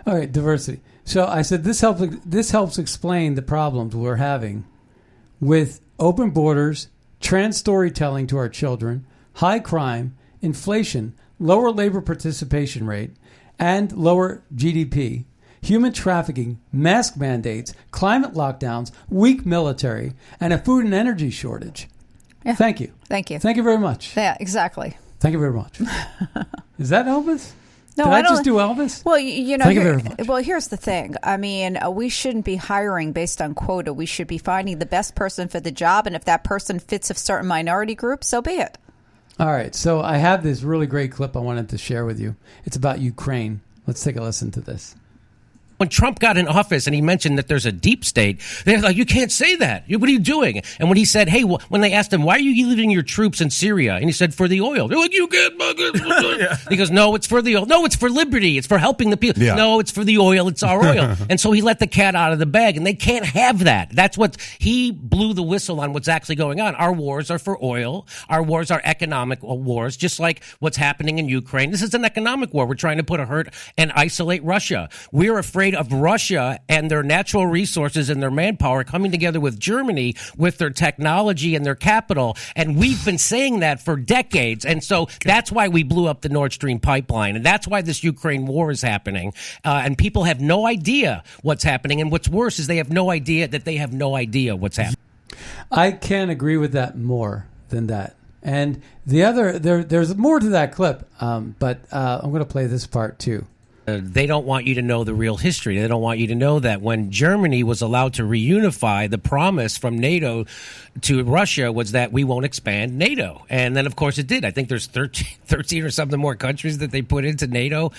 All 0.06 0.14
right, 0.14 0.30
diversity. 0.30 0.80
So 1.04 1.26
I 1.26 1.42
said 1.42 1.64
this 1.64 1.80
helps. 1.80 2.02
This 2.24 2.50
helps 2.50 2.78
explain 2.78 3.34
the 3.34 3.42
problems 3.42 3.94
we're 3.94 4.16
having 4.16 4.64
with 5.40 5.80
open 5.98 6.30
borders, 6.30 6.88
trans 7.20 7.56
storytelling 7.56 8.26
to 8.28 8.36
our 8.36 8.48
children, 8.48 9.06
high 9.34 9.58
crime, 9.58 10.16
inflation, 10.40 11.14
lower 11.38 11.70
labor 11.70 12.00
participation 12.00 12.86
rate, 12.86 13.10
and 13.58 13.92
lower 13.92 14.42
GDP, 14.54 15.24
human 15.60 15.92
trafficking, 15.92 16.60
mask 16.72 17.16
mandates, 17.16 17.74
climate 17.90 18.34
lockdowns, 18.34 18.92
weak 19.08 19.44
military, 19.44 20.14
and 20.40 20.52
a 20.52 20.58
food 20.58 20.84
and 20.84 20.94
energy 20.94 21.30
shortage. 21.30 21.88
Thank 22.54 22.80
you. 22.80 22.92
Thank 23.06 23.30
you. 23.30 23.38
Thank 23.40 23.56
you 23.56 23.62
very 23.64 23.78
much. 23.78 24.16
Yeah, 24.16 24.36
exactly. 24.38 24.96
Thank 25.18 25.32
you 25.32 25.40
very 25.40 25.52
much. 25.52 25.80
Is 26.78 26.90
that 26.90 27.06
Elvis? 27.06 27.52
No, 27.98 28.04
Did 28.04 28.12
I, 28.12 28.22
don't- 28.22 28.32
just 28.32 28.44
do 28.44 28.54
Elvis? 28.54 29.04
Well, 29.04 29.18
you 29.18 29.56
know, 29.56 29.64
here- 29.70 30.02
well, 30.26 30.42
here's 30.42 30.68
the 30.68 30.76
thing. 30.76 31.14
I 31.22 31.36
mean, 31.38 31.78
uh, 31.78 31.88
we 31.90 32.08
shouldn't 32.10 32.44
be 32.44 32.56
hiring 32.56 33.12
based 33.12 33.40
on 33.40 33.54
quota. 33.54 33.92
We 33.92 34.04
should 34.06 34.26
be 34.26 34.38
finding 34.38 34.78
the 34.78 34.86
best 34.86 35.14
person 35.14 35.48
for 35.48 35.60
the 35.60 35.70
job, 35.70 36.06
and 36.06 36.14
if 36.14 36.24
that 36.24 36.44
person 36.44 36.78
fits 36.78 37.10
a 37.10 37.14
certain 37.14 37.46
minority 37.48 37.94
group, 37.94 38.22
so 38.22 38.42
be 38.42 38.52
it. 38.52 38.76
All 39.38 39.46
right, 39.52 39.74
so 39.74 40.00
I 40.02 40.16
have 40.18 40.42
this 40.42 40.62
really 40.62 40.86
great 40.86 41.12
clip 41.12 41.36
I 41.36 41.40
wanted 41.40 41.68
to 41.70 41.78
share 41.78 42.04
with 42.04 42.18
you. 42.20 42.36
It's 42.64 42.76
about 42.76 43.00
Ukraine. 43.00 43.60
Let's 43.86 44.02
take 44.02 44.16
a 44.16 44.22
listen 44.22 44.50
to 44.52 44.60
this. 44.60 44.94
When 45.76 45.88
Trump 45.88 46.18
got 46.18 46.36
in 46.36 46.48
office 46.48 46.86
and 46.86 46.94
he 46.94 47.00
mentioned 47.00 47.38
that 47.38 47.48
there's 47.48 47.66
a 47.66 47.72
deep 47.72 48.04
state, 48.04 48.40
they're 48.64 48.80
like, 48.80 48.96
you 48.96 49.06
can't 49.06 49.32
say 49.32 49.56
that. 49.56 49.84
What 49.88 50.08
are 50.08 50.12
you 50.12 50.18
doing? 50.18 50.62
And 50.78 50.88
when 50.88 50.96
he 50.96 51.04
said, 51.04 51.28
hey, 51.28 51.42
when 51.42 51.80
they 51.80 51.92
asked 51.92 52.12
him, 52.12 52.22
why 52.22 52.34
are 52.34 52.40
you 52.40 52.66
leaving 52.66 52.90
your 52.90 53.02
troops 53.02 53.40
in 53.40 53.50
Syria? 53.50 53.94
And 53.94 54.04
he 54.04 54.12
said, 54.12 54.34
for 54.34 54.48
the 54.48 54.60
oil. 54.60 54.88
They're 54.88 54.98
like, 54.98 55.12
you 55.12 55.28
can't. 55.28 55.54
He 56.68 56.76
goes, 56.76 56.90
no, 56.90 57.14
it's 57.14 57.26
for 57.26 57.42
the 57.42 57.56
oil. 57.56 57.66
No, 57.66 57.84
it's 57.84 57.96
for 57.96 58.10
liberty. 58.10 58.58
It's 58.58 58.66
for 58.66 58.78
helping 58.78 59.10
the 59.10 59.16
people. 59.16 59.42
Yeah. 59.42 59.54
No, 59.54 59.80
it's 59.80 59.90
for 59.90 60.04
the 60.04 60.18
oil. 60.18 60.48
It's 60.48 60.62
our 60.62 60.82
oil. 60.82 61.16
and 61.30 61.40
so 61.40 61.52
he 61.52 61.62
let 61.62 61.78
the 61.78 61.86
cat 61.86 62.14
out 62.14 62.32
of 62.32 62.38
the 62.38 62.46
bag 62.46 62.76
and 62.76 62.86
they 62.86 62.94
can't 62.94 63.24
have 63.24 63.64
that. 63.64 63.90
That's 63.90 64.18
what 64.18 64.36
he 64.58 64.90
blew 64.90 65.34
the 65.34 65.42
whistle 65.42 65.80
on 65.80 65.92
what's 65.92 66.08
actually 66.08 66.36
going 66.36 66.60
on. 66.60 66.74
Our 66.74 66.92
wars 66.92 67.30
are 67.30 67.38
for 67.38 67.62
oil. 67.62 68.06
Our 68.28 68.42
wars 68.42 68.70
are 68.70 68.80
economic 68.84 69.42
wars, 69.42 69.96
just 69.96 70.20
like 70.20 70.42
what's 70.58 70.76
happening 70.76 71.18
in 71.18 71.28
Ukraine. 71.28 71.70
This 71.70 71.82
is 71.82 71.94
an 71.94 72.04
economic 72.04 72.52
war. 72.52 72.66
We're 72.66 72.74
trying 72.74 72.98
to 72.98 73.04
put 73.04 73.20
a 73.20 73.26
hurt 73.26 73.52
and 73.76 73.92
isolate 73.92 74.44
Russia. 74.44 74.88
We're 75.12 75.38
afraid 75.38 75.65
of 75.74 75.92
Russia 75.92 76.58
and 76.68 76.90
their 76.90 77.02
natural 77.02 77.46
resources 77.46 78.10
and 78.10 78.22
their 78.22 78.30
manpower 78.30 78.84
coming 78.84 79.10
together 79.10 79.40
with 79.40 79.58
Germany 79.58 80.14
with 80.36 80.58
their 80.58 80.70
technology 80.70 81.54
and 81.54 81.64
their 81.64 81.74
capital. 81.74 82.36
And 82.54 82.76
we've 82.76 83.04
been 83.04 83.18
saying 83.18 83.60
that 83.60 83.80
for 83.80 83.96
decades. 83.96 84.64
And 84.64 84.82
so 84.82 85.08
that's 85.24 85.50
why 85.50 85.68
we 85.68 85.82
blew 85.82 86.06
up 86.06 86.20
the 86.20 86.28
Nord 86.28 86.52
Stream 86.52 86.78
pipeline. 86.78 87.36
And 87.36 87.44
that's 87.44 87.66
why 87.66 87.82
this 87.82 88.04
Ukraine 88.04 88.46
war 88.46 88.70
is 88.70 88.82
happening. 88.82 89.32
Uh, 89.64 89.82
and 89.84 89.98
people 89.98 90.24
have 90.24 90.40
no 90.40 90.66
idea 90.66 91.22
what's 91.42 91.64
happening. 91.64 92.00
And 92.00 92.10
what's 92.10 92.28
worse 92.28 92.58
is 92.58 92.66
they 92.66 92.76
have 92.76 92.90
no 92.90 93.10
idea 93.10 93.48
that 93.48 93.64
they 93.64 93.76
have 93.76 93.92
no 93.92 94.14
idea 94.14 94.54
what's 94.56 94.76
happening. 94.76 94.96
I 95.70 95.92
can't 95.92 96.30
agree 96.30 96.56
with 96.56 96.72
that 96.72 96.96
more 96.96 97.46
than 97.68 97.88
that. 97.88 98.14
And 98.42 98.80
the 99.04 99.24
other, 99.24 99.58
there, 99.58 99.82
there's 99.82 100.14
more 100.16 100.38
to 100.38 100.50
that 100.50 100.72
clip, 100.72 101.08
um, 101.20 101.56
but 101.58 101.80
uh, 101.90 102.20
I'm 102.22 102.30
going 102.30 102.44
to 102.44 102.48
play 102.48 102.66
this 102.66 102.86
part 102.86 103.18
too. 103.18 103.44
Uh, 103.86 104.00
they 104.02 104.26
don't 104.26 104.46
want 104.46 104.66
you 104.66 104.74
to 104.74 104.82
know 104.82 105.04
the 105.04 105.14
real 105.14 105.36
history. 105.36 105.78
They 105.78 105.86
don't 105.86 106.02
want 106.02 106.18
you 106.18 106.26
to 106.28 106.34
know 106.34 106.58
that 106.58 106.82
when 106.82 107.12
Germany 107.12 107.62
was 107.62 107.82
allowed 107.82 108.14
to 108.14 108.22
reunify, 108.22 109.08
the 109.08 109.18
promise 109.18 109.78
from 109.78 109.96
NATO 109.96 110.44
to 111.02 111.22
Russia 111.22 111.70
was 111.70 111.92
that 111.92 112.10
we 112.10 112.24
won't 112.24 112.44
expand 112.44 112.98
NATO. 112.98 113.44
And 113.48 113.76
then, 113.76 113.86
of 113.86 113.94
course, 113.94 114.18
it 114.18 114.26
did. 114.26 114.44
I 114.44 114.50
think 114.50 114.68
there's 114.68 114.86
13, 114.86 115.28
13 115.44 115.84
or 115.84 115.90
something 115.90 116.18
more 116.18 116.34
countries 116.34 116.78
that 116.78 116.90
they 116.90 117.02
put 117.02 117.24
into 117.24 117.46
NATO. 117.46 117.92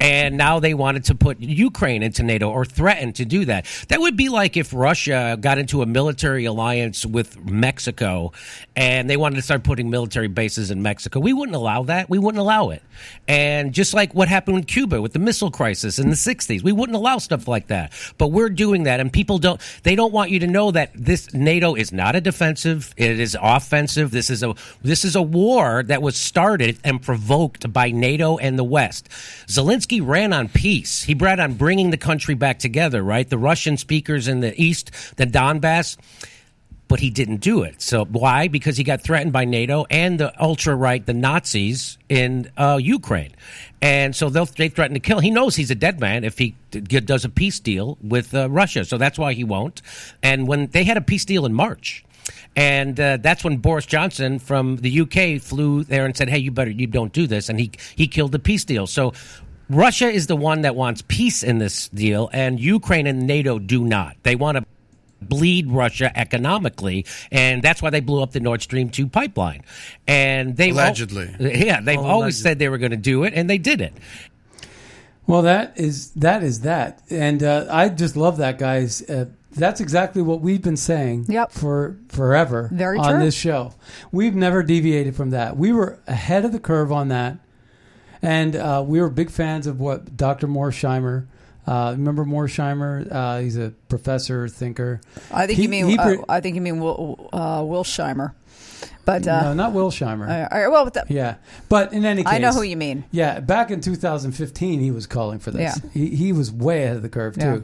And 0.00 0.36
now 0.38 0.60
they 0.60 0.72
wanted 0.72 1.04
to 1.04 1.14
put 1.14 1.40
Ukraine 1.40 2.02
into 2.02 2.22
NATO 2.22 2.48
or 2.48 2.64
threaten 2.64 3.12
to 3.14 3.24
do 3.26 3.44
that. 3.44 3.66
That 3.88 4.00
would 4.00 4.16
be 4.16 4.30
like 4.30 4.56
if 4.56 4.72
Russia 4.72 5.36
got 5.38 5.58
into 5.58 5.82
a 5.82 5.86
military 5.86 6.46
alliance 6.46 7.04
with 7.04 7.44
Mexico 7.44 8.32
and 8.76 9.10
they 9.10 9.16
wanted 9.16 9.36
to 9.36 9.42
start 9.42 9.62
putting 9.62 9.90
military 9.90 10.28
bases 10.28 10.70
in 10.70 10.82
Mexico. 10.82 11.20
We 11.20 11.32
wouldn't 11.32 11.56
allow 11.56 11.82
that. 11.84 12.08
We 12.08 12.18
wouldn't 12.18 12.40
allow 12.40 12.70
it. 12.70 12.82
And 13.28 13.72
just 13.74 13.92
like 13.94 14.14
what 14.14 14.28
happened 14.28 14.56
with 14.56 14.66
Cuba 14.66 15.02
with 15.02 15.12
the 15.12 15.18
missile 15.34 15.50
crisis 15.50 15.98
in 15.98 16.10
the 16.10 16.14
60s, 16.14 16.62
we 16.62 16.70
wouldn't 16.70 16.94
allow 16.94 17.18
stuff 17.18 17.48
like 17.48 17.66
that. 17.66 17.90
But 18.18 18.28
we're 18.28 18.50
doing 18.50 18.84
that 18.84 19.00
and 19.00 19.12
people 19.12 19.38
don't 19.38 19.60
they 19.82 19.96
don't 19.96 20.12
want 20.12 20.30
you 20.30 20.38
to 20.38 20.46
know 20.46 20.70
that 20.70 20.92
this 20.94 21.34
NATO 21.34 21.74
is 21.74 21.90
not 21.90 22.14
a 22.14 22.20
defensive, 22.20 22.94
it 22.96 23.18
is 23.18 23.36
offensive. 23.42 24.12
This 24.12 24.30
is 24.30 24.44
a 24.44 24.54
this 24.82 25.04
is 25.04 25.16
a 25.16 25.22
war 25.22 25.82
that 25.82 26.02
was 26.02 26.16
started 26.16 26.78
and 26.84 27.02
provoked 27.02 27.72
by 27.72 27.90
NATO 27.90 28.38
and 28.38 28.56
the 28.56 28.62
West. 28.62 29.08
Zelensky 29.48 30.00
ran 30.00 30.32
on 30.32 30.48
peace. 30.48 31.02
He 31.02 31.14
ran 31.14 31.40
on 31.40 31.54
bringing 31.54 31.90
the 31.90 31.96
country 31.96 32.36
back 32.36 32.60
together, 32.60 33.02
right? 33.02 33.28
The 33.28 33.38
Russian 33.38 33.76
speakers 33.76 34.28
in 34.28 34.38
the 34.38 34.54
east, 34.60 34.92
the 35.16 35.26
Donbass 35.26 35.96
but 36.88 37.00
he 37.00 37.10
didn't 37.10 37.38
do 37.38 37.62
it. 37.62 37.80
So 37.80 38.04
why? 38.04 38.48
Because 38.48 38.76
he 38.76 38.84
got 38.84 39.00
threatened 39.00 39.32
by 39.32 39.44
NATO 39.44 39.86
and 39.90 40.20
the 40.20 40.32
ultra 40.40 40.74
right, 40.74 41.04
the 41.04 41.14
Nazis 41.14 41.98
in 42.08 42.50
uh, 42.56 42.78
Ukraine, 42.80 43.34
and 43.80 44.14
so 44.14 44.30
they'll, 44.30 44.46
they 44.46 44.68
threaten 44.68 44.94
to 44.94 45.00
kill. 45.00 45.20
He 45.20 45.30
knows 45.30 45.56
he's 45.56 45.70
a 45.70 45.74
dead 45.74 46.00
man 46.00 46.24
if 46.24 46.38
he 46.38 46.54
does 46.70 47.24
a 47.24 47.28
peace 47.28 47.60
deal 47.60 47.98
with 48.02 48.34
uh, 48.34 48.48
Russia, 48.50 48.84
so 48.84 48.98
that's 48.98 49.18
why 49.18 49.34
he 49.34 49.44
won't. 49.44 49.82
And 50.22 50.48
when 50.48 50.68
they 50.68 50.84
had 50.84 50.96
a 50.96 51.02
peace 51.02 51.24
deal 51.24 51.46
in 51.46 51.54
March. 51.54 52.04
And 52.56 52.98
uh, 52.98 53.18
that's 53.18 53.44
when 53.44 53.58
Boris 53.58 53.84
Johnson 53.84 54.38
from 54.38 54.76
the 54.76 55.00
UK 55.00 55.42
flew 55.42 55.84
there 55.84 56.06
and 56.06 56.16
said, 56.16 56.30
"Hey, 56.30 56.38
you 56.38 56.52
better 56.52 56.70
you 56.70 56.86
don't 56.86 57.12
do 57.12 57.26
this," 57.26 57.48
and 57.48 57.58
he 57.58 57.72
he 57.96 58.06
killed 58.06 58.32
the 58.32 58.38
peace 58.38 58.64
deal. 58.64 58.86
So 58.86 59.12
Russia 59.68 60.08
is 60.08 60.26
the 60.26 60.36
one 60.36 60.62
that 60.62 60.76
wants 60.76 61.02
peace 61.06 61.42
in 61.42 61.58
this 61.58 61.88
deal, 61.88 62.30
and 62.32 62.60
Ukraine 62.60 63.06
and 63.06 63.26
NATO 63.26 63.58
do 63.58 63.84
not. 63.84 64.16
They 64.22 64.36
want 64.36 64.56
to 64.56 64.64
bleed 65.28 65.70
Russia 65.70 66.10
economically, 66.18 67.06
and 67.32 67.62
that's 67.62 67.80
why 67.82 67.90
they 67.90 68.00
blew 68.00 68.22
up 68.22 68.32
the 68.32 68.40
Nord 68.40 68.62
Stream 68.62 68.90
two 68.90 69.06
pipeline. 69.06 69.62
And 70.06 70.56
they 70.56 70.70
Allegedly. 70.70 71.34
yeah, 71.38 71.80
they've 71.80 71.98
Oh, 71.98 72.04
always 72.04 72.40
said 72.40 72.58
they 72.58 72.68
were 72.68 72.78
going 72.78 72.90
to 72.92 72.96
do 72.96 73.24
it, 73.24 73.32
and 73.34 73.48
they 73.48 73.58
did 73.58 73.80
it. 73.80 73.92
Well, 75.26 75.42
that 75.42 75.72
is 75.78 76.10
that 76.12 76.42
is 76.42 76.60
that, 76.60 77.00
and 77.08 77.42
uh, 77.42 77.66
I 77.70 77.88
just 77.88 78.14
love 78.16 78.36
that, 78.36 78.58
guys. 78.58 79.02
Uh, 79.08 79.26
that's 79.52 79.80
exactly 79.80 80.20
what 80.20 80.40
we've 80.40 80.60
been 80.60 80.76
saying 80.76 81.26
Yep. 81.28 81.52
for 81.52 81.96
forever 82.08 82.68
Very 82.72 82.98
on 82.98 83.14
true. 83.14 83.24
this 83.24 83.34
show. 83.34 83.72
We've 84.12 84.34
never 84.34 84.62
deviated 84.62 85.14
from 85.16 85.30
that. 85.30 85.56
We 85.56 85.72
were 85.72 85.98
ahead 86.06 86.44
of 86.44 86.52
the 86.52 86.58
curve 86.58 86.92
on 86.92 87.08
that, 87.08 87.38
and 88.20 88.54
uh, 88.54 88.84
we 88.86 89.00
were 89.00 89.08
big 89.08 89.30
fans 89.30 89.66
of 89.66 89.80
what 89.80 90.14
Dr. 90.16 90.46
Moore 90.46 90.70
Mearsheimer. 90.70 91.26
Uh, 91.66 91.92
remember 91.96 92.24
Mearsheimer? 92.24 93.10
Uh, 93.10 93.38
he's 93.40 93.56
a 93.56 93.72
professor, 93.88 94.48
thinker. 94.48 95.00
I 95.32 95.46
think 95.46 95.56
He- 95.56 95.62
you 95.64 95.68
mean 95.68 95.86
he 95.88 95.98
uh, 95.98 96.16
I 96.28 96.40
think 96.40 96.54
you 96.56 96.60
mean 96.60 96.78
Will, 96.80 97.28
uh, 97.32 97.60
Wilsheimer, 97.60 98.32
but 99.06 99.26
uh, 99.26 99.42
no, 99.42 99.54
not 99.54 99.72
Wilsheimer. 99.72 100.28
uh, 100.28 100.48
all 100.54 100.60
right, 100.60 100.68
well, 100.68 100.84
the- 100.90 101.04
Yeah, 101.08 101.36
but 101.70 101.92
in 101.94 102.04
any 102.04 102.22
case, 102.22 102.32
I 102.34 102.38
know 102.38 102.52
who 102.52 102.62
you 102.62 102.76
mean. 102.76 103.04
Yeah, 103.10 103.40
back 103.40 103.70
in 103.70 103.80
2015, 103.80 104.80
he 104.80 104.90
was 104.90 105.06
calling 105.06 105.38
for 105.38 105.50
this. 105.50 105.80
Yeah. 105.82 105.90
He, 105.94 106.14
he 106.14 106.32
was 106.32 106.52
way 106.52 106.84
ahead 106.84 106.96
of 106.96 107.02
the 107.02 107.08
curve 107.08 107.34
too. 107.38 107.40
Yeah. 107.40 107.58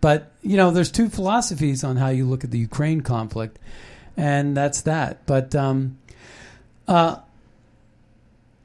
But 0.00 0.32
you 0.42 0.56
know, 0.56 0.70
there's 0.70 0.90
two 0.90 1.08
philosophies 1.10 1.84
on 1.84 1.96
how 1.96 2.08
you 2.08 2.24
look 2.24 2.44
at 2.44 2.50
the 2.50 2.58
Ukraine 2.58 3.02
conflict, 3.02 3.58
and 4.16 4.56
that's 4.56 4.80
that. 4.82 5.26
But 5.26 5.54
um, 5.54 5.98
uh, 6.88 7.16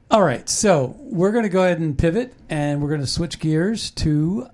all 0.10 0.22
right, 0.24 0.48
so 0.48 0.96
we're 1.00 1.32
going 1.34 1.44
to 1.44 1.50
go 1.50 1.64
ahead 1.64 1.80
and 1.80 1.98
pivot, 1.98 2.34
and 2.50 2.82
we're 2.82 2.88
going 2.88 3.02
to 3.02 3.08
switch 3.08 3.40
gears 3.40 3.92
to 3.92 4.48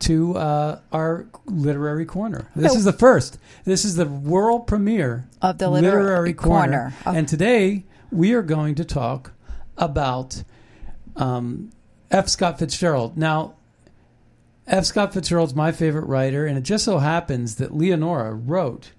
to 0.00 0.36
uh, 0.36 0.80
our 0.92 1.26
literary 1.46 2.04
corner. 2.04 2.48
This 2.56 2.74
is 2.74 2.84
the 2.84 2.92
first. 2.92 3.38
This 3.64 3.84
is 3.84 3.96
the 3.96 4.06
world 4.06 4.66
premiere 4.66 5.28
Of 5.42 5.58
the 5.58 5.68
Literary 5.68 6.34
corner. 6.34 6.94
Corner. 7.02 7.18
And 7.18 7.28
today 7.28 7.84
we 8.10 8.32
are 8.32 8.42
going 8.42 8.74
to 8.76 8.84
talk 8.84 9.32
about 9.76 10.42
um, 11.16 11.70
F. 12.10 12.28
Scott 12.28 12.58
Fitzgerald. 12.58 13.16
Now, 13.16 13.54
F. 14.66 14.84
Scott 14.84 15.12
Fitzgerald's 15.12 15.54
my 15.54 15.72
favorite 15.72 16.06
writer, 16.06 16.46
and 16.46 16.56
it 16.56 16.62
just 16.62 16.84
so 16.84 16.98
happens 16.98 17.56
that 17.56 17.74
Leonora 17.74 18.32
wrote 18.34 18.92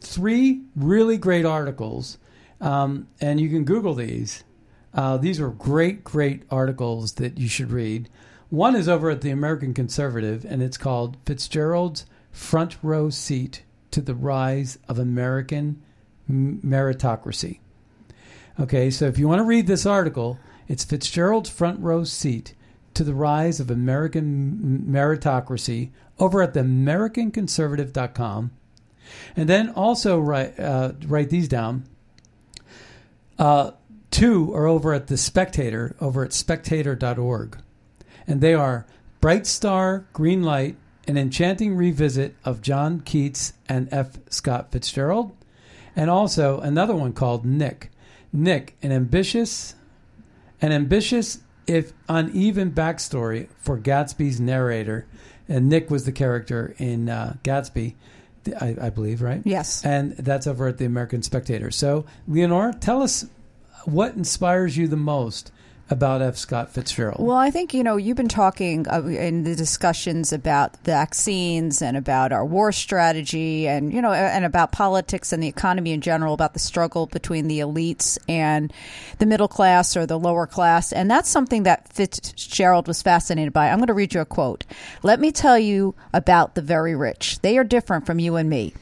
three 0.00 0.62
really 0.76 1.16
great 1.16 1.44
articles, 1.44 2.18
um, 2.60 3.08
and 3.20 3.40
you 3.40 3.48
can 3.48 3.64
Google 3.64 3.94
these. 3.94 4.44
Uh, 4.92 5.16
these 5.16 5.40
are 5.40 5.48
great, 5.48 6.04
great 6.04 6.42
articles 6.50 7.14
that 7.14 7.38
you 7.38 7.48
should 7.48 7.70
read. 7.70 8.08
One 8.50 8.76
is 8.76 8.88
over 8.88 9.10
at 9.10 9.20
the 9.20 9.30
American 9.30 9.74
Conservative, 9.74 10.44
and 10.44 10.62
it's 10.62 10.78
called 10.78 11.16
Fitzgerald's 11.26 12.06
Front 12.30 12.76
Row 12.82 13.10
Seat 13.10 13.62
to 13.90 14.00
the 14.00 14.14
Rise 14.14 14.78
of 14.88 14.98
American 14.98 15.82
Meritocracy. 16.30 17.60
Okay, 18.58 18.90
so 18.90 19.06
if 19.06 19.18
you 19.18 19.26
want 19.26 19.40
to 19.40 19.44
read 19.44 19.66
this 19.66 19.86
article, 19.86 20.38
it's 20.68 20.84
Fitzgerald's 20.84 21.50
Front 21.50 21.80
Row 21.80 22.04
Seat 22.04 22.54
to 22.94 23.04
the 23.04 23.14
Rise 23.14 23.60
of 23.60 23.70
American 23.70 24.84
Meritocracy 24.88 25.90
over 26.18 26.42
at 26.42 26.54
the 26.54 26.60
AmericanConservative.com. 26.60 28.52
And 29.36 29.48
then 29.48 29.70
also 29.70 30.18
write, 30.18 30.58
uh, 30.58 30.92
write 31.06 31.30
these 31.30 31.48
down. 31.48 31.84
Uh, 33.38 33.72
two 34.10 34.54
are 34.54 34.66
over 34.66 34.94
at 34.94 35.08
The 35.08 35.16
Spectator, 35.16 35.96
over 36.00 36.24
at 36.24 36.32
spectator.org. 36.32 37.58
And 38.26 38.40
they 38.40 38.54
are 38.54 38.86
Bright 39.20 39.46
Star, 39.46 40.06
Green 40.12 40.42
Light, 40.42 40.76
an 41.06 41.16
enchanting 41.16 41.76
revisit 41.76 42.34
of 42.44 42.62
John 42.62 43.00
Keats 43.00 43.54
and 43.68 43.88
F. 43.92 44.18
Scott 44.30 44.72
Fitzgerald. 44.72 45.32
And 45.96 46.10
also 46.10 46.60
another 46.60 46.94
one 46.94 47.12
called 47.12 47.44
Nick. 47.44 47.90
Nick, 48.32 48.76
an 48.82 48.90
ambitious, 48.90 49.74
an 50.60 50.72
ambitious 50.72 51.38
if 51.66 51.92
uneven 52.08 52.72
backstory 52.72 53.48
for 53.58 53.78
Gatsby's 53.78 54.40
narrator. 54.40 55.06
And 55.48 55.68
Nick 55.68 55.90
was 55.90 56.04
the 56.04 56.12
character 56.12 56.74
in 56.78 57.08
uh, 57.08 57.36
Gatsby, 57.44 57.94
I, 58.60 58.76
I 58.80 58.90
believe, 58.90 59.22
right? 59.22 59.42
Yes. 59.44 59.84
And 59.84 60.16
that's 60.16 60.46
over 60.46 60.68
at 60.68 60.78
the 60.78 60.84
American 60.84 61.22
Spectator. 61.22 61.70
So, 61.70 62.06
Leonora, 62.26 62.74
tell 62.74 63.02
us 63.02 63.26
what 63.84 64.14
inspires 64.14 64.76
you 64.76 64.88
the 64.88 64.96
most 64.96 65.52
about 65.90 66.22
F. 66.22 66.36
Scott 66.36 66.70
Fitzgerald. 66.70 67.24
Well, 67.24 67.36
I 67.36 67.50
think, 67.50 67.74
you 67.74 67.84
know, 67.84 67.96
you've 67.96 68.16
been 68.16 68.28
talking 68.28 68.88
uh, 68.88 69.02
in 69.02 69.44
the 69.44 69.54
discussions 69.54 70.32
about 70.32 70.76
vaccines 70.84 71.82
and 71.82 71.96
about 71.96 72.32
our 72.32 72.44
war 72.44 72.72
strategy 72.72 73.68
and, 73.68 73.92
you 73.92 74.00
know, 74.00 74.12
and 74.12 74.44
about 74.44 74.72
politics 74.72 75.32
and 75.32 75.42
the 75.42 75.48
economy 75.48 75.92
in 75.92 76.00
general, 76.00 76.32
about 76.32 76.54
the 76.54 76.58
struggle 76.58 77.06
between 77.06 77.48
the 77.48 77.60
elites 77.60 78.16
and 78.28 78.72
the 79.18 79.26
middle 79.26 79.48
class 79.48 79.96
or 79.96 80.06
the 80.06 80.18
lower 80.18 80.46
class. 80.46 80.92
And 80.92 81.10
that's 81.10 81.28
something 81.28 81.64
that 81.64 81.92
Fitzgerald 81.92 82.88
was 82.88 83.02
fascinated 83.02 83.52
by. 83.52 83.68
I'm 83.68 83.78
going 83.78 83.88
to 83.88 83.94
read 83.94 84.14
you 84.14 84.20
a 84.20 84.24
quote. 84.24 84.64
Let 85.02 85.20
me 85.20 85.32
tell 85.32 85.58
you 85.58 85.94
about 86.12 86.54
the 86.54 86.62
very 86.62 86.94
rich. 86.94 87.40
They 87.40 87.58
are 87.58 87.64
different 87.64 88.06
from 88.06 88.18
you 88.18 88.36
and 88.36 88.48
me. 88.48 88.72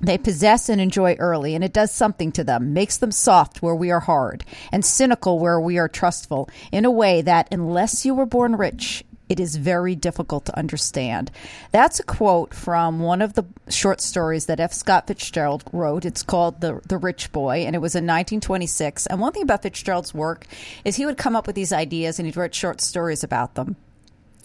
They 0.00 0.16
possess 0.16 0.68
and 0.68 0.80
enjoy 0.80 1.14
early, 1.18 1.54
and 1.54 1.62
it 1.62 1.72
does 1.72 1.92
something 1.92 2.32
to 2.32 2.44
them, 2.44 2.72
makes 2.72 2.96
them 2.96 3.12
soft 3.12 3.60
where 3.60 3.74
we 3.74 3.90
are 3.90 4.00
hard, 4.00 4.44
and 4.72 4.84
cynical 4.84 5.38
where 5.38 5.60
we 5.60 5.78
are 5.78 5.88
trustful, 5.88 6.48
in 6.72 6.84
a 6.84 6.90
way 6.90 7.20
that, 7.22 7.48
unless 7.52 8.06
you 8.06 8.14
were 8.14 8.26
born 8.26 8.56
rich, 8.56 9.04
it 9.28 9.38
is 9.38 9.56
very 9.56 9.94
difficult 9.94 10.46
to 10.46 10.58
understand. 10.58 11.30
That's 11.70 12.00
a 12.00 12.02
quote 12.02 12.52
from 12.52 12.98
one 12.98 13.22
of 13.22 13.34
the 13.34 13.44
short 13.68 14.00
stories 14.00 14.46
that 14.46 14.58
F. 14.58 14.72
Scott 14.72 15.06
Fitzgerald 15.06 15.62
wrote. 15.72 16.04
It's 16.04 16.24
called 16.24 16.60
The, 16.60 16.80
the 16.86 16.98
Rich 16.98 17.30
Boy, 17.30 17.58
and 17.58 17.76
it 17.76 17.80
was 17.80 17.94
in 17.94 18.04
1926. 18.04 19.06
And 19.06 19.20
one 19.20 19.32
thing 19.32 19.42
about 19.42 19.62
Fitzgerald's 19.62 20.12
work 20.12 20.46
is 20.84 20.96
he 20.96 21.06
would 21.06 21.16
come 21.16 21.36
up 21.36 21.46
with 21.46 21.54
these 21.54 21.72
ideas 21.72 22.18
and 22.18 22.26
he'd 22.26 22.36
write 22.36 22.54
short 22.54 22.80
stories 22.80 23.22
about 23.22 23.54
them 23.54 23.76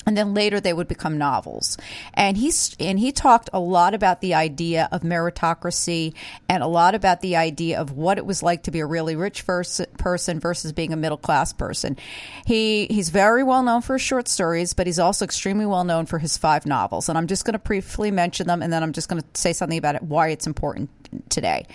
and 0.05 0.17
then 0.17 0.33
later 0.33 0.59
they 0.59 0.73
would 0.73 0.87
become 0.87 1.17
novels. 1.17 1.77
And 2.13 2.37
he's 2.37 2.75
and 2.79 2.99
he 2.99 3.11
talked 3.11 3.49
a 3.53 3.59
lot 3.59 3.93
about 3.93 4.21
the 4.21 4.33
idea 4.33 4.87
of 4.91 5.01
meritocracy 5.01 6.13
and 6.47 6.63
a 6.63 6.67
lot 6.67 6.95
about 6.95 7.21
the 7.21 7.35
idea 7.35 7.79
of 7.79 7.91
what 7.91 8.17
it 8.17 8.25
was 8.25 8.43
like 8.43 8.63
to 8.63 8.71
be 8.71 8.79
a 8.79 8.85
really 8.85 9.15
rich 9.15 9.41
vers- 9.41 9.81
person 9.97 10.39
versus 10.39 10.71
being 10.71 10.93
a 10.93 10.97
middle 10.97 11.17
class 11.17 11.53
person. 11.53 11.97
He 12.45 12.87
he's 12.87 13.09
very 13.09 13.43
well 13.43 13.63
known 13.63 13.81
for 13.81 13.93
his 13.93 14.01
short 14.01 14.27
stories, 14.27 14.73
but 14.73 14.87
he's 14.87 14.99
also 14.99 15.25
extremely 15.25 15.65
well 15.65 15.83
known 15.83 16.05
for 16.05 16.19
his 16.19 16.37
five 16.37 16.65
novels. 16.65 17.09
And 17.09 17.17
I'm 17.17 17.27
just 17.27 17.45
going 17.45 17.53
to 17.53 17.59
briefly 17.59 18.11
mention 18.11 18.47
them, 18.47 18.61
and 18.61 18.71
then 18.71 18.83
I'm 18.83 18.93
just 18.93 19.09
going 19.09 19.21
to 19.21 19.27
say 19.33 19.53
something 19.53 19.77
about 19.77 19.95
it, 19.95 20.03
why 20.03 20.29
it's 20.29 20.47
important 20.47 20.89
today. 21.29 21.65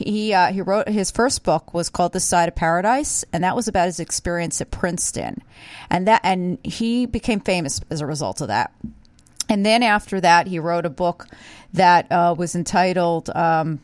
He 0.00 0.32
uh, 0.32 0.52
he 0.52 0.62
wrote 0.62 0.88
his 0.88 1.10
first 1.10 1.44
book 1.44 1.74
was 1.74 1.90
called 1.90 2.12
The 2.12 2.20
Side 2.20 2.48
of 2.48 2.54
Paradise, 2.54 3.24
and 3.32 3.44
that 3.44 3.54
was 3.54 3.68
about 3.68 3.86
his 3.86 4.00
experience 4.00 4.60
at 4.60 4.70
Princeton, 4.70 5.42
and 5.90 6.08
that 6.08 6.22
and 6.24 6.58
he 6.64 7.06
became 7.06 7.40
famous 7.40 7.80
as 7.90 8.00
a 8.00 8.06
result 8.06 8.40
of 8.40 8.48
that. 8.48 8.72
And 9.48 9.66
then 9.66 9.82
after 9.82 10.20
that, 10.20 10.46
he 10.46 10.58
wrote 10.58 10.86
a 10.86 10.90
book 10.90 11.26
that 11.74 12.10
uh, 12.10 12.34
was 12.36 12.54
entitled 12.54 13.28
um, 13.30 13.80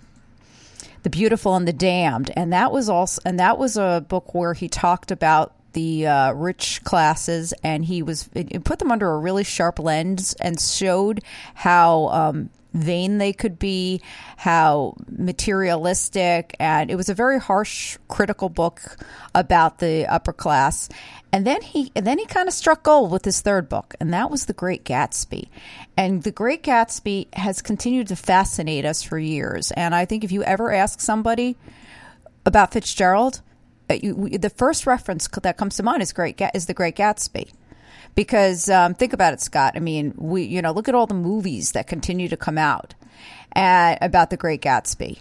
"The 1.02 1.10
Beautiful 1.10 1.54
and 1.54 1.68
the 1.68 1.72
Damned," 1.72 2.30
and 2.34 2.52
that 2.52 2.72
was 2.72 2.88
also 2.88 3.20
and 3.26 3.38
that 3.38 3.58
was 3.58 3.76
a 3.76 4.04
book 4.08 4.34
where 4.34 4.54
he 4.54 4.68
talked 4.68 5.10
about 5.10 5.52
the 5.74 6.06
uh, 6.06 6.32
rich 6.32 6.82
classes, 6.84 7.52
and 7.62 7.84
he 7.84 8.02
was 8.02 8.30
it, 8.32 8.48
it 8.50 8.64
put 8.64 8.78
them 8.78 8.90
under 8.90 9.12
a 9.12 9.18
really 9.18 9.44
sharp 9.44 9.78
lens 9.78 10.34
and 10.40 10.58
showed 10.58 11.22
how 11.54 12.08
um, 12.08 12.48
vain 12.76 13.18
they 13.18 13.32
could 13.32 13.58
be, 13.58 14.00
how 14.36 14.94
materialistic, 15.08 16.54
and 16.60 16.90
it 16.90 16.96
was 16.96 17.08
a 17.08 17.14
very 17.14 17.40
harsh, 17.40 17.98
critical 18.08 18.48
book 18.48 18.96
about 19.34 19.78
the 19.78 20.06
upper 20.06 20.32
class. 20.32 20.88
And 21.32 21.46
then 21.46 21.62
he 21.62 21.90
and 21.94 22.06
then 22.06 22.18
he 22.18 22.26
kind 22.26 22.48
of 22.48 22.54
struck 22.54 22.82
gold 22.82 23.10
with 23.10 23.24
his 23.24 23.40
third 23.40 23.68
book, 23.68 23.94
and 24.00 24.12
that 24.12 24.30
was 24.30 24.46
The 24.46 24.52
Great 24.52 24.84
Gatsby. 24.84 25.48
And 25.96 26.22
The 26.22 26.30
Great 26.30 26.62
Gatsby 26.62 27.34
has 27.34 27.62
continued 27.62 28.08
to 28.08 28.16
fascinate 28.16 28.84
us 28.84 29.02
for 29.02 29.18
years. 29.18 29.70
And 29.72 29.94
I 29.94 30.04
think 30.04 30.24
if 30.24 30.32
you 30.32 30.42
ever 30.44 30.72
ask 30.72 31.00
somebody 31.00 31.56
about 32.44 32.72
Fitzgerald, 32.72 33.42
uh, 33.90 33.94
you, 33.94 34.38
the 34.38 34.50
first 34.50 34.86
reference 34.86 35.28
that 35.28 35.56
comes 35.56 35.76
to 35.76 35.82
mind 35.82 36.02
is 36.02 36.12
great 36.12 36.40
is 36.54 36.66
The 36.66 36.74
Great 36.74 36.96
Gatsby 36.96 37.50
because 38.16 38.68
um, 38.68 38.94
think 38.94 39.12
about 39.12 39.32
it, 39.32 39.40
Scott. 39.40 39.74
I 39.76 39.78
mean, 39.78 40.12
we 40.16 40.42
you 40.42 40.60
know 40.60 40.72
look 40.72 40.88
at 40.88 40.96
all 40.96 41.06
the 41.06 41.14
movies 41.14 41.72
that 41.72 41.86
continue 41.86 42.26
to 42.28 42.36
come 42.36 42.58
out 42.58 42.94
uh, 43.54 43.96
about 44.00 44.30
the 44.30 44.36
Great 44.36 44.62
Gatsby. 44.62 45.20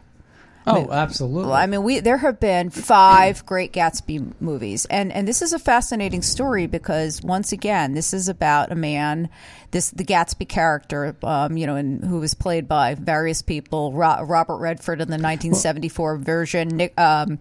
Oh, 0.67 0.89
absolutely. 0.91 1.51
I 1.51 1.67
mean, 1.67 1.83
we 1.83 1.99
there 1.99 2.17
have 2.17 2.39
been 2.39 2.71
five 2.71 3.45
Great 3.45 3.71
Gatsby 3.71 4.41
movies, 4.41 4.85
and 4.85 5.11
and 5.11 5.27
this 5.27 5.41
is 5.41 5.53
a 5.53 5.59
fascinating 5.59 6.23
story 6.23 6.65
because 6.65 7.21
once 7.21 7.51
again, 7.51 7.93
this 7.93 8.13
is 8.13 8.27
about 8.27 8.71
a 8.71 8.75
man, 8.75 9.29
this 9.71 9.91
the 9.91 10.03
Gatsby 10.03 10.49
character, 10.49 11.15
um, 11.21 11.55
you 11.55 11.67
know, 11.67 11.75
and 11.75 12.03
who 12.03 12.19
was 12.19 12.33
played 12.33 12.67
by 12.67 12.95
various 12.95 13.43
people. 13.43 13.93
Ro- 13.93 14.23
Robert 14.23 14.57
Redford 14.57 15.01
in 15.01 15.09
the 15.09 15.13
1974 15.13 16.17
version, 16.17 16.69
Nick, 16.69 16.99
um, 16.99 17.37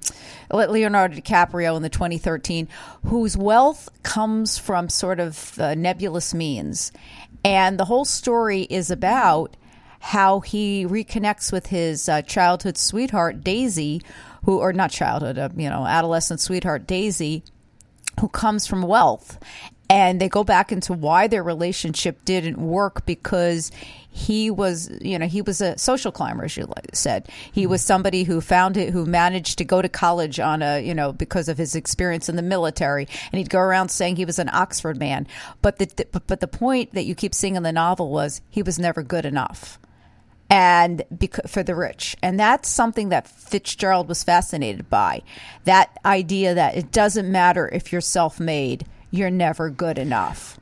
Leonardo 0.52 1.16
DiCaprio 1.16 1.76
in 1.76 1.82
the 1.82 1.88
2013, 1.88 2.68
whose 3.06 3.38
wealth 3.38 3.88
comes 4.02 4.58
from 4.58 4.90
sort 4.90 5.18
of 5.18 5.58
uh, 5.58 5.74
nebulous 5.74 6.34
means, 6.34 6.92
and 7.42 7.78
the 7.78 7.86
whole 7.86 8.04
story 8.04 8.62
is 8.62 8.90
about 8.90 9.56
how 10.04 10.40
he 10.40 10.84
reconnects 10.84 11.50
with 11.50 11.68
his 11.68 12.10
uh, 12.10 12.20
childhood 12.20 12.76
sweetheart 12.76 13.42
Daisy, 13.42 14.02
who 14.44 14.58
or 14.58 14.70
not 14.70 14.90
childhood, 14.90 15.38
uh, 15.38 15.48
you 15.56 15.70
know, 15.70 15.86
adolescent 15.86 16.40
sweetheart 16.40 16.86
Daisy, 16.86 17.42
who 18.20 18.28
comes 18.28 18.66
from 18.66 18.82
wealth. 18.82 19.38
And 19.88 20.20
they 20.20 20.28
go 20.28 20.44
back 20.44 20.70
into 20.70 20.92
why 20.92 21.26
their 21.26 21.42
relationship 21.42 22.22
didn't 22.26 22.58
work 22.58 23.06
because 23.06 23.72
he 24.10 24.50
was, 24.50 24.90
you 25.00 25.18
know, 25.18 25.26
he 25.26 25.40
was 25.40 25.62
a 25.62 25.78
social 25.78 26.12
climber, 26.12 26.44
as 26.44 26.54
you 26.54 26.70
said. 26.92 27.30
He 27.50 27.66
was 27.66 27.80
somebody 27.80 28.24
who 28.24 28.42
found 28.42 28.76
it, 28.76 28.92
who 28.92 29.06
managed 29.06 29.56
to 29.56 29.64
go 29.64 29.80
to 29.80 29.88
college 29.88 30.38
on 30.38 30.60
a, 30.60 30.84
you 30.84 30.94
know, 30.94 31.14
because 31.14 31.48
of 31.48 31.56
his 31.56 31.74
experience 31.74 32.28
in 32.28 32.36
the 32.36 32.42
military, 32.42 33.08
and 33.32 33.38
he'd 33.38 33.48
go 33.48 33.58
around 33.58 33.88
saying 33.88 34.16
he 34.16 34.26
was 34.26 34.38
an 34.38 34.50
Oxford 34.52 34.98
man. 34.98 35.26
But 35.62 35.78
the, 35.78 35.86
the 35.86 36.20
but 36.20 36.40
the 36.40 36.48
point 36.48 36.92
that 36.92 37.04
you 37.04 37.14
keep 37.14 37.34
seeing 37.34 37.56
in 37.56 37.62
the 37.62 37.72
novel 37.72 38.10
was 38.10 38.42
he 38.50 38.62
was 38.62 38.78
never 38.78 39.02
good 39.02 39.24
enough 39.24 39.78
and 40.54 41.02
bec- 41.10 41.48
for 41.48 41.64
the 41.64 41.74
rich. 41.74 42.16
And 42.22 42.38
that's 42.38 42.68
something 42.68 43.08
that 43.08 43.26
Fitzgerald 43.26 44.08
was 44.08 44.22
fascinated 44.22 44.88
by. 44.88 45.22
That 45.64 45.98
idea 46.04 46.54
that 46.54 46.76
it 46.76 46.92
doesn't 46.92 47.30
matter 47.30 47.68
if 47.72 47.90
you're 47.90 48.00
self-made, 48.00 48.86
you're 49.10 49.30
never 49.30 49.68
good 49.68 49.98
enough. 49.98 50.60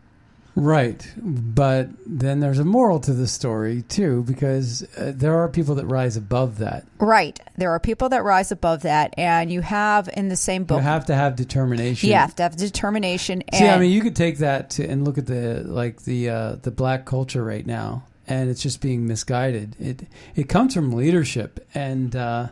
Right, 0.54 1.10
but 1.16 1.88
then 2.06 2.40
there's 2.40 2.58
a 2.58 2.64
moral 2.64 3.00
to 3.00 3.12
the 3.14 3.26
story 3.26 3.82
too, 3.82 4.22
because 4.22 4.82
uh, 4.98 5.12
there 5.14 5.34
are 5.38 5.48
people 5.48 5.74
that 5.76 5.86
rise 5.86 6.16
above 6.16 6.58
that. 6.58 6.84
Right. 6.98 7.38
There 7.56 7.70
are 7.70 7.80
people 7.80 8.10
that 8.10 8.22
rise 8.22 8.52
above 8.52 8.82
that 8.82 9.14
and 9.18 9.50
you 9.50 9.62
have 9.62 10.10
in 10.14 10.28
the 10.28 10.36
same 10.36 10.64
book 10.64 10.78
You 10.78 10.82
have 10.84 11.06
to 11.06 11.14
have 11.14 11.36
determination. 11.36 12.08
you 12.10 12.16
have 12.16 12.36
to 12.36 12.42
have 12.42 12.56
determination 12.56 13.42
and 13.48 13.58
See, 13.58 13.68
I 13.68 13.78
mean, 13.78 13.92
you 13.92 14.02
could 14.02 14.16
take 14.16 14.38
that 14.38 14.70
to, 14.70 14.86
and 14.86 15.04
look 15.06 15.16
at 15.18 15.26
the 15.26 15.62
like 15.64 16.02
the 16.04 16.28
uh, 16.28 16.56
the 16.62 16.70
black 16.70 17.06
culture 17.06 17.42
right 17.42 17.66
now, 17.66 18.04
and 18.26 18.50
it's 18.50 18.62
just 18.62 18.80
being 18.80 19.06
misguided. 19.06 19.76
It 19.78 20.06
it 20.34 20.48
comes 20.48 20.74
from 20.74 20.92
leadership 20.92 21.66
and 21.74 22.14
uh, 22.14 22.48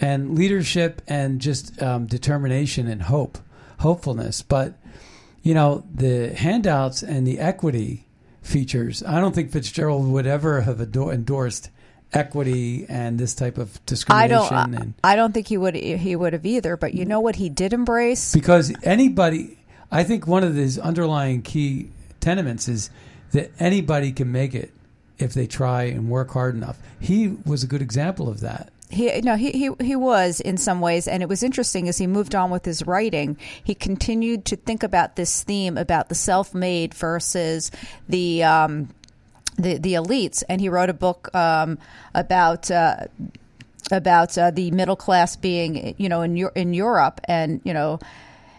and 0.00 0.36
leadership 0.36 1.02
and 1.08 1.40
just 1.40 1.80
um, 1.82 2.06
determination 2.06 2.88
and 2.88 3.02
hope, 3.02 3.38
hopefulness. 3.78 4.42
But 4.42 4.74
you 5.42 5.54
know, 5.54 5.84
the 5.94 6.34
handouts 6.34 7.02
and 7.02 7.26
the 7.26 7.38
equity 7.38 8.06
features. 8.42 9.02
I 9.02 9.20
don't 9.20 9.34
think 9.34 9.52
Fitzgerald 9.52 10.06
would 10.08 10.26
ever 10.26 10.62
have 10.62 10.80
endorsed 10.80 11.70
equity 12.12 12.86
and 12.88 13.18
this 13.18 13.34
type 13.34 13.56
of 13.56 13.84
discrimination. 13.86 14.34
I 14.52 14.64
don't 14.64 14.74
and 14.74 14.94
I 15.04 15.16
don't 15.16 15.32
think 15.32 15.46
he 15.46 15.56
would 15.56 15.74
he 15.76 16.16
would 16.16 16.32
have 16.32 16.44
either, 16.44 16.76
but 16.76 16.94
you 16.94 17.04
know 17.04 17.20
what 17.20 17.36
he 17.36 17.48
did 17.48 17.72
embrace? 17.72 18.32
because 18.34 18.72
anybody 18.82 19.58
i 19.92 20.02
think 20.02 20.26
one 20.26 20.44
of 20.44 20.54
his 20.54 20.78
underlying 20.78 21.42
key 21.42 21.90
tenements 22.20 22.68
is 22.68 22.90
that 23.32 23.50
anybody 23.58 24.12
can 24.12 24.30
make 24.32 24.54
it 24.54 24.72
if 25.22 25.34
they 25.34 25.46
try 25.46 25.84
and 25.84 26.08
work 26.08 26.30
hard 26.30 26.54
enough 26.54 26.78
he 26.98 27.36
was 27.44 27.62
a 27.62 27.66
good 27.66 27.82
example 27.82 28.28
of 28.28 28.40
that 28.40 28.70
He 28.90 29.20
no, 29.20 29.36
he, 29.36 29.52
he 29.52 29.70
he 29.80 29.94
was 29.94 30.40
in 30.40 30.56
some 30.56 30.80
ways, 30.80 31.06
and 31.06 31.22
it 31.22 31.28
was 31.28 31.44
interesting 31.44 31.88
as 31.88 31.98
he 31.98 32.08
moved 32.08 32.34
on 32.34 32.50
with 32.50 32.64
his 32.64 32.84
writing. 32.84 33.36
He 33.62 33.72
continued 33.72 34.44
to 34.46 34.56
think 34.56 34.82
about 34.82 35.14
this 35.14 35.44
theme 35.44 35.78
about 35.78 36.08
the 36.08 36.16
self-made 36.16 36.92
versus 36.94 37.70
the 38.08 38.42
um, 38.42 38.88
the 39.56 39.78
the 39.78 39.94
elites, 39.94 40.42
and 40.48 40.60
he 40.60 40.68
wrote 40.68 40.90
a 40.90 40.94
book 40.94 41.32
um, 41.34 41.78
about. 42.14 42.70
Uh, 42.70 43.06
about 43.92 44.38
uh, 44.38 44.52
the 44.52 44.70
middle 44.70 44.94
class 44.94 45.34
being, 45.34 45.96
you 45.98 46.08
know, 46.08 46.22
in 46.22 46.36
in 46.54 46.74
Europe, 46.74 47.20
and 47.24 47.60
you 47.64 47.74
know, 47.74 47.98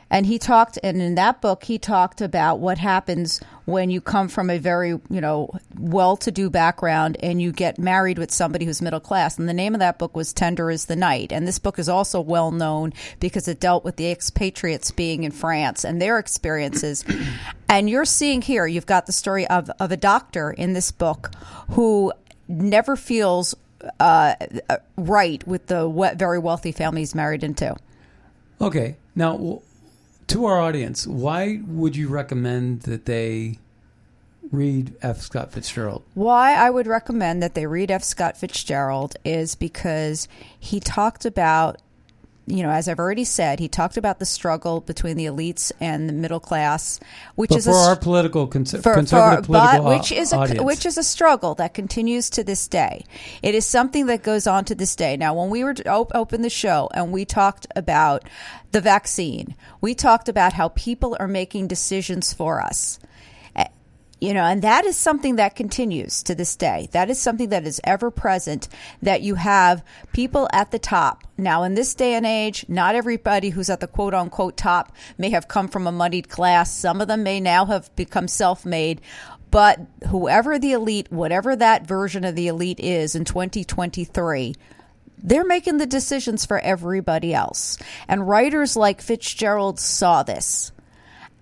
and 0.09 0.25
he 0.25 0.37
talked, 0.37 0.77
and 0.83 1.01
in 1.01 1.15
that 1.15 1.39
book, 1.41 1.63
he 1.63 1.79
talked 1.79 2.19
about 2.19 2.59
what 2.59 2.77
happens 2.77 3.39
when 3.71 3.89
you 3.89 4.01
come 4.01 4.27
from 4.27 4.49
a 4.49 4.57
very, 4.57 4.89
you 4.89 5.21
know, 5.21 5.49
well-to-do 5.79 6.49
background 6.49 7.17
and 7.21 7.41
you 7.41 7.51
get 7.51 7.79
married 7.79 8.17
with 8.17 8.31
somebody 8.31 8.65
who's 8.65 8.81
middle 8.81 8.99
class. 8.99 9.39
And 9.39 9.49
the 9.49 9.53
name 9.53 9.73
of 9.73 9.79
that 9.79 9.97
book 9.97 10.15
was 10.15 10.33
"Tender 10.33 10.69
Is 10.69 10.85
the 10.85 10.95
Night." 10.95 11.31
And 11.31 11.47
this 11.47 11.59
book 11.59 11.79
is 11.79 11.89
also 11.89 12.21
well 12.21 12.51
known 12.51 12.93
because 13.19 13.47
it 13.47 13.59
dealt 13.59 13.83
with 13.83 13.95
the 13.95 14.11
expatriates 14.11 14.91
being 14.91 15.23
in 15.23 15.31
France 15.31 15.83
and 15.83 16.01
their 16.01 16.19
experiences. 16.19 17.03
and 17.69 17.89
you're 17.89 18.05
seeing 18.05 18.41
here, 18.41 18.67
you've 18.67 18.85
got 18.85 19.05
the 19.05 19.11
story 19.13 19.47
of 19.47 19.71
of 19.79 19.91
a 19.91 19.97
doctor 19.97 20.51
in 20.51 20.73
this 20.73 20.91
book 20.91 21.31
who 21.71 22.11
never 22.47 22.95
feels 22.95 23.55
uh, 23.99 24.35
right 24.97 25.45
with 25.47 25.67
the 25.67 26.13
very 26.17 26.39
wealthy 26.39 26.71
family 26.71 27.01
he's 27.01 27.15
married 27.15 27.43
into. 27.43 27.75
okay 28.59 28.95
now 29.15 29.61
to 30.31 30.45
our 30.45 30.59
audience 30.59 31.05
why 31.05 31.59
would 31.67 31.95
you 31.95 32.07
recommend 32.07 32.81
that 32.81 33.05
they 33.05 33.57
read 34.51 34.93
f 35.01 35.21
scott 35.21 35.51
fitzgerald 35.51 36.03
Why 36.13 36.53
I 36.53 36.69
would 36.69 36.87
recommend 36.87 37.41
that 37.41 37.53
they 37.53 37.65
read 37.65 37.89
F. 37.91 38.03
Scott 38.03 38.37
Fitzgerald 38.37 39.15
is 39.23 39.55
because 39.55 40.27
he 40.59 40.79
talked 40.79 41.25
about, 41.25 41.81
you 42.47 42.63
know, 42.63 42.69
as 42.69 42.87
I've 42.87 42.99
already 42.99 43.23
said, 43.23 43.59
he 43.59 43.67
talked 43.67 43.97
about 43.97 44.19
the 44.19 44.25
struggle 44.25 44.81
between 44.81 45.15
the 45.15 45.25
elites 45.25 45.71
and 45.79 46.09
the 46.09 46.13
middle 46.13 46.39
class, 46.39 46.99
which 47.35 47.49
but 47.49 47.57
is 47.59 47.65
for 47.65 47.71
a, 47.71 47.75
our 47.75 47.95
political 47.95 48.45
for- 48.47 48.51
conservative 48.51 49.45
for- 49.45 49.51
but 49.51 49.71
political 49.77 49.85
which 49.89 50.11
au- 50.11 50.15
is 50.15 50.33
a 50.33 50.63
which 50.63 50.85
is 50.85 50.97
a 50.97 51.03
struggle 51.03 51.55
that 51.55 51.73
continues 51.73 52.29
to 52.31 52.43
this 52.43 52.67
day. 52.67 53.03
It 53.43 53.55
is 53.55 53.65
something 53.65 54.07
that 54.07 54.23
goes 54.23 54.47
on 54.47 54.65
to 54.65 54.75
this 54.75 54.95
day. 54.95 55.17
Now, 55.17 55.33
when 55.33 55.49
we 55.49 55.63
were 55.63 55.75
op- 55.85 56.11
open 56.15 56.41
the 56.41 56.49
show 56.49 56.89
and 56.93 57.11
we 57.11 57.25
talked 57.25 57.67
about 57.75 58.23
the 58.71 58.81
vaccine, 58.81 59.55
we 59.79 59.93
talked 59.93 60.27
about 60.27 60.53
how 60.53 60.69
people 60.69 61.15
are 61.19 61.27
making 61.27 61.67
decisions 61.67 62.33
for 62.33 62.61
us. 62.61 62.99
You 64.21 64.35
know, 64.35 64.43
and 64.43 64.61
that 64.61 64.85
is 64.85 64.95
something 64.95 65.37
that 65.37 65.55
continues 65.55 66.21
to 66.23 66.35
this 66.35 66.55
day. 66.55 66.89
That 66.91 67.09
is 67.09 67.19
something 67.19 67.49
that 67.49 67.65
is 67.65 67.81
ever 67.83 68.11
present 68.11 68.69
that 69.01 69.23
you 69.23 69.33
have 69.33 69.83
people 70.13 70.47
at 70.53 70.69
the 70.69 70.77
top. 70.77 71.23
Now, 71.39 71.63
in 71.63 71.73
this 71.73 71.95
day 71.95 72.13
and 72.13 72.23
age, 72.23 72.63
not 72.67 72.93
everybody 72.93 73.49
who's 73.49 73.71
at 73.71 73.79
the 73.79 73.87
quote 73.87 74.13
unquote 74.13 74.57
top 74.57 74.95
may 75.17 75.31
have 75.31 75.47
come 75.47 75.67
from 75.67 75.87
a 75.87 75.91
moneyed 75.91 76.29
class. 76.29 76.71
Some 76.71 77.01
of 77.01 77.07
them 77.07 77.23
may 77.23 77.39
now 77.39 77.65
have 77.65 77.93
become 77.95 78.27
self 78.27 78.63
made. 78.63 79.01
But 79.49 79.79
whoever 80.07 80.59
the 80.59 80.73
elite, 80.73 81.11
whatever 81.11 81.55
that 81.55 81.87
version 81.87 82.23
of 82.23 82.35
the 82.35 82.47
elite 82.47 82.79
is 82.79 83.15
in 83.15 83.25
2023, 83.25 84.55
they're 85.17 85.43
making 85.43 85.77
the 85.77 85.87
decisions 85.87 86.45
for 86.45 86.59
everybody 86.59 87.33
else. 87.33 87.79
And 88.07 88.27
writers 88.27 88.77
like 88.77 89.01
Fitzgerald 89.01 89.79
saw 89.79 90.21
this. 90.21 90.71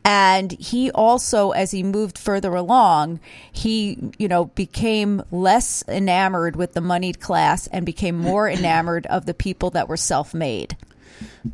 And 0.06 0.52
he 0.54 0.90
also, 0.92 1.52
as 1.52 1.72
he 1.72 1.84
moved 1.84 2.18
further 2.18 2.56
along, 2.56 3.20
he, 3.52 4.12
you 4.18 4.28
know, 4.28 4.46
became 4.46 5.22
less 5.32 5.84
enamored 5.88 6.56
with 6.56 6.74
the 6.74 6.82
moneyed 6.82 7.20
class 7.20 7.68
and 7.68 7.86
became 7.86 8.18
more 8.18 8.50
enamored 8.50 9.06
of 9.08 9.26
the 9.26 9.34
people 9.34 9.70
that 9.72 9.88
were 9.88 9.98
self 9.98 10.34
made. 10.34 10.78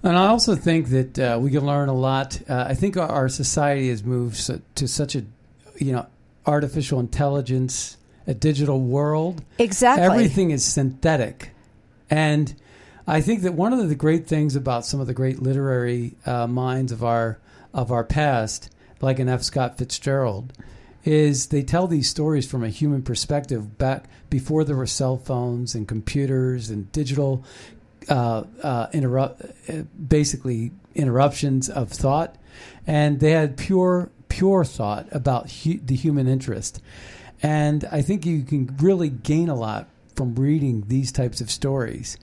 And 0.03 0.17
I 0.17 0.27
also 0.27 0.55
think 0.55 0.89
that 0.89 1.19
uh, 1.19 1.39
we 1.41 1.49
can 1.51 1.65
learn 1.65 1.89
a 1.89 1.93
lot. 1.93 2.39
Uh, 2.47 2.65
I 2.67 2.75
think 2.75 2.97
our, 2.97 3.29
society 3.29 3.89
has 3.89 4.03
moved 4.03 4.37
so, 4.37 4.61
to 4.75 4.87
such 4.87 5.15
a, 5.15 5.23
you 5.77 5.91
know, 5.91 6.05
artificial 6.45 6.99
intelligence, 6.99 7.97
a 8.27 8.33
digital 8.33 8.79
world. 8.79 9.43
Exactly. 9.57 10.05
Everything 10.05 10.51
is 10.51 10.63
synthetic, 10.63 11.49
and 12.09 12.53
I 13.07 13.21
think 13.21 13.41
that 13.41 13.53
one 13.53 13.71
of 13.71 13.87
the 13.87 13.95
great 13.95 14.25
things 14.25 14.55
about 14.55 14.85
some 14.85 14.99
of 14.99 15.07
the 15.07 15.13
great 15.13 15.41
literary 15.41 16.15
uh, 16.25 16.47
minds 16.47 16.91
of 16.91 17.03
our 17.03 17.39
of 17.73 17.91
our 17.91 18.03
past, 18.03 18.69
like 19.01 19.19
an 19.19 19.29
F. 19.29 19.43
Scott 19.43 19.77
Fitzgerald, 19.77 20.53
is 21.03 21.47
they 21.47 21.61
tell 21.61 21.87
these 21.87 22.09
stories 22.09 22.49
from 22.49 22.63
a 22.63 22.69
human 22.69 23.03
perspective 23.03 23.77
back 23.77 24.05
before 24.29 24.63
there 24.63 24.75
were 24.75 24.87
cell 24.87 25.17
phones 25.17 25.75
and 25.75 25.87
computers 25.87 26.69
and 26.69 26.91
digital 26.91 27.43
uh, 28.09 28.43
uh, 28.63 28.87
interrupt, 28.93 29.41
uh, 29.69 29.83
basically 30.07 30.71
interruptions 30.95 31.69
of 31.69 31.91
thought, 31.91 32.35
and 32.87 33.19
they 33.19 33.31
had 33.31 33.57
pure 33.57 34.09
pure 34.29 34.65
thought 34.65 35.07
about 35.11 35.51
hu- 35.51 35.79
the 35.79 35.95
human 35.95 36.27
interest, 36.27 36.81
and 37.43 37.85
I 37.91 38.01
think 38.01 38.25
you 38.25 38.41
can 38.41 38.75
really 38.81 39.09
gain 39.09 39.49
a 39.49 39.55
lot 39.55 39.89
from 40.15 40.33
reading 40.33 40.85
these 40.87 41.11
types 41.11 41.39
of 41.39 41.51
stories. 41.51 42.17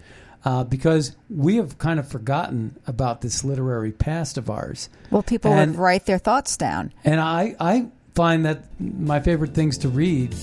Uh, 0.44 0.64
because 0.64 1.14
we 1.30 1.54
have 1.56 1.78
kind 1.78 2.00
of 2.00 2.08
forgotten 2.08 2.74
about 2.88 3.20
this 3.20 3.44
literary 3.44 3.92
past 3.92 4.36
of 4.36 4.50
ours. 4.50 4.88
Well, 5.10 5.22
people 5.22 5.52
And- 5.52 5.72
would 5.72 5.78
write 5.80 6.06
their 6.06 6.18
thoughts 6.18 6.56
down. 6.56 6.92
and 7.04 7.20
I, 7.20 7.54
I 7.60 7.86
find 8.16 8.44
that 8.44 8.64
my 8.80 9.20
favorite 9.20 9.54
things 9.54 9.78
to 9.78 9.88
read 9.88 10.34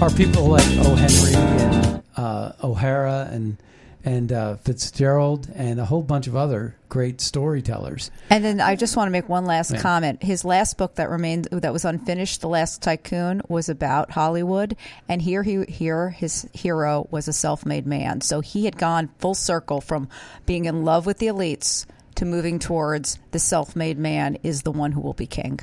are 0.00 0.10
people 0.10 0.46
like 0.46 0.64
O. 0.86 0.94
Henry 0.94 1.34
and 1.34 2.02
uh, 2.16 2.52
O'Hara 2.62 3.28
and 3.32 3.56
and 4.04 4.32
uh, 4.32 4.56
Fitzgerald 4.56 5.48
and 5.54 5.80
a 5.80 5.84
whole 5.86 6.02
bunch 6.02 6.26
of 6.26 6.36
other 6.36 6.76
great 6.88 7.20
storytellers. 7.20 8.10
And 8.30 8.44
then 8.44 8.60
I 8.60 8.76
just 8.76 8.96
want 8.96 9.08
to 9.08 9.10
make 9.12 9.28
one 9.28 9.46
last 9.46 9.72
Yeah. 9.72 9.80
comment. 9.80 10.22
His 10.22 10.44
last 10.44 10.76
book 10.76 10.96
that 10.96 11.10
remained 11.10 11.48
that 11.50 11.72
was 11.72 11.84
unfinished, 11.84 12.40
The 12.40 12.48
Last 12.48 12.82
Tycoon, 12.82 13.40
was 13.48 13.68
about 13.68 14.10
Hollywood, 14.12 14.76
and 15.08 15.22
here 15.22 15.42
he 15.42 15.64
here 15.64 16.10
his 16.10 16.46
hero 16.52 17.08
was 17.10 17.28
a 17.28 17.32
self-made 17.32 17.86
man. 17.86 18.20
So 18.20 18.40
he 18.40 18.66
had 18.66 18.76
gone 18.76 19.10
full 19.18 19.34
circle 19.34 19.80
from 19.80 20.08
being 20.46 20.66
in 20.66 20.84
love 20.84 21.06
with 21.06 21.18
the 21.18 21.26
elites 21.26 21.86
to 22.16 22.24
moving 22.24 22.58
towards 22.58 23.18
the 23.32 23.38
self-made 23.40 23.98
man 23.98 24.38
is 24.42 24.62
the 24.62 24.70
one 24.70 24.92
who 24.92 25.00
will 25.00 25.14
be 25.14 25.26
king. 25.26 25.58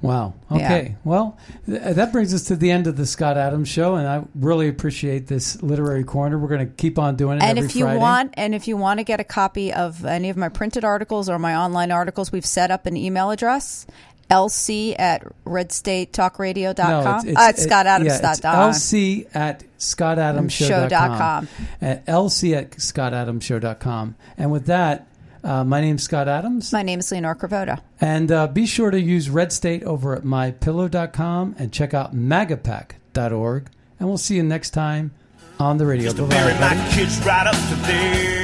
Wow. 0.00 0.34
Okay. 0.52 0.94
Well, 1.02 1.36
th- 1.66 1.96
that 1.96 2.12
brings 2.12 2.32
us 2.32 2.44
to 2.44 2.56
the 2.56 2.70
end 2.70 2.86
of 2.86 2.96
the 2.96 3.04
Scott 3.04 3.36
Adams 3.36 3.68
show, 3.68 3.96
and 3.96 4.06
I 4.06 4.22
really 4.36 4.68
appreciate 4.68 5.26
this 5.26 5.60
literary 5.62 6.04
corner. 6.04 6.38
We're 6.38 6.48
going 6.48 6.66
to 6.68 6.72
keep 6.72 6.98
on 7.00 7.16
doing 7.16 7.38
it 7.38 7.42
And 7.42 7.58
every 7.58 7.68
if 7.68 7.74
you 7.74 7.84
Friday. 7.84 7.98
want, 7.98 8.34
and 8.34 8.54
if 8.54 8.68
you 8.68 8.76
want 8.76 9.00
to 9.00 9.04
get 9.04 9.18
a 9.18 9.24
copy 9.24 9.72
of 9.72 10.04
any 10.04 10.30
of 10.30 10.36
my 10.36 10.48
printed 10.50 10.84
articles 10.84 11.28
or 11.28 11.38
my 11.40 11.56
online 11.56 11.90
articles, 11.90 12.30
we've 12.30 12.46
set 12.46 12.70
up 12.70 12.86
an 12.86 12.96
email 12.96 13.30
address. 13.30 13.86
LC 14.30 14.94
at 14.98 15.24
redstatetalkradio.com. 15.46 17.04
No, 17.04 17.16
it's, 17.16 17.24
it's, 17.24 17.36
uh, 17.38 17.46
it's 17.50 17.66
scottadams.com. 17.66 18.52
yeah, 18.60 18.68
it's 18.68 18.78
LC 18.78 19.26
at 19.34 19.64
scottadamsshow.com. 19.78 20.48
Show.com. 20.48 21.48
At 21.80 22.06
LC 22.06 22.56
at 22.56 22.70
scottadamsshow.com. 22.72 24.14
And 24.36 24.52
with 24.52 24.66
that, 24.66 25.06
uh, 25.44 25.64
my 25.64 25.80
name's 25.80 26.02
Scott 26.02 26.28
Adams. 26.28 26.72
My 26.72 26.82
name 26.82 27.00
is 27.00 27.10
Leonora 27.10 27.36
Cravotta. 27.36 27.80
And 28.00 28.30
uh, 28.30 28.46
be 28.46 28.66
sure 28.66 28.90
to 28.90 29.00
use 29.00 29.30
Red 29.30 29.52
State 29.52 29.82
over 29.84 30.14
at 30.14 30.22
mypillow.com 30.22 31.56
and 31.58 31.72
check 31.72 31.94
out 31.94 32.14
magapack.org. 32.14 33.68
And 33.98 34.08
we'll 34.08 34.18
see 34.18 34.36
you 34.36 34.42
next 34.42 34.70
time 34.70 35.12
on 35.58 35.78
the 35.78 35.86
radio. 35.86 36.12
Just 36.12 37.24
Bye-bye, 37.24 38.37